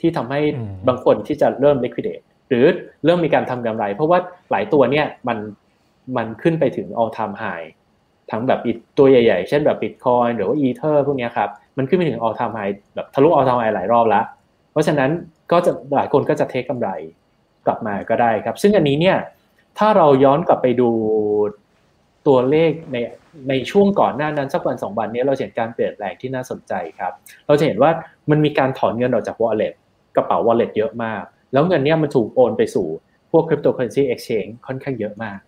[0.00, 0.40] ที่ทำให้
[0.88, 2.64] บางคนที่จะเริ่ม liquidate หรือ
[3.04, 4.18] เริ่มมีการทำกำไร เพราะว่า
[4.50, 5.38] หลายตัวเนี่ยมัน
[6.16, 7.66] มันขึ้นไปถึง all time high
[8.30, 8.60] ทั้งแบบ
[8.98, 14.24] ตัวใหญ่ๆ เช่นแบบ Bitcoin หรือว่า Ether พวกนี้ครับ มันขึ้นไปถึง all time high แบบทะลุ all time high หลายรอบแล้ว
[14.72, 15.10] เพราะฉะนั้น
[15.52, 16.88] ก็จะหลายคนก็จะเทคกำไร
[17.66, 19.16] กลับมาก็ได้ครับ ซึ่งอันนี้เนี่ย
[19.78, 20.88] ถ้าเราย้อนกลับไปดู
[22.26, 22.96] ตัวเลขใน
[23.48, 27.12] ในช่วงก่อนหน้านั้นสักวันสองวันนี้เราเห็นการเปลี่ยนแปลงที่น่าสนใจครับ
[27.46, 27.90] เราจะเห็นว่า
[28.30, 29.74] มันมีการถอนเงินออกจาก wallet
[30.16, 31.22] กระเป๋า wallet เยอะมาก
[31.52, 32.86] แล้วเงินเนี่ยมันถูกโอนไปสู่
[33.30, 35.38] พวก cryptocurrency exchange ค่อนข้างเยอะมาก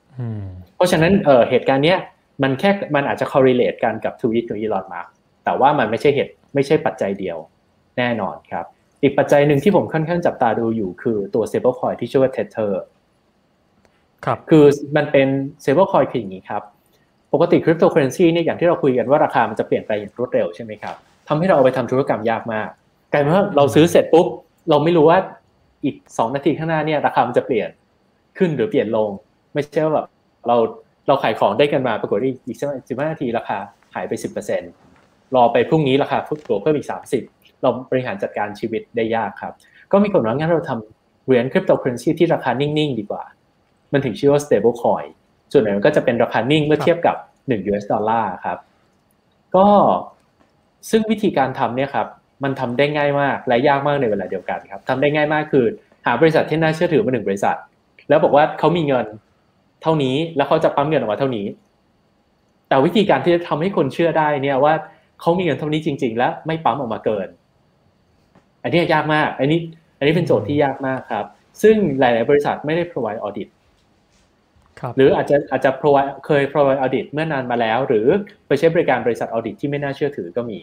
[0.76, 1.98] เพราะฉะนั้นเเหตุการณ์เนี้ย
[2.42, 5.08] มันแค่มันอาจจะ correlate กันกับทวีตของอีลอนมาร์ก
[5.44, 7.38] แต่ว่ามันไม่ใช่เหตุไม่ใช่ปัจจัยเดียว
[7.98, 8.64] แน่นอนครับ
[9.02, 12.72] อีกปัจจัยหนึ่งที่ผมค่อนข้างจับตาดูอยู่คือตัว stablecoin ที่ชื่อว่า Tether
[14.24, 14.64] ครับคือ
[14.96, 15.28] มันเป็น
[15.62, 16.62] stablecoin คืออย่างนี้ครับ
[17.32, 20.96] ปกติคริปโตเคอเรนซีเนี่ยอย่างที่เราคุยกันว่าราคามันจะเปลี่ยนไปอย่างรวดเร็วใช่ไหมครับ
[21.28, 22.68] ทำให้เราเอาไปทำธุรกรรมยากมาก
[23.12, 24.26] กลายเป็นว่าเราซื้อเสร็จปุ๊บ
[24.70, 25.18] เราไม่รู้ว่า
[25.84, 27.68] อีกสองนาทีข้างหน้าเนี่ยราคามันจะเปลี่ยน
[28.38, 29.08] ขึ้นหรือเปลี่ยนลง
[29.54, 30.06] ไม่ใช่ว่าแบบ
[30.48, 30.56] เรา
[31.08, 33.58] เราขายของได้ตังค์มาปรากฏอีกสิบห้านาทีราคา
[33.94, 34.62] หายไปสิบเปอร์เซ็นต์
[35.34, 37.22] รอไปพรุ่งนี้ราคาตัวเพิ่มอีกสามสิบ
[37.62, 39.52] เราบริหารจัดการชีวิตได้ยากครับ
[39.92, 43.22] ก็มีคนว่างั้นเราทำเหรียญคริปโตเคอเรนซีที่ราคานิ่งๆ ดีกว่า
[43.92, 45.08] มันถึงชื่อว่า stable coin
[45.52, 48.58] ส่วนใหญ่มันก็จะเป็นราคานิ่งเมื่อเทียบกับ1 US ดอลลาร์ครับ
[49.56, 49.66] ก็
[50.90, 52.06] ซึ่งวิธีการทำเนี่ยครับ
[52.44, 55.64] มันทำได้ง่ายมากและยากมากในเวลาเดียวกันครับทำได้ง่ายมากคือ
[56.06, 57.56] หาบริษัทที่น่าเชื่อถือมาหนึ่งบริษัท
[58.08, 59.06] แล้วบอกว่าเขามีเงิน
[59.82, 61.46] เท่านี้แล้วเขาจะปั๊มเงินออกมาเท่านี้
[62.68, 64.74] แต่วิธีการที่จะทำให้คนเชื่อได้เนี่ยว่า
[65.20, 67.28] เขามีเงินเท่านี้จริง ๆ และไม่ปั๊มออกมาเกิน
[68.62, 69.60] อันนี้ยากมาก อันนี้
[69.98, 71.26] อันนี้เป็นโจทย์ที่ยากมากครับ
[71.62, 73.48] ซึ่งหลาย ๆ บริษัทไม่ได้ provide audit
[74.96, 78.06] หรืออาจจะอาจจะ provide เคย provide audit เมื่อนานมาแล้ว หรือ
[78.46, 80.60] ไปใช้บริการบริษัท audit ที่ไม่น่าเชื่อถือก็มี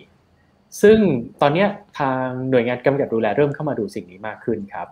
[0.81, 0.97] ซึ่ง
[1.41, 1.65] ตอนนี้
[1.99, 4.87] ทางหน่วยงานกำกับดูแลเริ่มเข้ามาดูสิ่งนี้มากขึ้นครับ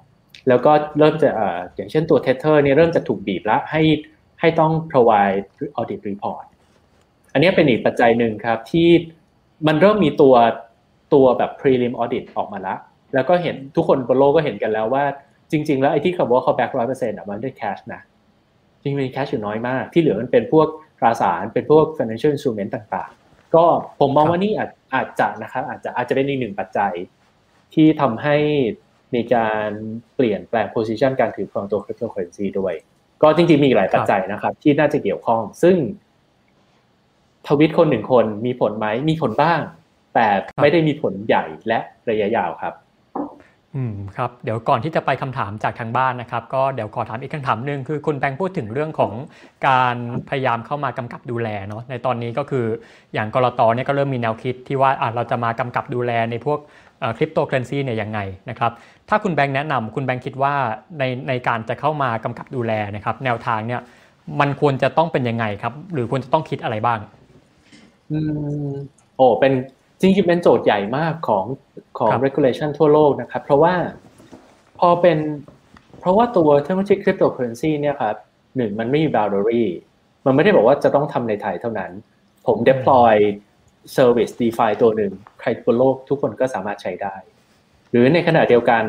[0.48, 1.30] แล้วก็เริ่มจะ
[1.76, 3.82] อย่างเช่นตัว Tether เนี่ยเริ่มจะถูกบีบแล้วให้
[4.44, 5.46] ให้ต้อง provide
[5.80, 6.46] audit report
[7.34, 8.90] อันนี้เป็นอีกปัจจัยหนึ่งครับที่
[9.68, 10.36] มันเริ่มมีตัว
[11.14, 12.80] ตัวแบบ prelim audit ออกมาแล้ว
[13.14, 15.04] แล้วก็เห็นทุกคนบนโลกก็เห็นกันแล้วว่า
[15.52, 18.02] จริง ๆ แล้วไอ้ที่เขาบอกว่า callback ร้อยเปอร์เซ็นต์อะมันได้ cash นะ
[18.82, 20.68] จริงๆมี cash อยู่น้อยมาก ที่เหลือมันเป็นพวก
[21.00, 23.66] ตราสารเป็นพวก financial instrument ต่างๆ ก็
[24.00, 26.94] ผมมองว่านี่อาจอาจจะนะครับอาจจะอาจจะเป็นอีกหนึ่งปัจจัย
[27.74, 28.36] ที่ทำให้
[29.16, 29.70] มีการ
[30.16, 32.74] เปลี่ยนแปลง position การถือครองตัว cryptocurrency ด้วย
[33.24, 35.76] ก็จริงๆมีหลายปัจจัยนะครับ ที่น่าจะเกี่ยวข้อง ซึ่ง
[37.48, 39.60] ทวิตคนหนึ่งคนมีผลไหมมีผลบ้าง
[40.16, 40.28] แต่
[40.62, 42.74] ไม่ได้มีผลใหญ่และระยะยาวครับ
[43.76, 49.14] อืมครับ เดี๋ยวก่อนที่จะไปคำถามจากทางบ้านนะครับ ก็เดี๋ยวขอถามอีกคำถามหนึ่งคือคุณแบงค์พูดถึงเรื่องของ
[49.68, 49.96] การ
[50.30, 52.66] พยายามเข้ามากำกับดูแลเนาะในตอนนี้ก็คือ
[53.14, 56.60] อย่างกรตเนี่ยก็เริ่มมีแนวคิดที่ว่าเราจะมากำกับดูแลในพวก
[57.18, 58.72] คริปโตเคอเรนซีเนี่ยยังไงนะครับ
[59.10, 60.56] ถ้าคุณแบงค์แนะนำคุณแบงค์คิดว่า
[61.00, 63.82] ในในการจะเข้ามากำกับดูแลนะครับแนวทางเนี่ย
[64.40, 67.00] มันควรจะต้องเป็นยังไงครับ หรือควรจะต้องคิดอะไรบ้าง
[68.12, 68.20] อื
[68.68, 68.72] ม
[69.18, 69.54] โอ้เป็น
[70.02, 71.46] จริงๆเป็นโจทย์ใหญ่มากของ
[71.98, 73.74] ของ regulation ทั่วโลกนะครับ เพราะว่า
[74.80, 75.18] พอเป็น
[76.00, 78.16] เพราะว่าตัวเทคโนโลยีคริปโตเคอเรนซีเนี่ยครับ
[78.56, 79.66] หนึ่งมันไม่มี boundary
[80.26, 81.92] มันไม่ได้บอกว่าจะต้องทำในไทยเท่านั้น
[82.48, 83.16] ผม deploy
[83.98, 87.16] service DeFi ตัวหนึ่งใครบนโลกทุกคนก็สามารถใช้ได้
[87.92, 88.84] หรือในขณะเดียวกัน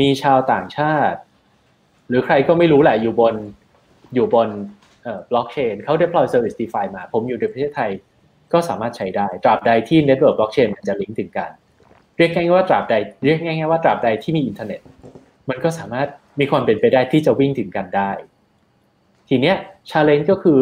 [0.00, 1.18] มีชาวต่างชาติ
[2.08, 3.34] หรือใครก็ไม่รู้แหละอยู่บน
[4.14, 4.48] อยู่บน
[5.30, 7.90] บล็อกเชนเขา deploy service DeFi มา ผมอยู่ในประเทศไทย
[8.52, 11.50] ก็สามารถใช้ได้ตราบใดที่ network บล็อกเชนมันจะลิงก์ถึงกัน
[12.18, 14.80] เรียกง่ายๆว่าตราบใดเรียกง่ายๆว่าตราบใดที่มีอินเทอร์เน็ต
[15.50, 16.08] มันก็สามารถ
[16.40, 18.10] มีความเป็นไปได้ที่จะวิ่งถึงกันได้
[19.28, 19.56] ทีเนี้ย
[19.90, 20.60] challenge ก็คือ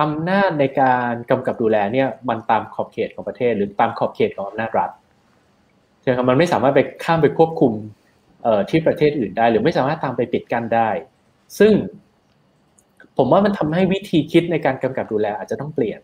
[0.00, 4.90] อำนาจในการกำกับดูแลเนี่ยมันตามขอบเขตของประเทศ หรือตามขอบเขตของอำนาจรัฐ
[6.00, 7.72] ใช่ไหมมันไม่สามารถไปข้ามไปควบคุม
[8.70, 10.88] ที่ประเทศอื่นได้ หรือไม่สามารถตามไปปิดกั้นได้
[11.58, 11.72] ซึ่ง
[13.16, 16.00] ผมว่ามันทำให้วิธีคิดในการกำกับดูแลอาจจะต้องเปลี่ยน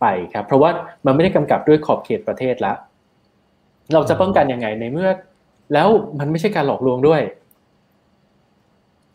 [0.00, 0.70] ไปครับ เพราะว่า
[1.06, 2.72] มันไม่ได้กำกับด้วยขอบเขตประเทศละ
[3.92, 5.10] เราจะป้องกันยังไงในเมื่อ
[5.72, 5.88] แล้ว
[6.18, 7.22] มันไม่ใช่การหลอกลวงด้วย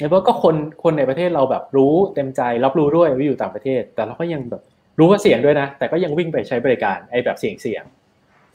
[0.08, 4.62] เพราะก็คนคนในประเทศเราแบบรู้เต็มใจรับรู้ด้วยว่าอยู่ต่างประเทศ แต่เราก็ยังแบบ
[5.00, 7.84] รู้ว่าเสี่ยงด้วยนะ แต่ก็ยังวิ่งไปใช้บริการไอ้แบบเสี่ยงเสี่ยง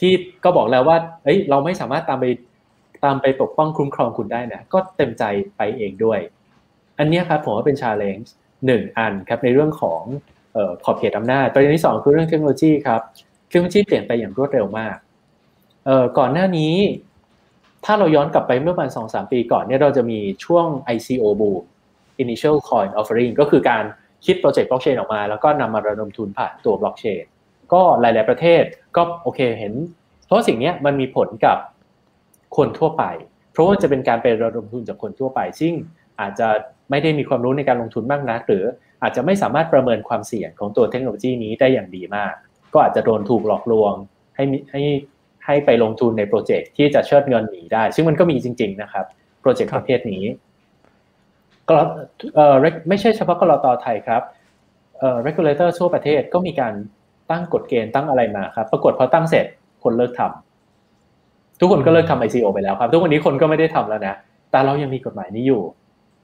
[0.00, 0.12] ที่
[0.44, 2.26] ก็บอกแล้วว่าเอ้ยเราไม่สามารถตามไป
[3.04, 5.24] ตามไปปกป้องคุ้มครองคุณได้นะก็เต็มใจ
[5.56, 6.18] ไปเองด้วย
[6.98, 8.34] อันนี้ครับผมว่าเป็น challenge
[8.66, 10.02] หนึ่งอันครับในเรื่องของ
[10.84, 13.00] ขอบเขตอำนาจประเด็นที่สองคือเรื่องเทคโนโลยีครับ
[13.48, 14.96] เทคโนโลยีเปลี่ยนไปอย่างรวดเร็วมาก
[16.18, 16.74] ก่อนหน้านี้
[17.84, 21.62] ถ้าเราย้อนกลับไปเมื่อประมาณสองสามปีก่อนเนี่ยเราจะมีช่วง ICO boom
[22.22, 23.84] Initial Coin Offering ก็คือการ
[24.24, 27.24] คิดโปรเจกต์บล็อกเชนออกมา แล้วก็นำมาระดมทุนผ่านตัวบล็อกเชน
[27.72, 28.62] ก็หลาย ๆ ประเทศ
[28.96, 29.74] ก็โอเคเห็น
[30.26, 31.58] เพราะสิ่งนี้มันมีผลกับ
[32.56, 33.04] คนทั่วไป
[33.52, 35.72] เพราะว่าจะเป็นการไประดมทุนจากคนทั่วไป ซึ่ง
[36.20, 36.48] อาจจะ
[36.90, 38.64] ไม่ได้มีความรู้ในการลงทุนมากนัก หรือ
[39.02, 42.32] อาจจะไม่สามารถประเมินความเสี่ยงของตัวเทคโนโลยีนี้ได้อย่างดีมาก
[42.72, 43.92] ก็อาจจะโดนถูกหลอกลวง
[44.36, 44.82] ให้ให้
[45.46, 49.04] ให้ไปลงทุนในโปรเจกต์ที่จะเชิดเงินหนีได้ ซึ่งมันก็มีจริง ๆ นะครับ
[49.40, 50.24] โปรเจกต์ประเภทนี้
[51.70, 51.76] ก็
[52.34, 52.54] เอ่อ
[52.88, 54.22] ไม่ใช่เฉพาะกรตไทยครับ
[54.98, 56.72] เอ่อ regulator ทั่วประเทศก็มีการ
[57.30, 59.46] ตั้งกฎเกณฑ์ตั้งอะไรมาครับ ปรากฏพอตั้งเสร็จ
[59.82, 64.14] คนเลิกทำทุกคนก็เลิกทำ ICO ไปแล้วครับ ทุกวันนี้คนก็ไม่ได้ทำแล้วนะ
[64.50, 65.62] แต่เรายังมีกฎหมายนี้อยู่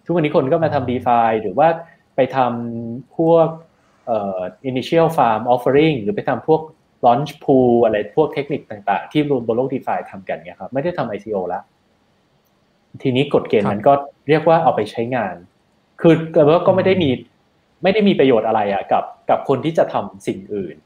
[0.04, 1.68] ทุกวันนี้คนก็มาทำ DeFi หรือว่า
[2.16, 3.48] ไปทำพวก
[4.06, 4.38] เอ่อ
[4.70, 6.60] initial farm offering หรือไปทำพวก
[7.06, 11.62] launch pool อะไรพวกเทคนิคต่างๆ ที่รวมบนโลก DeFi ทำกันเนี่ยครับไม่ได้ทำ ICO แล้ว
[13.02, 13.92] ทีนี้กฎเกณฑ์มันก็
[14.28, 15.34] เรียกว่าเอาไปใช้งาน
[16.00, 17.10] คือแต่ว่าก็ไม่ได้มี
[17.82, 20.76] ไม่ได้มีประโยชน์อะไรอะกับ กับคนที่จะทำสิ่งอื่น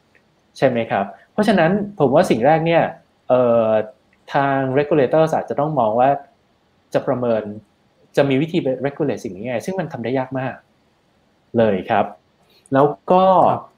[0.57, 2.83] ใช่ไหมครับ เพราะฉะนั้นผมว่าสิ่งแรกเนี่ย
[3.29, 3.71] เอ่อ
[4.35, 6.11] ทาง regulator อาจจะต้องมองว่า
[6.95, 7.43] จะประเมิน
[8.17, 10.55] จะมีวิธี regulate สิ่งนี้ไง ซึ่งมันทำได้ยากมาก
[11.59, 12.07] เลยครับ
[12.73, 13.74] แล้วก็เ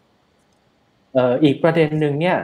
[1.45, 2.39] อีกประเด็นหนึ่งเนี่ย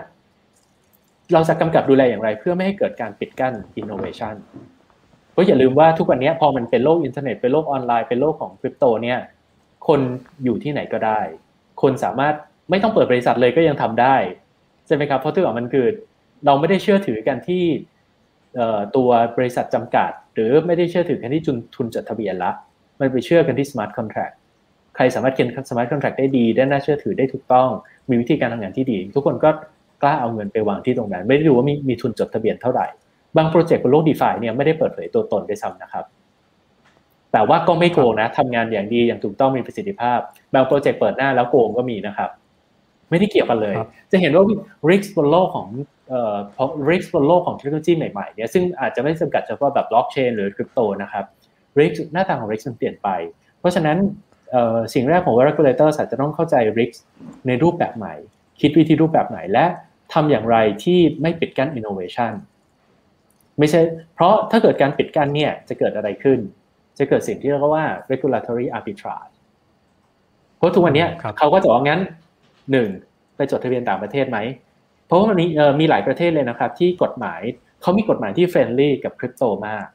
[1.33, 4.35] เราจะกำกับดูแลอย่างไร เพื่อไม่ให้เกิดการปิดกั้น innovation
[5.33, 9.19] เพราะอย่าลืมว่าทุกวันนี้พอมันเป็นโลกอินเทอร์เน็ตเป็นโลกออนไลน์เป็นโลกของคริปโตเนี่ย
[9.89, 10.01] คน
[10.45, 11.21] อยู่ที่ไหนก็ได้
[11.83, 12.35] คนสามารถ
[12.71, 14.17] ไม่ต้องเปิดบริษัทเลยก็ยังทำได้
[14.87, 15.87] ใช่ไหมครับเพราะที่ว่ามันคือ
[16.47, 17.65] เราไม่ได้เชื่อถือกันที่
[18.97, 21.43] ตัวบริษัทจำกัด หรือไม่ได้เชื่อถือกันที่
[21.77, 22.51] ทุนจดทะเบียนละ
[23.01, 24.31] มันไปเชื่อกันที่ smart contract
[24.97, 27.69] ใครสามารถเขียน smart contract ได้ดีได้น่าเชื่อถือได้ถูกต้อง
[28.11, 29.51] มีวิธีการทำงานที่ดี ทุกคนก็
[30.03, 32.87] กล้าเอาเงินไปวางที่ตรงนั้น ไม่ได้ดูว่ามีมีทุนจดทะเบียนเท่าไหร่
[33.37, 36.05] บางโปรเจกต์บนโลก DeFi เนี่ยไม่ได้เปิดเผยตัวตนด้วยซ้ำนะครับ
[37.33, 40.19] แต่ว่าก็ไม่โกงนะทำงานอย่างดีอย่างถูกต้องมีประสิทธิภาพ
[40.55, 42.31] บางโปรเจกต์เปิดหน้าแล้วโกงก็มีนะครับ
[43.11, 43.75] ไม่ได้เกี่ยวกันเลย
[44.13, 44.45] จะเห็นว่า
[44.91, 45.69] ริกส์บนโลกของ
[46.09, 46.37] เอ่อ
[46.91, 51.25] ริกส์บนโลกของเทคโนโลยีใหม่ๆเนี่ยซึ่งอาจจะไม่จำกัดเฉพาะแบบบล็อกเชนหรือคริปโตนะครับ
[51.79, 53.09] risk หน้าตาของ risk มันเปลี่ยนไป
[53.61, 53.97] เพราะฉะนั้น
[54.95, 56.97] สิ่งแรกผมว่า regulator อาจจะต้องเข้าใจ risk
[57.47, 58.15] ในรูปแบบใหม่
[58.61, 59.67] คิดวิธีรูปแบบไหนและ
[60.13, 62.33] ทำอย่างไรที่ไม่ปิดกั้น innovation
[63.59, 63.81] ไม่ใช่
[64.15, 66.39] เพราะถ้าเกิดการปิดกั้นเนี่ยจะเกิดอะไรขึ้น
[66.99, 69.35] จะเกิดสิ่งที่เรียกว่า regulatory arbitrage
[70.57, 71.07] เพราะทุกวันนี้
[71.39, 72.01] เขาก็จะบอกงั้น
[72.73, 72.89] หนึ่ง
[73.37, 74.39] ไปจดทะเบียนต่างประเทศไหม
[75.07, 75.47] เพราะว่ามันมี
[75.81, 77.41] มีหลายประเทศเลยนะครับ ที่กฎหมาย
[77.83, 79.87] เขามีกฎหมายที่ friendly กับคริปโตมาก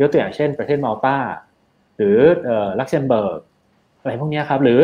[0.00, 1.18] ยกตัวอย่างเช่น ประเทศมาลตา
[1.96, 2.18] หรือ
[2.78, 3.40] ลักเซมเบิร์ก
[4.04, 4.80] อะไรพวกนี้ครับ หรือ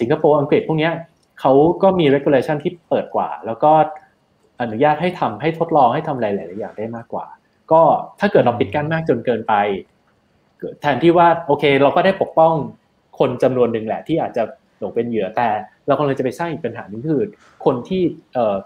[0.00, 0.90] สิงคโปร์อังกฤษพวกนี้
[1.40, 3.72] เขาก็มี regulation ที่เปิดกว่า แล้วก็
[4.60, 7.26] อนุญาตให้ทำให้ทดลองให้ทำหลายๆอย่างได้มากกว่า
[7.72, 7.82] ก็
[8.20, 9.54] ถ้าเกิดเราปิดกั้นมากจนเกินไป
[10.80, 12.52] แทนที่ว่าโอเค เราก็ได้ปกป้อง
[13.18, 14.42] คนจำนวนหนึ่งแหละ ที่อาจจะ
[14.80, 15.48] ตกเป็นเหยื่อแต่
[15.86, 17.24] เรากำลังจะไปสร้างอีกปัญหาหนึ่งคือ
[17.64, 18.02] คนที่
[18.34, 18.56] เอ่อ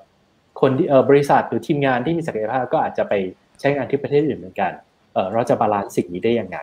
[0.61, 3.15] คนที่เอ่อบริษัทหรือทีมงานที่มีศักยภาพก็อาจจะไป
[3.61, 4.73] ใช้งานที่ประเทศอื่นเหมือนกัน
[5.13, 6.59] เอ่อเราจะ balance สิ่งนี้ได้ยังไง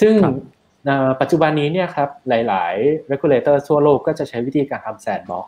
[0.00, 0.14] ซึ่ง
[1.20, 5.46] ปัจจุบันนี้เนี่ยครับหลาย ๆ regulator ทั่วโลกก็จะใช้วิธีการทำ sandbox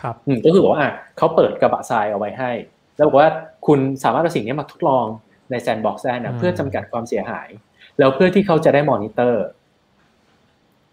[0.00, 0.14] ครับ
[0.44, 0.86] ก็คือบอกว่า
[1.16, 2.52] เขาเปิดกระบะทรายเอาไว้ให้
[2.96, 3.30] แล้วบอกว่า
[3.66, 5.06] คุณสามารถเอาสิ่งนี้มาทดลอง
[5.50, 7.48] ใน sandbox ได้นะเพื่อจำกัดความเสียหาย
[7.98, 9.44] แล้วเพื่อที่เขาจะได้มอนิเตอร์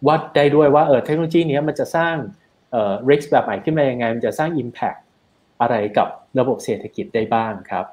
[0.07, 2.15] วัดได้ด้วยว่าเออเทคโนโลยีนี้มันจะสร้าง
[2.71, 4.99] เอ่อ risk แบบใหม่ขึ้นมายังไง มันจะสร้าง impact
[5.61, 6.07] อะไรกับ
[6.39, 7.85] ระบบเศรษฐกิจได้บ้างครับ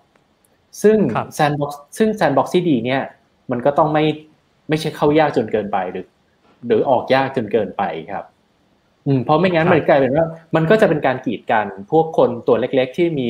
[0.82, 0.98] ซึ่ง
[1.38, 3.02] sandbox ซึ่ง sandbox ที่ดีเนี่ย
[3.50, 4.04] มันก็ต้องไม่
[4.72, 6.06] ไม่ใช่เข้ายากจนเกินไปหรือ
[6.66, 7.82] หรือออกยากจนเกินไป
[8.12, 8.24] ครับ
[9.06, 10.26] อืมเพราะไม่งั้นมันกลายเป็นว่า
[10.56, 13.28] มันก็จะเป็นการกีดกันพวกคนตัวเล็ก ๆ ที่มี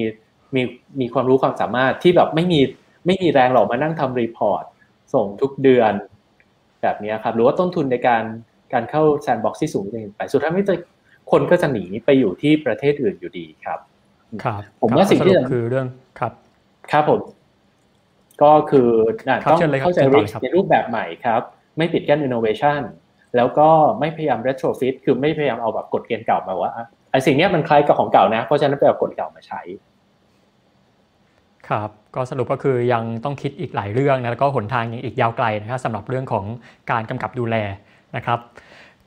[0.54, 0.62] มี
[1.00, 2.60] มีความรู้ความสามารถที่แบบไม่มี
[3.06, 4.64] ไม่มีแรงหรอกมานั่งทำ report
[5.14, 5.92] ส่งทุกเดือน
[6.82, 8.22] แบบนี้ครับ หรือว่าต้นทุนในการ
[8.72, 10.74] การเข้า sandbox ที่สูงเกินไปสุดท้ายไม่จะ
[11.30, 13.78] คนก็จะหนีไปอยู่ที่ประเทศอื่นอยู่ดีครับ
[14.44, 15.86] ครับ ผมว่าสิ่งที่คือเรื่อง
[16.18, 16.32] ครับ
[16.92, 17.20] ครับผม
[18.42, 18.88] ก็คือ
[19.48, 21.42] ต้องเข้าใจริสในรูปแบบใหม่ครับ
[21.76, 22.80] ไม่ปิดกั้นอินโนเวชัน
[23.36, 23.68] แล้วก็
[24.00, 26.72] ไม่พยายาม retrofit คือไม่พยายามเอาแบบกฎเกณฑ์เก่ามาว่า
[27.12, 29.60] ไอ้สิ่งนี้มันคล้ายกับของเก่านะ เพราะฉะนั้นไปเอากฎเก่ามาใช้
[31.68, 36.44] ครับ ก็สรุปก็คือยังต้องคิดอีกหลายเรื่องนะแล้วก็หนทางยังอีกยาวไกลนะครับสำหรับเรื่องของ
[36.90, 37.56] การกำกับดูแล
[38.16, 38.38] นะครับ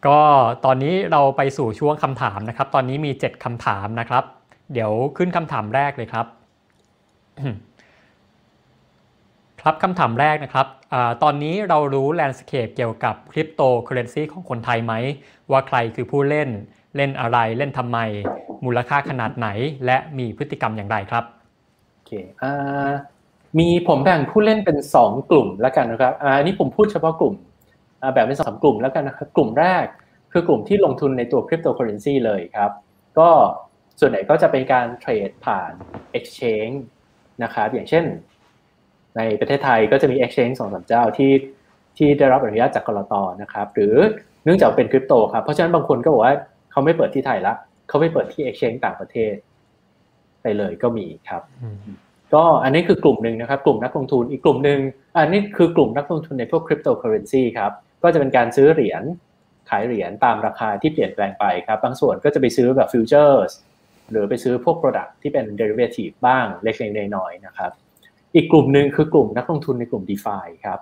[0.07, 0.20] ก็
[0.66, 4.24] ตอนนี้เราไปสู่ช่วงคำถามนะครับ ตอนนี้มี 7คำถามนะครับ
[4.74, 6.26] เดี๋ยวขึ้นคำถามแรกเลยครับ
[9.68, 14.94] ครับคำถามแรกนะครับอตอนนี้เรารู้ landscape เกี่ยวกับคริปโตเคอเรนซีของคนไทยไหม
[15.52, 16.50] ว่าใครคือผู้เล่น
[16.96, 17.98] เล่นอะไรเล่นทำไม
[18.66, 19.48] มูลค่าขนาดไหน
[19.86, 21.24] และมีพฤติกรรมอย่างไรครับ
[21.94, 22.12] โอเค
[22.44, 22.92] อ่า
[23.60, 27.34] มีผมแบ่งผู้เล่นเป็น 2 กลุ่มแล้วกันนะครับอันนี้ผมพูดเฉพาะกลุ่ม
[28.14, 29.86] แบ่งเป็นสองกลุ่มแล้วกันนะครับกลุ่มแรก
[30.32, 32.72] คือกลุ่มที่ลงทุนในตัวคริปโตเคอเรนซีเลยครับ
[33.20, 33.30] ก็
[34.00, 35.72] ส่วนไหนก็จะเป็นการเทรดผ่าน
[36.18, 36.78] Exchange
[37.44, 38.06] นะครับอย่างเช่น
[39.18, 41.32] ในประเทศไทยก็จะมี Exchange สองสามเจ้าที่
[41.98, 43.96] ที่ได้รับอนุญาตจากกรตนะครับ หรือ
[44.44, 46.36] เนื่องจากเป็นคริปโตครับ เพราะฉะนั้นบางคนก็บอกว่า
[46.72, 47.54] เขาไม่เปิดที่ไทยละ
[47.88, 49.34] เขาไปเปิดที่ Exchange ต่างประเทศ
[50.42, 51.42] ไปเลยก็มีครับ
[52.34, 54.80] ก็อันนี้คือกลุ่มหนึ่งนะครับ กลุ่มนักลงทุนอีกกลุ่มหนึ่ง
[55.18, 57.72] อันนี้คือกลุ่มนักลงทุนในพวกคริปโตเคอเรนซีครับ
[58.04, 59.04] ก็จะเป็นการซื้อเหรียญ
[59.70, 63.52] ขายเหรียญตามราคาที่เปลี่ยนแปลงไปครับ บางส่วนก็จะไปซื้อแบบ futures
[64.12, 67.72] หรือไปซื้อพวก Product ที่เป็น Derivative บ้างเล็กๆน้อยๆนะครับ
[68.36, 70.80] อีกกลุ่มหนึ่งคือกลุ่มนักลงทุนในกลุ่ม DeFi ครับ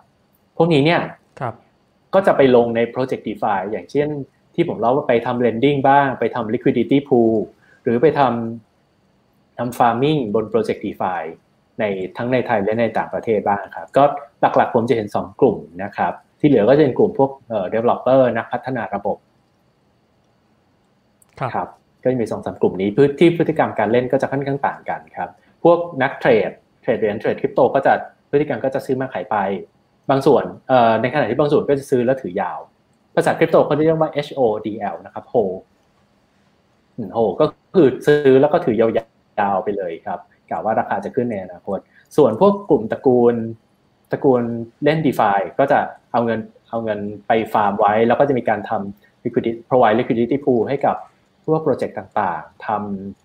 [0.57, 1.01] พวกนี้เนี่ย
[2.13, 4.07] ก็จะไปลงในโปรเจกต์ d e f าอย่างเช่น
[4.55, 7.35] ที่ผมเล่าว่าไปทำ lending บ้าง ไปทำ liquidity pool
[7.83, 11.13] หรือไปทำทำ farming บนโปรเจกต์ d e f า
[11.79, 11.83] ใน
[12.17, 14.03] ทั้งในไทยและในต่างประเทศบ้างครับ ก็
[14.41, 19.17] หลักๆผมจะเห็น 2 กลุ่มนะครับ ที่เหลือก็จะเป็นกลุ่มพวกเอ่อ developer นักพัฒนาระบบ
[21.39, 21.69] ครับครับ
[22.03, 25.29] ก็จะมีสองสามกลุ่มนี้พฤที่พฤติกรรมการเล่นก็จะค่อนข้างต่างกันครับ
[25.63, 26.51] พวกนักเทรด
[26.83, 27.93] เทรดเหรียญเทรดคริปโตก็จะ
[28.31, 29.35] พฤติกรรมก็จะซื้อมาขายไป
[30.09, 30.43] บางส่วน
[31.01, 32.59] ในขณะที่บางส่วนก็จะซื้อแล้วถือยาว
[33.15, 35.55] ภาษาคริปโตเขาเรียกว่า HODL นะครับ hold
[37.15, 37.45] hold ก็
[37.75, 40.19] คือซื้อแล้วก็ถือยาวๆไปเลยครับ
[40.49, 41.79] กล่าวว่าราคาจะขึ้นในอนาคต
[42.17, 43.35] ส่วนพวกกลุ่มตระกูล
[44.11, 44.41] ตระกูล
[44.83, 45.79] เล่น DeFi ก็จะ
[46.11, 46.39] เอาเงิน
[46.69, 50.95] เอาเงินไปฟาร์มไว้ แล้วก็จะมีการทำ liquidity provide liquidity pool ให้กับ
[51.45, 53.22] พวกโปรเจกต์ต่างๆทำ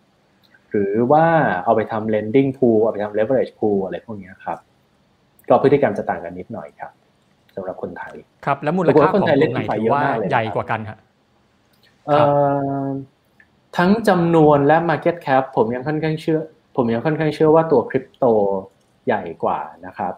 [0.70, 1.24] หรือว่า
[1.64, 4.58] เอาไปทำ lending pool เอาไปทำ leverage pool อะไรพวกนี้ครับ
[5.48, 6.92] ก็พฤติกรรมจะต่างกันนิดหน่อยครับ
[7.56, 8.14] สำหรับคนไทย
[8.44, 10.98] ครับ แล้วมูลค่าของกลุ่มไหนปรากฏว่าคนไทยเล่นถื DeFi อเยอะว่ามากเลยนะครับใหญ่กว่ากันฮะ
[12.06, 12.18] เอ่
[12.82, 12.86] อ
[13.76, 16.40] ทั้งจำนวนและ Market Cap ผมยังค่อนข้างเชื่อ
[16.76, 18.24] ผมยังค่อนข้างเชื่อว่าตัวคริปโต
[19.06, 20.14] ใหญ่กว่านะครับ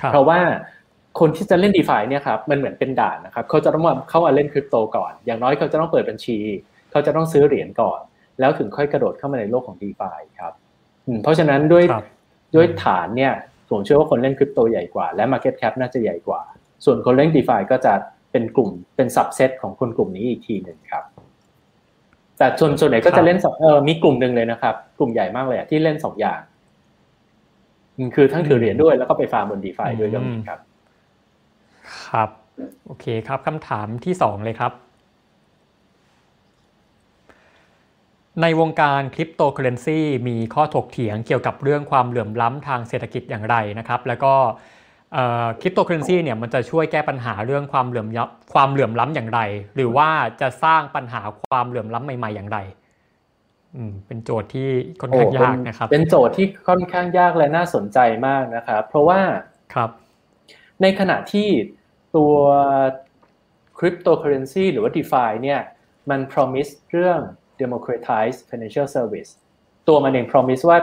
[0.00, 0.40] ครับเพราะว่า
[1.20, 6.38] คนที่จะเล่น d e f าเนี่ยครับมันเหมือนเป็นด่านนะครับ เขาจะต้องมาเข้ามาเล่นคริปโตก่อน อย่างน้อยเขาจะต้องเปิดบัญชี
[6.90, 8.00] เขาจะต้องซื้อเหรียญก่อน
[8.40, 10.10] แล้วถึงค่อยกระโดดเข้ามาในโลกของ d e f า
[10.40, 10.52] ครับ
[11.06, 12.04] อืมเพราะฉะนั้นด้วยครับ
[12.56, 13.32] ด้วยฐานเนี่ย
[13.70, 16.42] ผมเชื่อว่าคนเล่นคริปโตใหญ่กว่า และ Market Cap น่าจะใหญ่กว่า
[16.84, 17.92] ส่วนคนเล่น d e f าก็จะ
[18.32, 21.04] เป็นกลุ่มเป็น subset ของคนกลุ่มนี้อีกทีหนึ่งครับ
[22.38, 26.40] แต่ส่วนส่วนไหนก็ครัจะบเล่นสองเออมีกลุ่มหนึ่งเลยนะครับ กลุ่มใหญ่มากเลยอะที่เล่นสองอย่าง
[27.96, 30.60] อืมคือทั้งถือเหรียญด้วยแล้วก็ไปฟาร์มบน d e f าด้วยก็มีครับ
[32.08, 32.30] ครับ
[32.86, 34.72] โอเคครับคำถามที่สองเลยครับ
[38.42, 44.34] ในวงการคริปโตเคอเรนซีมีข้อถกเถียงเกี่ยวกับเรื่องความเหลื่อมล้ำทางเศรษฐกิจอย่างไรนะครับ แล้วก็
[45.60, 49.40] คริปโตเคอเรนซีเนี่ยมันจะช่วยแก้ปัญหาเรื่องความเหลื่อมล้ำความเหลื่อมล้ำอย่างไร
[49.74, 50.08] หรือว่า
[50.40, 52.58] จะสร้างปัญหาความเหลื่อมล้ำใหม่ ๆ อย่างไร
[53.76, 54.68] อืมเป็นโจทย์ที่
[55.00, 59.20] ค่อนข้างโอ้ยากนะครับ เป็นโจทย์ที่ค่อนข้างยากและน่าสนใจมากนะครับ เพราะว่า
[59.74, 59.90] ครับ
[60.82, 61.48] ในขณะที่
[62.16, 62.34] ตัว
[63.78, 65.60] คริปโตเคอเรนซีหรือว่า DeFi เนี่ย
[66.10, 67.20] มัน promise เรื่อง
[67.62, 69.30] democratize financial service
[69.88, 70.78] ตัวมันเอง promise ว่า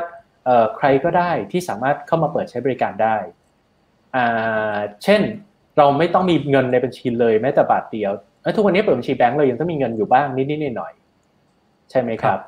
[0.45, 3.17] เอ่อใครก็ได้ที่สามารถเข้ามาเปิดใช้บริการได้
[4.15, 5.21] อ่าเช่น
[5.77, 12.39] เราไม่ต้องมีเงินในบัญชีเลยแม้แต่บาทเดียวเอ้ยทุกวันนี้เปิดบัญชีแบงก์เรายังต้องมีเงินอยู่บ้างนิดๆหน่อยๆใช่ไหมครับ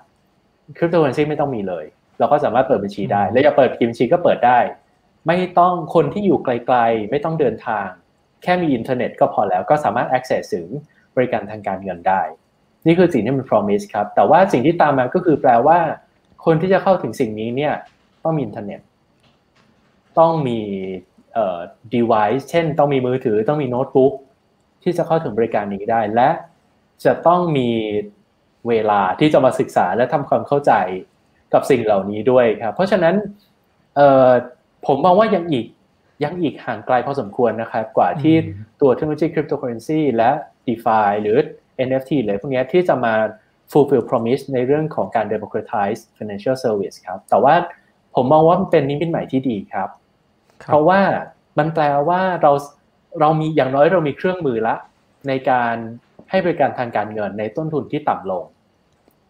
[0.78, 1.86] คริปโตเคอเรนซีไม่ต้องมีเลย
[2.20, 4.60] เราก็สามารถเปิดบัญชีได้ แล้วอยากเปิดบัญชีก็เปิดได้
[5.28, 7.88] ไม่ต้องคนที่อยู่ไกลๆ ไม่ต้องเดินทาง
[8.44, 10.68] แค่มีอินเทอร์เน็ตก็พอแล้วก็สามารถ access ถึง
[11.16, 12.22] บริการทางการเงินได้
[12.86, 15.80] นี่คือสิ่งที่มัน promise ครับ แต่ว่าสิ่งที่ตามมาก็คือแปลว่า
[16.46, 17.74] คนที่จะเข้าถึงสิ่งนี้เนี่ย
[18.24, 18.80] ต้องมีอินเทอร์เน็ต
[20.20, 20.60] ต้องมี
[21.34, 21.60] เอ่อ
[21.94, 24.14] device เช่น ต้องมีมือถือ ต้องมีโน้ตบุ๊ก
[24.84, 26.30] ที่จะเข้าถึงบริการนี้ได้ และ
[27.06, 27.70] จะต้องมี
[28.68, 30.74] เวลาที่จะมาศึกษาและทำความเข้าใจ
[31.54, 33.16] กับสิ่งเหล่านี้ด้วยครับ เพราะฉะนั้น
[33.96, 34.30] เอ่อ
[34.88, 35.66] ผมมองว่ายังอีก
[36.24, 40.32] ยังอีกห่างไกลพอสมควรนะครับ กว่าที่อืมตัวเทคโนโลยีคริปโตเคอเรนซีและ
[40.66, 41.38] DeFi หรือ
[41.88, 43.14] NFT เลยพวกเนี้ยที่จะมา
[43.72, 47.56] fulfill promise ในเรื่องของการ democratize financial service ครับ แต่ว่า
[48.16, 49.90] ผมมองว่ามันเป็นนิมิตใหม่ที่ดีครับ
[50.64, 51.02] คเพรับราะว่า
[51.60, 52.52] มันแปลว่าเรา
[53.20, 54.76] เรามีอย่างน้อยเรามีเครื่องมือละ
[55.28, 55.76] ในการ
[56.30, 58.46] ให้บริการทางการเงินในต้นทุนที่ต่ำลง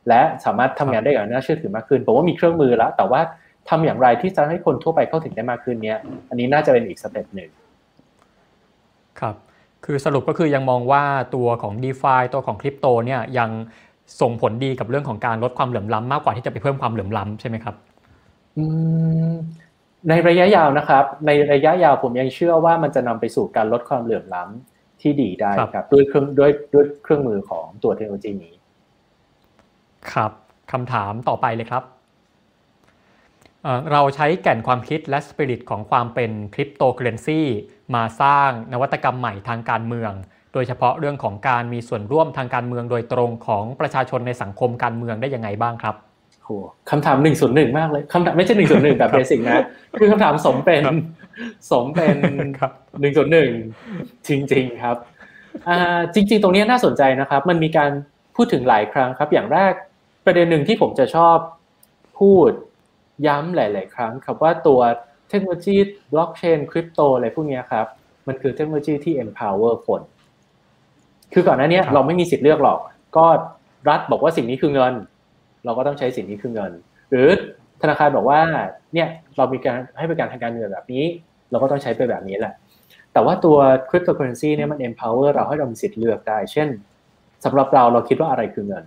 [0.10, 3.22] และสามารถทำงานได้อย่างน่าเชื่อถือมากขึ้นผมว่ามีเครื่องมือแล้วแต่ว่า
[3.70, 6.00] ทำอย่างไรที่จะให้คนทั่วไปเข้าถึงได้มากขึ้นเนี้ย
[6.30, 7.50] อันนี้น่าจะเป็นอีก step หนึ่ง
[9.20, 9.36] ครับ
[9.86, 11.04] คือสรุปก็คือยังมองว่า
[11.36, 13.50] ตัวของ d e f าตัวของคริปโตเนี่ยยัง
[14.22, 17.76] ส่งผลดีกับเรื่องของการลดความเหลื่อมล้ำมากกว่าที่จะไปเพิ่มความเหลื่อมล้ำใช่ไหมครับ
[18.58, 18.66] อื
[19.30, 19.32] ม
[20.10, 28.54] ในระยะยาวนะครับ ในระยะยาวผมยังเชื่อว่ามันจะนำไปสู่การลดความเหลื่อมล้ำที่ดีได้ครับครับด้วยเครื่องด้วยด้วยเครื่องมือของตัวเทคโนโลยีนี้
[30.14, 30.32] ครับ
[30.72, 31.84] คำถามต่อไปเลยครับ
[33.64, 37.42] เอ่อเราใช้แก่นความคิดและสปิริตของความเป็นคริปโตเคอเรนซี
[37.96, 40.12] มาสร้างนวัตกรรมใหม่ทางการเมือง
[40.54, 45.96] โดยเฉพาะเรื่องของการมีส่วนร่วมทางการเมืองโดยตรงของประชาชนในสังคมการเมืองได้ยังไงบ้างครับ
[46.44, 46.50] โห
[46.90, 49.66] คำถามหนึ่งส่วนหนึ่งมากเลยคำถามไม่ใช่หนึ่งส่วนหนึ่งแบบครับเบสิกนะ
[50.00, 50.98] คือคำถามสมเป็นครับ
[51.72, 52.18] สมเป็น
[52.60, 52.72] ครับ
[53.02, 53.50] หนึ่งส่วนหนึ่ง
[54.28, 54.98] จริง ๆครับ
[55.68, 57.92] อ่าจริง ๆ ตรงนี้น่าสนใจนะครับ มันมีการ
[58.36, 59.74] พูดถึงหลายครั้งครับ อย่างแรก
[60.26, 61.38] ประเด็นหนึ่งที่ผมจะชอบ
[62.20, 62.52] พูด
[63.28, 64.80] ย้ำหลาย ๆ ครั้งครับว่าตัว
[65.30, 65.78] เทคโนโลยี
[66.14, 67.88] บล็อกเชนคริปโตอะไรพวกเนี้ยครับ
[68.28, 70.02] มันคือเทคโนโลยีที่ empower คน
[71.34, 72.80] คือก่อนหน้าเนี้ยครับเราไม่มีสิทธิ์เลือกหรอก
[73.18, 73.26] ก็
[73.90, 74.94] รัฐบอกว่าสิ่งนี้คือเงิน
[75.66, 76.72] เราก็ต้องใช้สิ่งนี้คือเงิน
[77.10, 77.28] หรือ
[77.82, 78.40] ธนาคารบอกว่า
[78.94, 81.04] เนี่ยเรามีการให้บริการทางการเงินแบบนี้
[81.52, 82.54] เราก็ต้องใช้ไปแบบนี้แหละ
[83.14, 83.58] แต่ว่าตัว
[83.90, 86.70] คริปโตเคอเรนซีเนี่ยมัน empower เราให้เรามีสิทธิ์เลือกได้ เช่น
[87.46, 88.86] สำหรับเราเราคิดว่าอะไรคือเงิน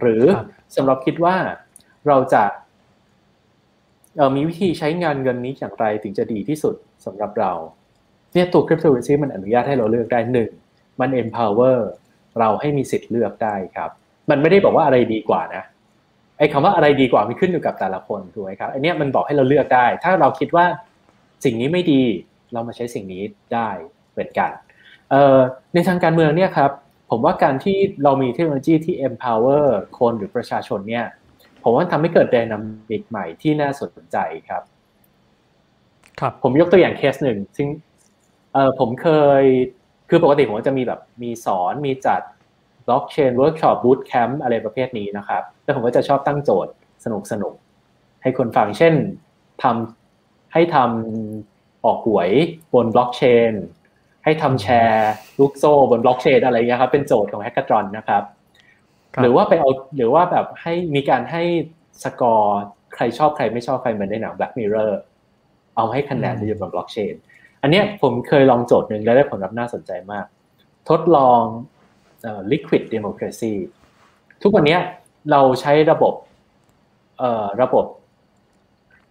[0.00, 0.46] หรือครับ
[0.76, 1.36] สำหรับคิดว่า
[2.08, 2.63] เราจะเอ่อ
[4.36, 6.74] มีวิธีใช้งานเงินนี้อย่างไรถึงจะดีที่สุด
[7.06, 7.52] สำหรับเรา
[8.32, 10.50] เนี่ยตัวคริปโตเคอเรนซีมันอนุญาตให้เราเลือกได้หนึ่ง
[11.00, 11.78] มัน empower
[12.38, 13.90] เราให้มีสิทธิ์เลือกได้ครับ
[14.30, 15.62] มันไม่ได้บอกว่าอะไรดีกว่านะ
[16.38, 20.66] ไอ้คำว่าอะไรดีกว่ามันขึ้นอยู่กับแต่ละคนถูกไหมครับอันนี้มันบอกให้เราเลือกได้ ถ้าเราคิดว่า
[21.44, 22.02] สิ่งนี้ไม่ดี
[22.52, 23.22] เรามาใช้สิ่งนี้
[23.54, 23.68] ได้
[24.12, 24.50] เหมือนกัน
[25.74, 26.70] ในทางการเมืองเนี่ยครับ
[27.10, 29.66] ผมว่าการที่เรามีเทคโนโลยีที่ empower
[29.98, 31.06] คนหรือประชาชนเนี่ย
[31.64, 32.58] ผมว่าทำให้เกิดไดนา
[32.90, 34.16] มิกใหม่ที่น่าสนใจ
[34.48, 34.62] ครับ
[36.20, 37.68] ครับ ผมยกตัวอย่างเคสหนึ่งซึ่ง
[38.52, 39.08] เออผมเค
[39.40, 39.44] ย
[40.08, 42.22] คือปกติผมจะมีแบบมีสอนมีจัด
[42.86, 46.72] บล็อกเชนเวิร์กช็อป bootcamp อะไรประเภทนี้นะครับ แล้วผมก็จะชอบตั้งโจทย์
[47.04, 47.54] สนุกสนุก
[48.22, 48.94] ให้คนฟังเช่น
[49.62, 52.30] ทำให้ทำออกหวย
[52.74, 53.52] บนบล็อกเชน
[54.24, 58.22] ให้ทำแชร์ลูกโซ่บนบล็อกเชนอะไรเงี้ยครับเป็นโจทย์ของ hackathon นะครับ
[59.22, 61.42] หรือว่าไปเอาหรือว่าแบบให้มีการให้
[62.04, 62.62] สกอร์
[62.94, 64.92] ใครชอบใครไม่ชอบใครเหมือนในหนัง Black Mirror
[65.76, 67.14] เอาให้คะแนนที่อยู่บนบล็อกเชน
[67.62, 70.26] อันนี้ผมเคยลองโจทย์หนึ่งแล้วได้ผลลัพธ์น่าสนใจมาก
[70.90, 71.42] ทดลอง
[72.52, 73.54] liquid democracy
[74.42, 74.76] ทุกวันนี้
[75.30, 76.14] เราใช้ระบบ
[77.62, 77.84] ระบบ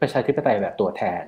[0.02, 1.24] ประชาธิปไตยแบบตัวแทน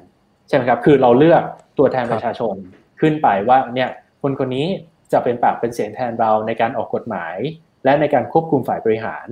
[0.47, 1.43] ใช่ไหมครับ คือเราเลือก
[1.79, 2.55] ตัวแทนประชาชน
[2.99, 3.89] ขึ้นไปว่าเนี่ย
[4.21, 4.67] คนคนนี้
[5.11, 7.37] จะเป็นปากเป็นเสียงแทนเราในการออกกฎหมาย
[7.85, 9.27] และในการควบคุมฝ่ายบริหาร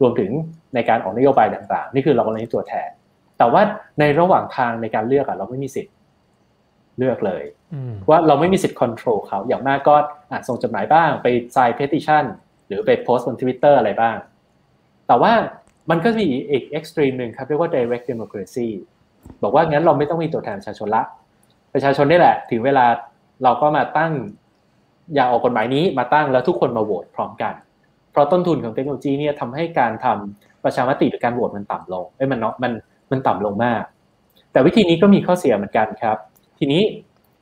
[0.00, 0.30] รวมถึง
[0.74, 2.90] ในการออกนโยบายต่างๆ นี่คือเรากำลังตัวแทน
[3.38, 3.62] แต่ว่า
[4.00, 5.94] ในระหว่างทางในการเลือกอะเราไม่มีสิทธิ์
[6.98, 7.44] เลือกเลย
[8.08, 9.94] ว่าเราไม่มีสิทธิ์ควบคุมเขาอย่างมากก็
[10.30, 12.24] อาจส่งจดหมายบ้างไป sign petition
[12.68, 14.16] หรือไปโพสต์บนทวิตเตอร์อะไรบ้าง
[15.06, 15.32] แต่ว่า
[15.90, 18.68] มันก็มีอีก extreme หนึ่งครับเรียกว่า direct democracy
[19.42, 21.02] บอกว่างั้นเราไม่ต้องมีตัวแทนประชาชนละ
[21.74, 22.86] ประชาชนนี่แหละ ถึงเวลา
[23.44, 24.12] เราก็มาตั้ง
[25.14, 27.54] อยากออกกฎหมายนี้มาตั้งแล้วทุกคนมาโหวตพร้อมกัน
[28.12, 32.72] เพราะต้นทุนของเทคโนโลยีเนี่ยทำให้การทำประชามติหรือการโหวตมันต่ำลงเอ้ยมันเนาะมัน
[33.10, 33.82] มันต่ำลงมาก
[34.52, 36.16] แต่วิธีนี้ก็มีข้อเสียเหมือนกันครับ
[36.58, 36.82] ทีนี้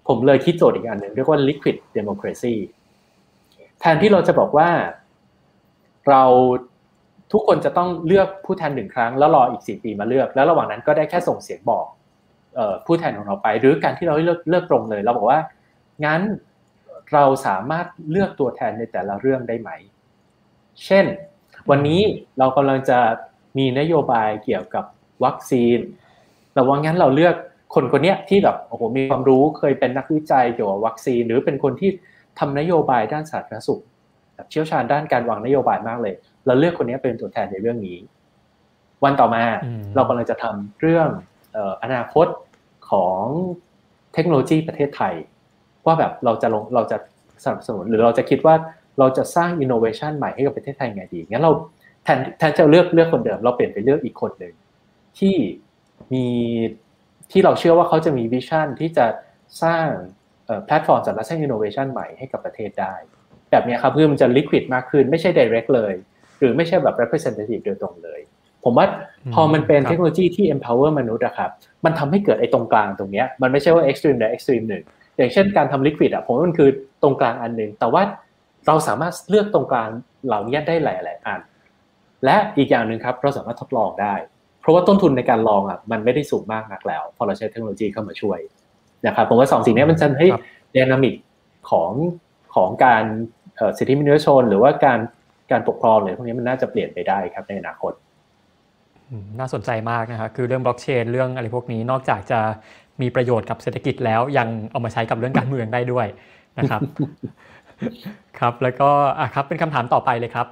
[0.08, 2.54] ผมเลยคิดโจทย์อีกอันหนึ่งเรียกว่า liquid democracy
[3.80, 4.68] แทนที่เราจะบอกว่า
[6.08, 6.22] เรา
[7.32, 11.86] ทุกคนจะต้องเลือกผู้แทนหนึ่งครั้ง แล้วรออีกสี่ปีมาเลือก แล้วระหว่างนั้นก็ได้แค่ส่งเสียงบอก
[12.86, 15.40] ผู้แทนของเราไป หรือการที่เราเลือกเลือกตรงเลย เราบอกว่า
[16.04, 16.20] งั้น
[17.12, 19.70] เราสามารถเลือกตัวแทนในแต่ละเรื่องได้ไหม
[20.86, 21.04] เช่น
[21.70, 22.00] วันนี้
[22.38, 22.98] เรากำลังจะ
[23.58, 24.84] มีนโยบายเกี่ยวกับ
[25.24, 25.78] วัคซีน
[26.54, 27.34] แต่ว่างั้นเราเลือก
[27.74, 31.90] คนคนนี้ที่แบบโอ้โหมีความรู้เคยเป็นนักวิจัยเกี่ยวกับวัคซีน หรือเป็นคนที่
[32.38, 33.80] ทำนโยบายด้านสาธารณสุข
[34.50, 36.14] เชี่ยวชาญด้านการวางนโยบายมากเลย
[36.46, 37.98] เราเลือกคนนี้เป็นตัวแทนในเรื่องนี้
[39.04, 39.42] วันต่อมา
[39.94, 41.08] เรากำลังจะทำเรื่อง
[41.82, 42.26] อนาคต
[42.90, 43.22] ของ
[44.14, 45.14] เทคโนโลยีประเทศไทย
[45.86, 46.96] ว่าแบบเราจะลงเราจะ
[47.44, 48.54] สนับสนุนหรือเราจะคิดว่า
[48.98, 51.52] เราจะสร้างอินโนเวชันใหม่ให้กับประเทศไทยไงดีงั้นเรา
[52.04, 54.54] แทนแทนจะเลือกเลือกคนเดิม เราเปลี่ยนไปเลือกอีกคนหนึ่ง
[55.18, 55.36] ที่
[56.12, 56.26] มี
[57.30, 59.06] ที่เราเชื่อว่าเขาจะมี vision ที่จะ
[59.62, 59.86] สร้าง
[60.66, 62.94] แพลตฟอร์มสำหรับสร้างอินโนเวชันใหม่ให้กับประเทศได้
[63.50, 65.92] แบบนี้ครับคือมันจะ liquid มากขึ้นไม่ใช่ direct เลย
[66.38, 68.20] หรือไม่ใช่แบบ representative โดยตรงเลย
[68.64, 68.86] ผมว่า
[69.34, 71.50] พอมันเป็นเทคโนโลยีที่ empower มนุษย์อะครับ
[71.84, 74.82] มันทำให้เกิดไอ้ตรงกลางตรงนี้มันไม่ใช่ว่า extreme ใด extreme หนึ่ง
[75.16, 76.68] อย่างเช่นการทำ liquid อะผมว่ามันคือ
[77.02, 78.02] ตรงกลางอันหนึ่งแต่ว่า
[78.66, 79.90] เราสามารถเลือกตรงกลาง
[80.26, 81.40] เหล่านี้ได้หลาย ๆ อัน
[82.24, 84.14] และอีกอย่างหนึ่งครับเราสามารถทดลองได้
[84.60, 88.38] เพราะว่าต้นทุนในการลองอะมันไม่ได้สูงมากนักแล้ว พอเราใช้เทคโนโลยีเข้ามาช่วย
[89.06, 90.26] นะครับผมว่าสองสิ่งนี้มันจะให้
[90.74, 91.14] ดินามิก
[91.70, 91.92] ของ
[92.54, 93.04] ของการ
[93.78, 95.00] สิทธิมนุษยชน หรือว่าการ
[95.50, 97.92] การปกครองเลยพวกนี้มันน่าจะเปลี่ยนไปได้ครับในอนาคต
[99.38, 102.40] น่าสนใจมากนะครับคือเรื่องบล็อกเชนเรื่องอะไรพวกนี้นอกจากจะ
[103.02, 106.06] มีประโยชน์กับเศรษฐกิจแล้วยังเอามาใช้กับเรื่องการเมืองได้ด้วย
[106.58, 106.80] นะครับ
[108.38, 108.90] ครับแล้วก็
[109.20, 110.46] อะครับเป็นคำถามต่อไปเลยครับ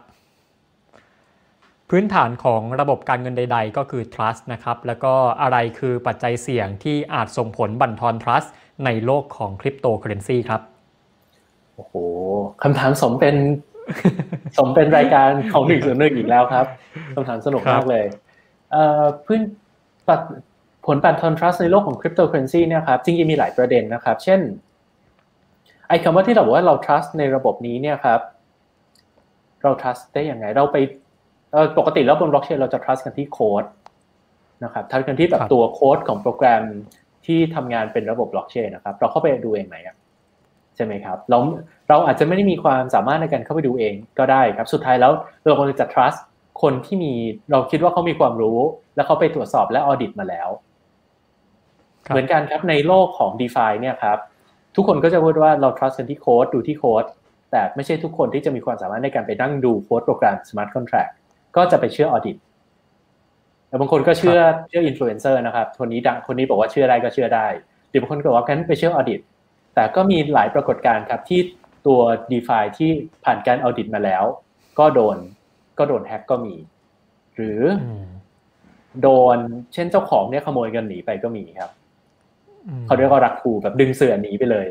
[1.91, 8.49] พื้นฐานของระบบการเงินใด ๆ ก็คือ trust นะครับ แล้วก็อะไรคือปัจจัยเสี่ยงที่อาจส่งผลบั่นทอน trust
[8.85, 10.61] ในโลกของคริปโตเคอเรนซีครับ
[11.75, 11.95] โอ้โห
[12.63, 13.37] คำถามสมเป็น
[14.59, 16.67] สมเป็นรายการของหนึ่งส่วนหนึ่งอีกแล้วครับ
[17.15, 18.05] คำถามสนุกมากเลย
[19.27, 19.41] พื้น
[20.87, 24.41] ผลบั่นทอน trust ในโลกของคริปโตเคอเรนซีเนี่ยครับจริงๆมีหลายประเด็นนะครับ เช่น
[25.89, 28.21] ไอ้คำว่าที่เราบอกว่าเรา trust ในระบบนี้เนี่ยครับ
[29.63, 30.77] เรา trust ได้ยังไง เราไป
[31.79, 33.65] ปกติแล้วบนบล็อกเชนเราจะ trust กันที่โค้ด
[34.65, 36.65] นะครับ trust กันที่แบบตัวโค้ดของโปรแกรม
[37.27, 39.77] ที่ทำงานเป็นระบบบล็อกเชนนะครับ เราเข้าไปดูเองไหม
[40.77, 41.39] ใช่ไหมครับ เรา
[41.89, 45.13] เราอาจจะไม่ได้มีความสามารถในการเข้าไปดูเองก็ได้ครับ สุดท้ายแล้ว
[45.45, 46.19] เราควรจะ trust
[46.63, 47.13] คนที่มี
[47.51, 48.59] เราคิดว่าเขามีความรู้
[48.97, 50.49] แล้วเขาไปตรวจสอบและ audit มาแล้ว
[52.09, 54.19] เหมือนกันครับในโลกของ d e f าเนี่ยครับ
[54.81, 57.05] ทุกคนก็จะพูดว่าเรา trust กันที่โค้ดดูที่โค้ด
[57.51, 61.11] แต่ไม่ใช่ทุกคนที่จะมีความสามารถในการไปนั่งดูโค้ดโปรแกรม smart contract
[61.57, 62.37] ก็จะไปเชื่อ audit
[63.69, 67.47] แต่บางคนก็เชื่อเชื่ออินฟลูเอนเซอร์นะครับคนนี้ดังคนนี้บอกว่าเชื่อได้ก็เชื่อได้
[67.91, 69.21] หรือบางคนก็บอกว่ากันไปเชื่อ audit
[69.75, 71.41] แต่แต่ก็มีหลายปรากฏการณ์ครับที่
[71.87, 72.01] ตัว
[72.31, 72.91] d e f i ที่
[73.25, 74.25] ผ่านการออดิตมาแล้ว
[74.79, 75.17] ก็โดน
[75.79, 76.55] ก็โดนแฮ็กก็มี
[77.37, 77.61] หรือ
[79.03, 79.39] โดน
[79.75, 81.71] เช่นเจ้าของเนี่ยขโมยเงินหนีไปก็มีครับ
[82.87, 84.67] เขาเรียกว่ารักคูแบบดึงเสือหนีไปเลย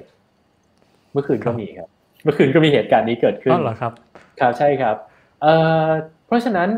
[1.12, 1.90] เมื่อคืนก็มีครับ
[2.24, 3.94] เมื่อคืนก็มีเหตุการณ์นี้เกิดขึ้นเหรอครับ
[4.40, 4.96] ครับใช่ครับ
[5.42, 5.54] เอ่
[5.86, 5.88] อ
[6.26, 6.70] เพราะฉะนั้น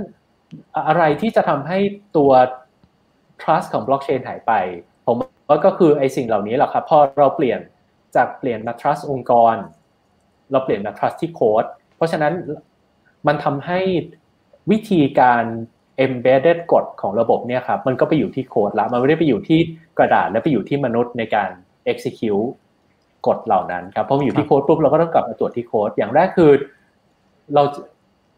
[0.88, 1.78] อะไรที่จะทำให้
[2.18, 2.32] ตัว
[3.42, 4.52] trust ของบล็อกเชนหายไป
[5.06, 5.16] ผม
[5.50, 7.60] ว่าก็คือไอ้สิ่งเหล่านี้แหละครับ พอเราเปลี่ยน
[8.16, 9.56] จากเปลี่ยนมา trust องค์กร
[10.52, 11.66] เราเปลี่ยนมา trust ที่โค้ด
[11.96, 12.34] เพราะฉะนั้น
[13.28, 13.80] มันทำให้
[14.72, 15.44] วิธีการ
[16.06, 19.60] embedded กฎของระบบเนี่ยครับมันก็ไปอยู่ที่โค้ดละมันไม่ได้ไปอยู่ที่
[19.98, 21.50] กระดาษและไปอยู่ที่มนุษย์ในการ
[21.92, 22.50] execute
[23.28, 26.52] กฎเหล่านั้นครับพอมาอยู่ที่โค้ดปุ๊บเราก็ต้องกลับมาตรวจที่โค้ดอย่างแรกคือ
[27.56, 27.64] เรา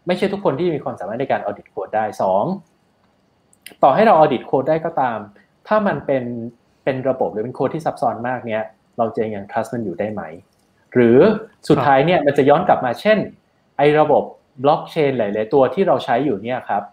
[0.08, 2.44] ไม่ใช่ทุกคนที่มีความสามารถในการออดิตโค้ดได้สอง
[3.84, 5.18] ต่อให้เรา audit code ได้ก็ตาม
[5.68, 6.24] ถ้ามันเป็น
[6.84, 8.64] เป็นระบบหรือเป็นโค้ดที่ซับซ้อนมากเนี้ย
[8.98, 10.22] เราจะยัง trust มันอยู่ได้ไหม
[10.94, 11.20] หรือ
[11.70, 13.18] สุดท้ายเนี่ยมันจะย้อนกลับมาเช่น
[13.78, 14.24] ไอ้ระบบ
[14.64, 16.84] บล็อกเชนหลาย ๆ ตัวที่เราใช้อยู่เนี่ยครับ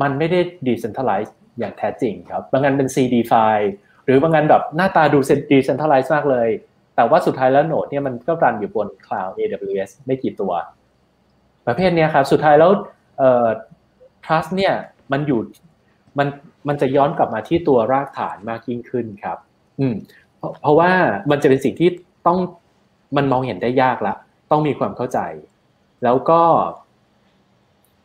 [0.00, 3.70] มันไม่ได้ decentralize อย่างแท้จริงครับ บางงานเป็น CD ไฟล์
[4.04, 5.18] หรือบางงานแบบหน้าตาดู
[5.50, 6.48] decentralize มากเลย
[6.96, 10.52] แต่ว่าสุดท้ายแล้ว node เนี่ยมันก็ run อยู่บน cloud AWS ไม่กี่ตัว
[11.66, 12.70] ประเภทนี้ครับสุดท้ายแล้ว
[14.24, 14.74] trust เนี่ย
[15.12, 15.40] มันอยู่
[16.18, 16.28] มัน
[16.68, 19.38] มันจะย้อนกลับมาที่ตัวรากฐานมากยิ่งขึ้นครับ
[19.80, 19.94] อืม
[20.60, 20.90] เพราะว่า
[21.30, 21.90] มันจะเป็นสิ่งที่
[22.26, 22.38] ต้อง
[23.16, 24.14] มันมองเห็นได้ยากละ
[24.50, 25.18] ต้องมีความเข้าใจ
[26.04, 26.40] แล้วก็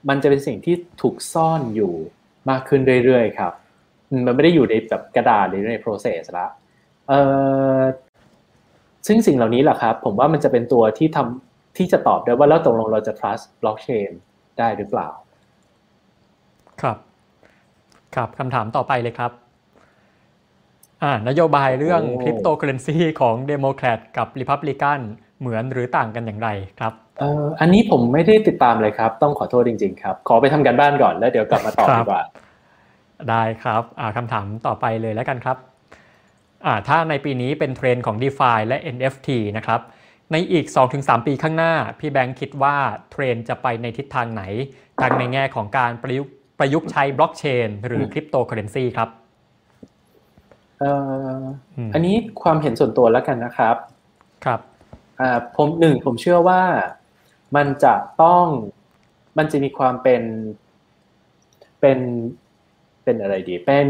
[0.08, 1.94] มันจะเป็นสิ่งที่ถูกซ่อนอยู่
[2.50, 3.54] มากขึ้นเรื่อยๆครับ
[4.26, 6.48] มันไม่ได้อยู่ในแบบกระดาษหรือใน process ละ
[7.08, 7.20] เอ่
[7.80, 7.82] อ
[9.08, 14.12] ซึ่งสิ่งเหล่านี้แหละครับ ผมว่ามันจะเป็นตัวที่ทำที่จะตอบได้ว่าแล้วตกลงเราจะ trust blockchain
[14.60, 15.10] ได้หรือเปล่า
[16.82, 16.98] ครับ
[18.16, 19.32] ครับคำถามต่อไปเลยครับ
[21.04, 25.00] อ่านโยบายเรื่องคริปโตเคอเรนซีของเดโมแครตกับริพับลิกัน
[25.40, 26.50] เหมือนหรือต่างกันอย่างไร
[26.80, 32.22] ครับ เอ่ออันนี้ผมไม่ได้ติดตามเลยครับ ต้องขอโทษจริง ๆ ครับ ขอไปทำการบ้านก่อนแล้วเดี๋ยวกลับมาตอบดีกว่า
[33.30, 35.58] ได้ครับอ่าคำถามต่อไปเลยแล้วกันครับ
[36.66, 39.82] อ่าถ้าในปีนี้เป็นเทรนด์ของ d e f าและ NFT นะครับ
[40.32, 40.66] ในอีก
[40.98, 42.76] 2-3 ปีข้างหน้า พี่แบงค์คิดว่า
[43.12, 44.44] เทรนด์จะไปในทิศทางไหน
[45.02, 49.10] ทั้งในแง่ของการประยุกต์ประยุกต์ใช้บล็อกเชนหรือคริปโตเคอเรนซีครับ
[51.94, 53.76] อันนี้ความเห็นส่วนตัวแล้วกันนะครับ
[54.46, 54.60] ครับ
[55.58, 56.62] ผมหนึ่งผมเชื่อว่า
[57.56, 57.94] มันจะ
[58.24, 58.46] ต้อง
[59.38, 60.24] มันจะมีความเป็น
[61.82, 62.00] เป็น
[63.04, 63.88] เป็นอะไรดี เป็น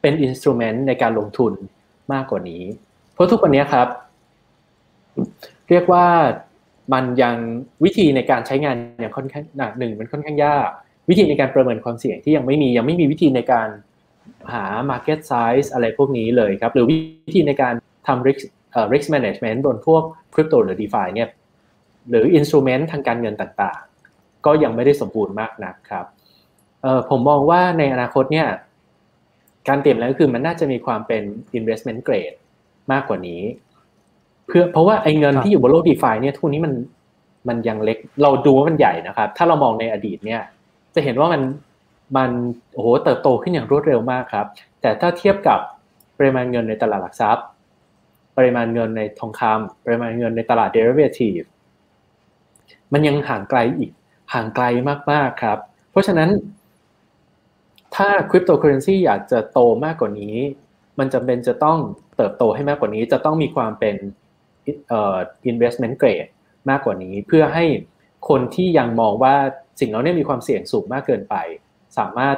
[0.00, 1.52] เป็นอินสตูเมนต์ในการลงทุน
[2.12, 2.62] มากกว่านี้
[3.14, 3.88] เพราะทุกวันนี้ครับ
[5.68, 6.06] เรียกว่า
[6.94, 7.36] มันยัง
[7.84, 9.44] วิธีในการใช้งานอย่างค่อนข้าง
[9.78, 10.68] หนึ่งมันค่อนข้างยาก
[11.10, 13.68] วิธีในการประเมินความเสี่ยงที่ยังไม่มียังไม่มีวิธีในการ
[14.52, 17.74] หา market size อะไรพวกนี้เลยครับ หรือวิธีในการ
[18.06, 18.40] ทำ risk
[18.92, 20.02] risk management บนพวก
[20.34, 21.28] คริปโตหรือ DeFi เนี่ย
[22.10, 26.06] หรือ instrument ทางการเงินต่างๆ ก็ยังไม่ได้สมบูรณ์มากนักครับ
[27.10, 28.48] ผมมองว่าในอนาคตเนี่ย
[29.68, 31.22] การเตรียมแล้วคือมันน่าจะมีความเป็น
[31.58, 32.36] investment grade
[32.92, 33.42] มากกว่านี้
[34.46, 36.74] เพื่อเพราะว่าไอ้เงินที่อยู่บนโลก DeFi เนี่ยทุกนี้มัน
[37.48, 40.42] มันยังเล็กเราดูว่ามันใหญ่นะครับ ถ้าเรามองในอดีตเนี่ย
[40.94, 41.42] จะเห็นว่ามัน
[42.16, 42.30] มัน
[42.74, 44.46] โอ้โหเติบโตขึ้นอย่างรวดเร็วมากครับ
[44.80, 45.58] แต่ถ้าเทียบกับ
[46.18, 47.46] ปริมาณเงินในตลาดหลักทรัพย์
[48.36, 51.46] ปริมาณเงินในทองคำปริมาณเงินในตลาด derivative
[52.92, 53.90] มันยังห่างไกลอีก
[54.34, 54.64] ห่างไกล
[55.12, 55.58] มากๆครับ
[55.90, 56.30] เพราะฉะนั้น
[57.96, 60.36] ถ้าคริปโตเคอเรนซีอยากจะโตมากกว่านี้
[60.98, 61.78] มันจำเป็นจะต้อง
[62.16, 63.96] เติบโตให้มากกว่านี้ จะต้องมีความเป็น
[64.88, 65.16] เอ่อ
[65.50, 66.30] investment grade
[66.70, 67.64] มากกว่านี้ เพื่อให้
[68.28, 69.34] คนที่ยังมองว่า
[69.80, 71.34] สิ่งเหล่านี้มีความเสี่ยงสูงมากเกินไป
[71.98, 72.36] สามารถ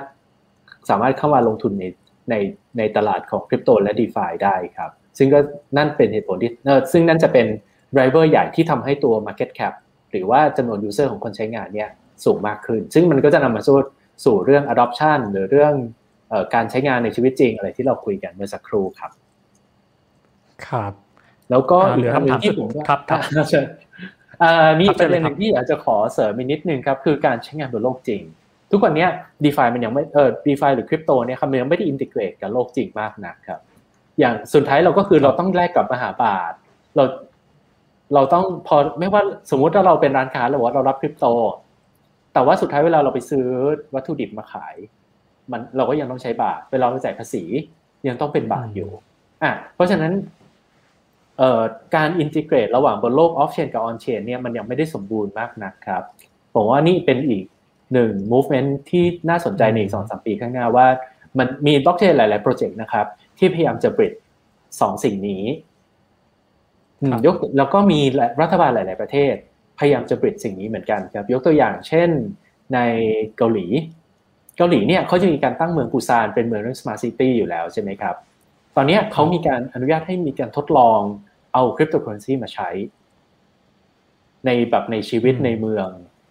[0.91, 1.85] สามารถเข้ามาลงทุนใน
[2.31, 2.35] ใน
[2.79, 5.41] ในตลาดของคริปโตและ d e f าได้ครับ ซึ่งก็
[5.77, 6.51] นั่นเป็นเหตุผลที่
[6.93, 7.47] ซึ่งนั่นจะเป็น
[7.93, 9.75] driver ใหญ่ที่ทำให้ตัว Market Cap
[10.11, 11.89] หรือว่าจำนวน user ของคนใช้งานเนี่ย
[12.25, 13.77] สูงมากขึ้น ซึ่งมันก็จะนำมาสู่
[14.25, 15.75] สู่เรื่อง adoption หรือเรื่อง
[16.33, 19.11] อการใช้งานในชีวิตจริงอะไรที่เราคุยกันเมื่อสักครู่ครับ
[20.67, 20.93] ครับ
[21.51, 23.21] แล้วก็อีกคำหนึ่งที่ผมครับครับ
[24.81, 28.23] มีประเด็นหนึ่งที่อยากจะขอเสริมอีกนิดนึงครับ คือการใช้งานบนโลกจริง
[28.71, 29.07] ทุกวันนี้
[29.45, 33.61] DeFi มันยังไม่เออ DeFi หรือคริปโตเนี่ยครับมันยังไม่ได้ integrate กับโลกจริงมากนะครับ
[34.19, 36.53] อย่างสุดท้ายเราก็คือเราต้องแลกกับมาหาบาท
[36.97, 37.05] เรา
[38.15, 41.27] เราต้องพอไม่ว่าสมมุติถ้าเราเป็นร้านค้าหรือว่าเรารับคริปโต
[42.33, 43.47] แต่ว่าสุดท้ายเวลาเราไปซื้อ
[43.95, 44.77] วัตถุดิบมาขาย
[45.51, 47.45] มันเราก็ยังต้องใช้บาทเวลาเราจ่ายภาษี
[48.09, 48.91] ยังต้องเป็นบาทอยู่
[49.43, 50.13] อะเพราะฉะนั้น
[51.39, 51.63] เอ่อ
[51.97, 56.03] การ integrate ระหว่างบนโลก off-chain กับ on-chain เนี่ยมันยังไม่ได้สมบูรณ์มากนะครับ
[56.55, 57.45] ผมว่านี่เป็นอีก
[57.93, 60.87] หนึ่ง movement ที่น่าสนใจในอีกสองสามปีข้างหน้าว่า
[61.39, 63.07] มันมีบล็อกเชนหลาย ๆ โปรเจกต์นะครับ
[63.39, 64.13] ที่พยายามจะบริด
[64.81, 65.43] สองสิ่งนี้
[67.27, 68.01] ยกแล้วก็มี
[68.43, 69.35] รัฐบาลหลาย ๆ ประเทศ
[69.79, 72.09] พยายามจะบริดสิ่งนี้เหมือนกันครับ ยกตัวอย่างเช่น
[72.75, 72.79] ใน
[73.37, 73.67] เกาหลี
[74.57, 78.15] เกาหลีเนี่ยเขาจะมีการตั้งเมืองปูซานเป็นเมืองเรื่อง smart city อยู่แล้วใช่ไหมครับ
[78.77, 81.01] ตอนนี้เขามีการอนุญาตให้มีการทดลอง
[81.55, 82.71] เอาคริปโตเคอเรนซีมาใช้
[84.47, 85.89] ในแบบในชีวิตในเมือง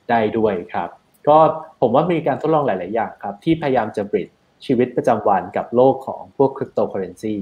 [0.09, 0.89] ได้ด้วยครับ
[1.27, 1.37] ก็
[1.81, 4.27] ผมว่ามีการทดลองหลาย ๆ อย่างครับ ที่พยายามจะบริด
[4.65, 7.35] ชีวิตประจำวันกับโลกของพวกคริปโตเคอเรนซี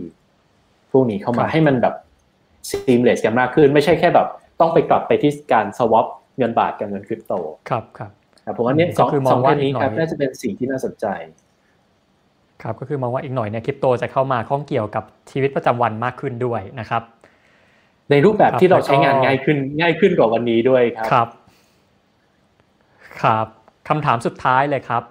[0.91, 1.95] พวกนี้เข้ามาให้มันแบบ
[2.69, 4.27] ซีมเลสกันมากขึ้น ไม่ใช่แค่แบบ
[4.59, 6.05] ต้องไปกลับไปที่การสวอป
[6.37, 7.33] เงินบาทกับเงินคริปโต
[7.69, 8.11] ครับครับ
[8.57, 11.05] ผมว่าเนี่ยสองสองคนนี้ครับน่าจะเป็นสิ่งที่น่าสนใจ
[12.63, 17.03] ครับก็คือมองว่าอีกหน่อยเนี่ยคริปโตจะเข้ามาข้องเกี่ยวกับชีวิตประจำวันมากขึ้นด้วยนะครับ
[18.11, 21.27] ในรูปแบบที่เราใช้งานง่ายขึ้นง่ายขึ้นกว่าวันนี้ด้วยครับ ครับ
[23.21, 23.47] ครับ
[23.87, 25.03] คำถามสุดท้ายเลยครับ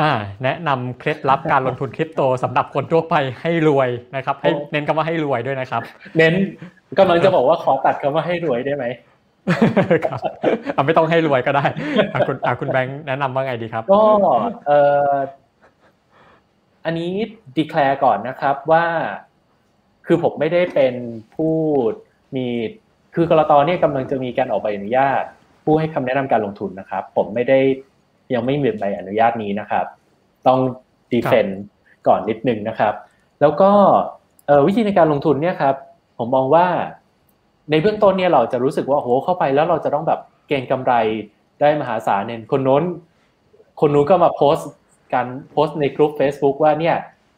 [0.00, 0.12] อ่า
[0.44, 5.82] แนะนำเคล็ดลับการลงทุนคริปโตสำหรับคนทั่วไปให้รวยนะครับ ให้เน้นคำว่าให้รวยด้วยนะครับ
[6.18, 6.34] เน้น
[6.98, 8.84] กำลังจะบอกว่าขอตัดคำว่าให้รวยได้ไหม
[10.06, 10.20] ครับ
[10.86, 11.64] ไม่ต้องให้รวยก็ได้
[12.28, 14.02] คุณคุณแบงค์แนะนำว่าไงดีครับ ก็
[14.66, 14.80] เอ่
[15.12, 15.14] อ
[16.84, 17.10] อันนี้
[17.56, 18.84] ดีแคลร์ก่อนนะครับว่า
[20.06, 20.94] คือผมไม่ได้เป็น
[21.34, 21.54] ผู้
[22.36, 22.46] มี
[23.14, 25.22] คือกรตเนี่ยกำลังจะมีการออกใบอนุญาต
[25.64, 27.58] ผู้ให้คำแนะนำการลงทุนนะครับ ผมไม่ได้
[28.34, 29.84] ยังไม่มีใบอนุญาตนี้นะครับ
[30.46, 30.58] ต้อง
[31.10, 31.46] ดีเฟน
[32.06, 32.94] ก่อนนิดนึงนะครับ
[33.40, 33.70] แล้วก็
[34.66, 35.74] วิธีในการลงทุนเนี่ยครับ
[36.18, 36.66] ผมมองว่า
[37.70, 40.92] ในเบื้องต้นเนี่ยเราจะรู้สึกว่าโหเข้าไปแล้วเราจะต้องแบบเก่งกำไร
[41.60, 42.82] ได้มหาศาลเนี่ยคนโน้น
[43.80, 44.70] คนนู้นก็มาโพสต์
[45.14, 46.96] การโพสต์ในกลุ่ม Facebook ว่าเนี่ย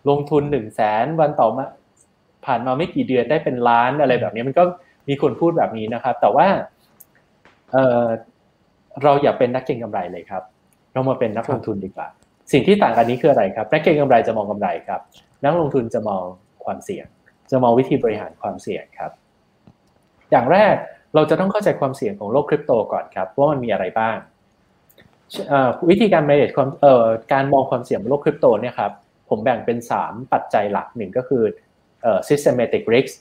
[0.08, 1.64] ลงทุนหนึ่งแสนวันต่อมา
[2.46, 4.64] ผ่านมาไม่กี่เดือนได้เป็นล้านอะไรแบบนี้มันก็
[5.08, 6.46] มีคนพูดแบบนี้นะครับ แต่ว่า
[7.72, 8.04] เออ
[9.02, 10.42] เราอย่าเป็นนักเก็งกำไรเลยครับ
[10.92, 12.08] เรามาเป็นนักลงทุนดีกว่า
[12.52, 15.00] สิ่งที่ต่างกันนี้คืออะไรครับ นักเก็งกำไรจะมองกำไรครับ
[15.44, 16.22] นักลงทุนจะมอง
[16.64, 17.06] ความเสี่ยง
[17.50, 19.12] จะมองวิธีบริหารความเสี่ยงครับ
[20.30, 20.74] อย่างแรก
[21.14, 24.16] เราจะต้องเข้าใจความเสี่ยงของโลกคริปโตก่อนครับว่ามันมีอะไรบ้าง
[25.90, 26.68] วิธีการ manage ความ
[27.32, 28.92] การมองความเสี่ยงบนโลกคริปโตเนี่ยครับ
[29.28, 31.42] ผมแบ่งเป็น 3 ปัจจัยหลักหนึ่งก็คือ
[32.28, 33.12] systematic risk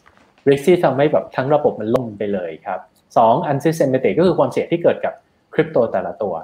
[0.49, 2.79] risk ที่ทำให้แบบทั้งระบบมันล่มไปเลยครับ
[3.17, 5.13] สอง unsystematic ก็คือความเสี่ยงที่เกิดกับ
[5.53, 6.35] คริปโตแต่ละตัว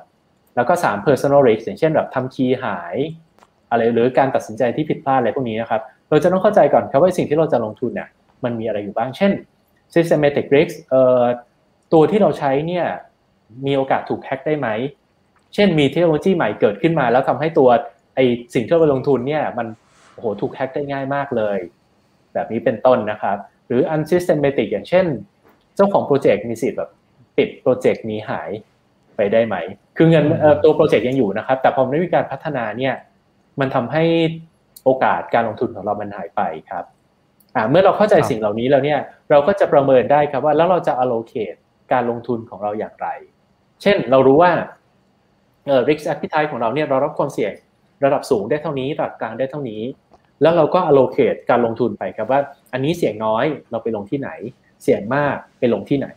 [0.56, 2.96] แล้วก็ 3 personal risk อย่างเช่นแบบทำคีย์หาย
[3.70, 8.10] อะไรหรือการตัดสินใจที่ผิดพลาดอะไรพวกนี้นะครับ เราจะต้องเข้าใจก่อนครับว่าสิ่งที่เราจะลงทุนเนี่ย
[8.44, 9.32] มันมีอะไรอยู่บ้าง เช่น
[9.96, 11.24] systematic risk เอ่อ
[11.94, 12.86] ตัวที่เราใช้เนี่ย
[13.66, 14.68] มีโอกาสถูกแฮ็กได้ไหม
[15.54, 17.70] เช่นมีเทคโนโลยีใหม่เกิดขึ้นมา แล้วทำให้ตัว
[18.16, 18.20] ไอ
[18.54, 19.68] สิ่งที่เราลงทุนเนี่ยมัน
[20.14, 21.58] โอ้โหถูกแฮ็กได้ง่ายมากเลย
[22.34, 23.38] แบบนี้เป็นต้นนะครับ
[23.68, 25.06] หรือ unsystematic อย่างเช่น
[25.76, 26.92] เจ้าของโปรเจกต์มีสิทธิ์แบบ
[27.38, 28.50] ปิดโปรเจกต์นี้หาย
[29.18, 29.56] ไปได้ไหม
[29.98, 30.26] คือเงิน
[30.64, 32.94] ตัวโปรเจกต์ยังอยู่นะครับ แต่พอไม่มีการพัฒนาเนี่ย
[33.60, 34.04] มันทำให้
[34.84, 36.86] โอกาสการลงทุนของเรามันหายไปครับ
[37.70, 41.60] เมื่อเราเข้าใจสิ่งเหล่านี้แล้วเนี่ย เราก็จะประเมินได้ครับว่าแล้วเราจะ allocate
[41.94, 43.08] การลงทุนของเราอย่างไร
[43.82, 44.52] เช่นเรารู้ว่า
[45.66, 47.54] เอ่อ risk appetite ของเราเนี่ยเรารับความเสี่ยง
[48.04, 49.82] ระดับสูงได้เท่านี้ระดับกลางได้เท่านี้
[50.42, 52.40] แล้วเราก็ allocate การลงทุนไปครับว่า
[52.74, 54.30] อันนี้เสี่ยงน้อยเราไปลงที่ไหน
[54.84, 56.08] เสี่ยงมากไปลงที่ไหน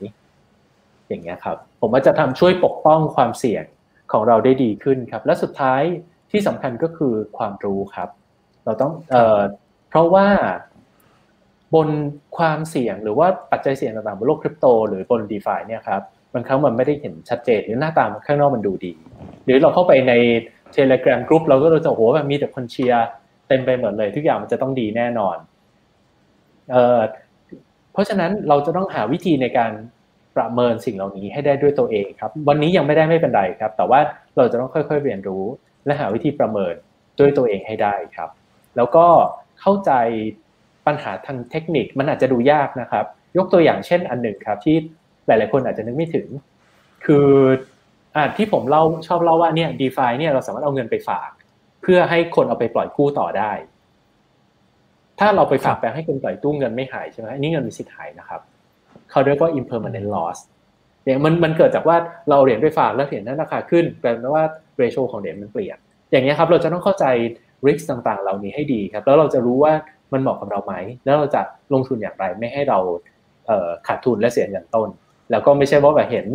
[1.09, 3.65] อย่างเงี้ยครับ ผมว่าจะทำช่วยปกป้องความเสี่ยง
[4.13, 5.83] ของเราได้ดีขึ้นครับ และสุดท้าย
[6.31, 8.09] ที่สำคัญก็คือความรู้ครับ
[8.65, 9.41] เราต้องเอ่อ
[9.89, 10.27] เพราะว่า
[11.75, 11.89] บน
[12.37, 16.03] ความเสี่ยงหรือว่าปัจจัยเสี่ยงต่างๆบนโลกคริปโต หรือบน d e f าเนี่ยครับ
[16.35, 18.93] บางครั้งมันไม่ได้เห็นชัดเจนหรือหน้าตาข้างนอกมันดูดี
[19.45, 20.13] หรือเราเข้าไปใน
[20.77, 23.05] Telegram กลุ่มเราก็จะโหแบบมีแต่คนเชียร์
[23.49, 25.37] เต็มไปหมดเลย ทุกอย่างมันจะต้องดีแน่นอน
[26.73, 27.01] เออ
[27.93, 29.73] เพราะฉะนั้นเราจะต้องหาวิธีในการ
[30.39, 34.01] ประเมินสิ่งเหล่านี้ให้ได้ด้วยตัวเองครับ วันนี้ยังไม่ได้ไม่เป็นไรครับ แต่ว่า
[34.37, 35.45] เราจะต้องค่อยๆเรียนรู้
[35.85, 36.75] และหาวิธีประเมิน
[37.19, 38.31] ด้วยตัวเองให้ได้ครับ
[38.77, 39.07] แล้วก็
[39.61, 39.93] เข้าใจ
[40.87, 43.05] ปัญหาทางเทคนิคมันอาจจะดูยากนะครับ
[43.37, 44.77] ยกตัวอย่างเช่นอันหนึ่งครับ ที่
[45.27, 46.27] หลายๆคนอาจจะนึกไม่ถึง
[47.05, 47.29] คือ
[48.17, 51.31] อ่าที่ผมเล่าชอบเล่าว่าเนี่ยดีฟาเนี่ยเราสามารถเอาเงินไปฝาก
[51.83, 53.53] เพื่อให้คนเอาไปปล่อยกู้ต่อได้
[55.19, 58.41] ถ้าเราไปฝากแบงค์ให้คนปล่อยตู้เงินไม่หายใช่ไหมอันนี้เงินมีสิทธิ์หายนะครับ
[59.11, 60.39] เขาเรียกว่า impermanent loss
[61.05, 61.97] เนี่ยมันมันเกิดจากว่า
[62.31, 64.45] เราเหรียญไปฝากแล้วเหรียญนั้นราคาขึ้นแปลว่า
[64.79, 65.77] เรโชของเหรียญมันเปลี่ยน
[66.11, 67.05] อย่างนี้ครับเราจะต้องเข้าใจ
[67.67, 69.73] risk ต่างๆ เหล่านี้ให้ดีครับ แล้วเราจะรู้ว่า
[70.13, 70.75] มันเหมาะกับเราไหม
[71.05, 72.79] แล้วเราจะลงทุนอย่างไรไม่ให้เรา
[73.87, 74.89] ขาดทุนและเสียเงินต้น
[75.31, 76.27] แล้วก็ไม่ใช่ว่าแบบเห็น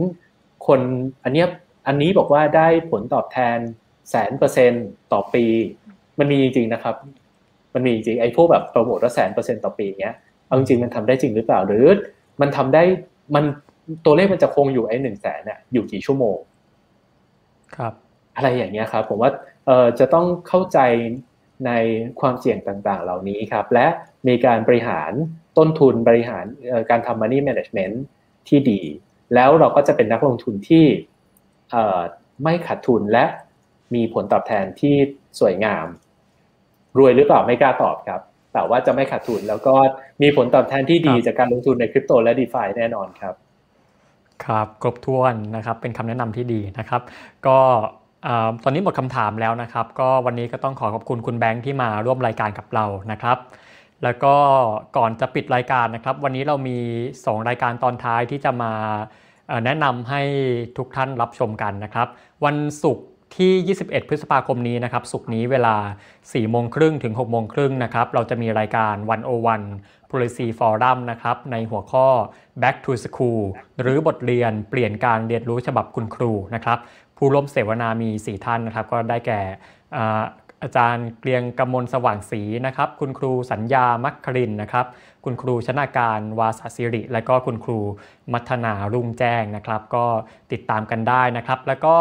[0.67, 0.79] คน
[1.23, 1.45] อันนี้
[1.87, 3.57] อันนี้บอกว่าได้ผลตอบแทน
[4.09, 5.45] แสนเปอร์เซ็นต์ต่อปี
[6.19, 6.95] มันมีจริงๆนะครับ
[7.73, 10.15] มันมีจริงไอ้พวกแบบโปรโมทว่าแสนเปอร์เซ็นต์ต่อปีเงี้ย
[10.47, 11.85] เอาจริงมันทำได้จริงหรือเปล่าหรือ
[12.41, 12.83] มันทำได้
[13.35, 13.43] มัน
[14.05, 16.37] ตัวเลขมันจะคงอยู่ไอ้หนึ่งแสนเนี่ยอยู่กี่ชั่วโมง
[17.75, 17.93] ครับ
[18.35, 19.31] อะไรอย่างเงี้ยครับ ผมว่า
[19.65, 20.79] เออจะต้องเข้าใจ
[21.65, 21.71] ใน
[22.19, 23.85] ความเสี่ยงต่างๆ เหล่านี้ครับ และ
[24.27, 25.11] มีการบริหาร
[25.57, 26.45] ต้นทุนบริหาร
[26.89, 27.95] การทำ money management
[28.47, 28.81] ที่ดี
[29.35, 30.85] แล้วเราก็จะเป็นนักลงทุนที่
[32.43, 33.25] ไม่ขาดทุนและ
[33.95, 34.95] มีผลตอบแทนที่
[35.39, 35.87] สวยงาม
[36.97, 38.21] รวยหรือเปล่าไม่กล้าตอบครับ
[38.53, 39.75] แต่ว่าจะไม่ขาดทุน แล้วก็
[40.21, 43.35] มีผลตอบแทนที่ดีจากการลงทุนในคริปโตและดีฟาแน่นอนครับ
[44.45, 47.01] ครับครบถ้วนนะครับเป็นคำแนะนำที่ดีนะครับ
[47.47, 47.57] ก็
[48.63, 53.37] ตอนนี้หมดคำถามแล้วนะครับ ก็วันนี้ก็ต้องขอขอบคุณคุณแบงค์ที่มาร่วมรายการกับเรานะครับ
[54.03, 54.35] แล้วก็
[54.97, 56.77] ก่อนจะปิดรายการนะครับ วันนี้เรามี
[57.13, 58.71] 2 รายการตอนท้ายที่จะมา
[59.65, 60.21] แนะนำให้
[60.77, 62.07] ทุกท่านรับชมกันนะครับ
[62.45, 63.05] วันศุกร์
[63.37, 65.75] ที่ 21 พฤษภาคมนี้นะครับสุกนี้เวลา
[66.13, 68.95] 4 โมงครึ่งถึง 6 โมงครึ่งนะครับ เราจะมีรายการ
[69.53, 72.07] 101 Policy Forum นะครับ ในหัวข้อ
[72.61, 73.41] Back to School
[73.81, 76.77] หรือบทเรียนเปลี่ยนการเรียนรู้ฉบับคุณครูนะครับ
[77.17, 79.41] ผู้ร่วมเสวนามี 4 ท่านนะครับ ก็ได้แก่
[80.63, 84.85] อาจารย์เกรียงกำมลสว่างศรีนะครับ คุณครูสัญญามัคครินนะครับ
[85.25, 87.79] คุณครูชนาการวาสศิริ และก็คุณครู
[88.33, 90.05] มัทนารุ่งแจ้งนะครับ ก็
[90.51, 91.95] ติดตามกันได้นะครับ แล้วก็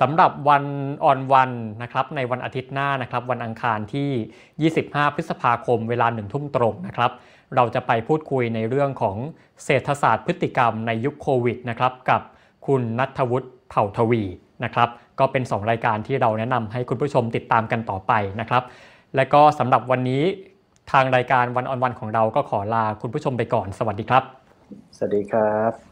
[0.00, 0.64] สำหรับวัน
[1.04, 1.50] ออนวัน
[1.82, 7.10] นะครับในวันอาทิตย์หน้านะครับ วันอังคารที่ 25 พฤษภาคมเวลาหนึ่งทุ่มตรงนะครับ
[7.54, 9.16] เราจะไปพูดคุยในเรื่องของ
[9.64, 12.22] เศรษฐศาสตร์พฤติกรรมในยุคโควิดนะครับกับ
[12.66, 14.22] คุณนัทวุฒิเผ่าทวี
[14.64, 14.88] นะครับ
[15.18, 18.62] ก็เป็น 2 รายการที่เราแนะนำให้คุณผู้ชมติดตามกันต่อไปนะครับ
[19.16, 20.22] และก็สำหรับวันนี้
[20.92, 24.22] ทางรายการวันออนวันของเราก็ขอลาคุณผู้ชมไปก่อน สวัสดีครับ
[24.96, 25.87] สวัสดีครับ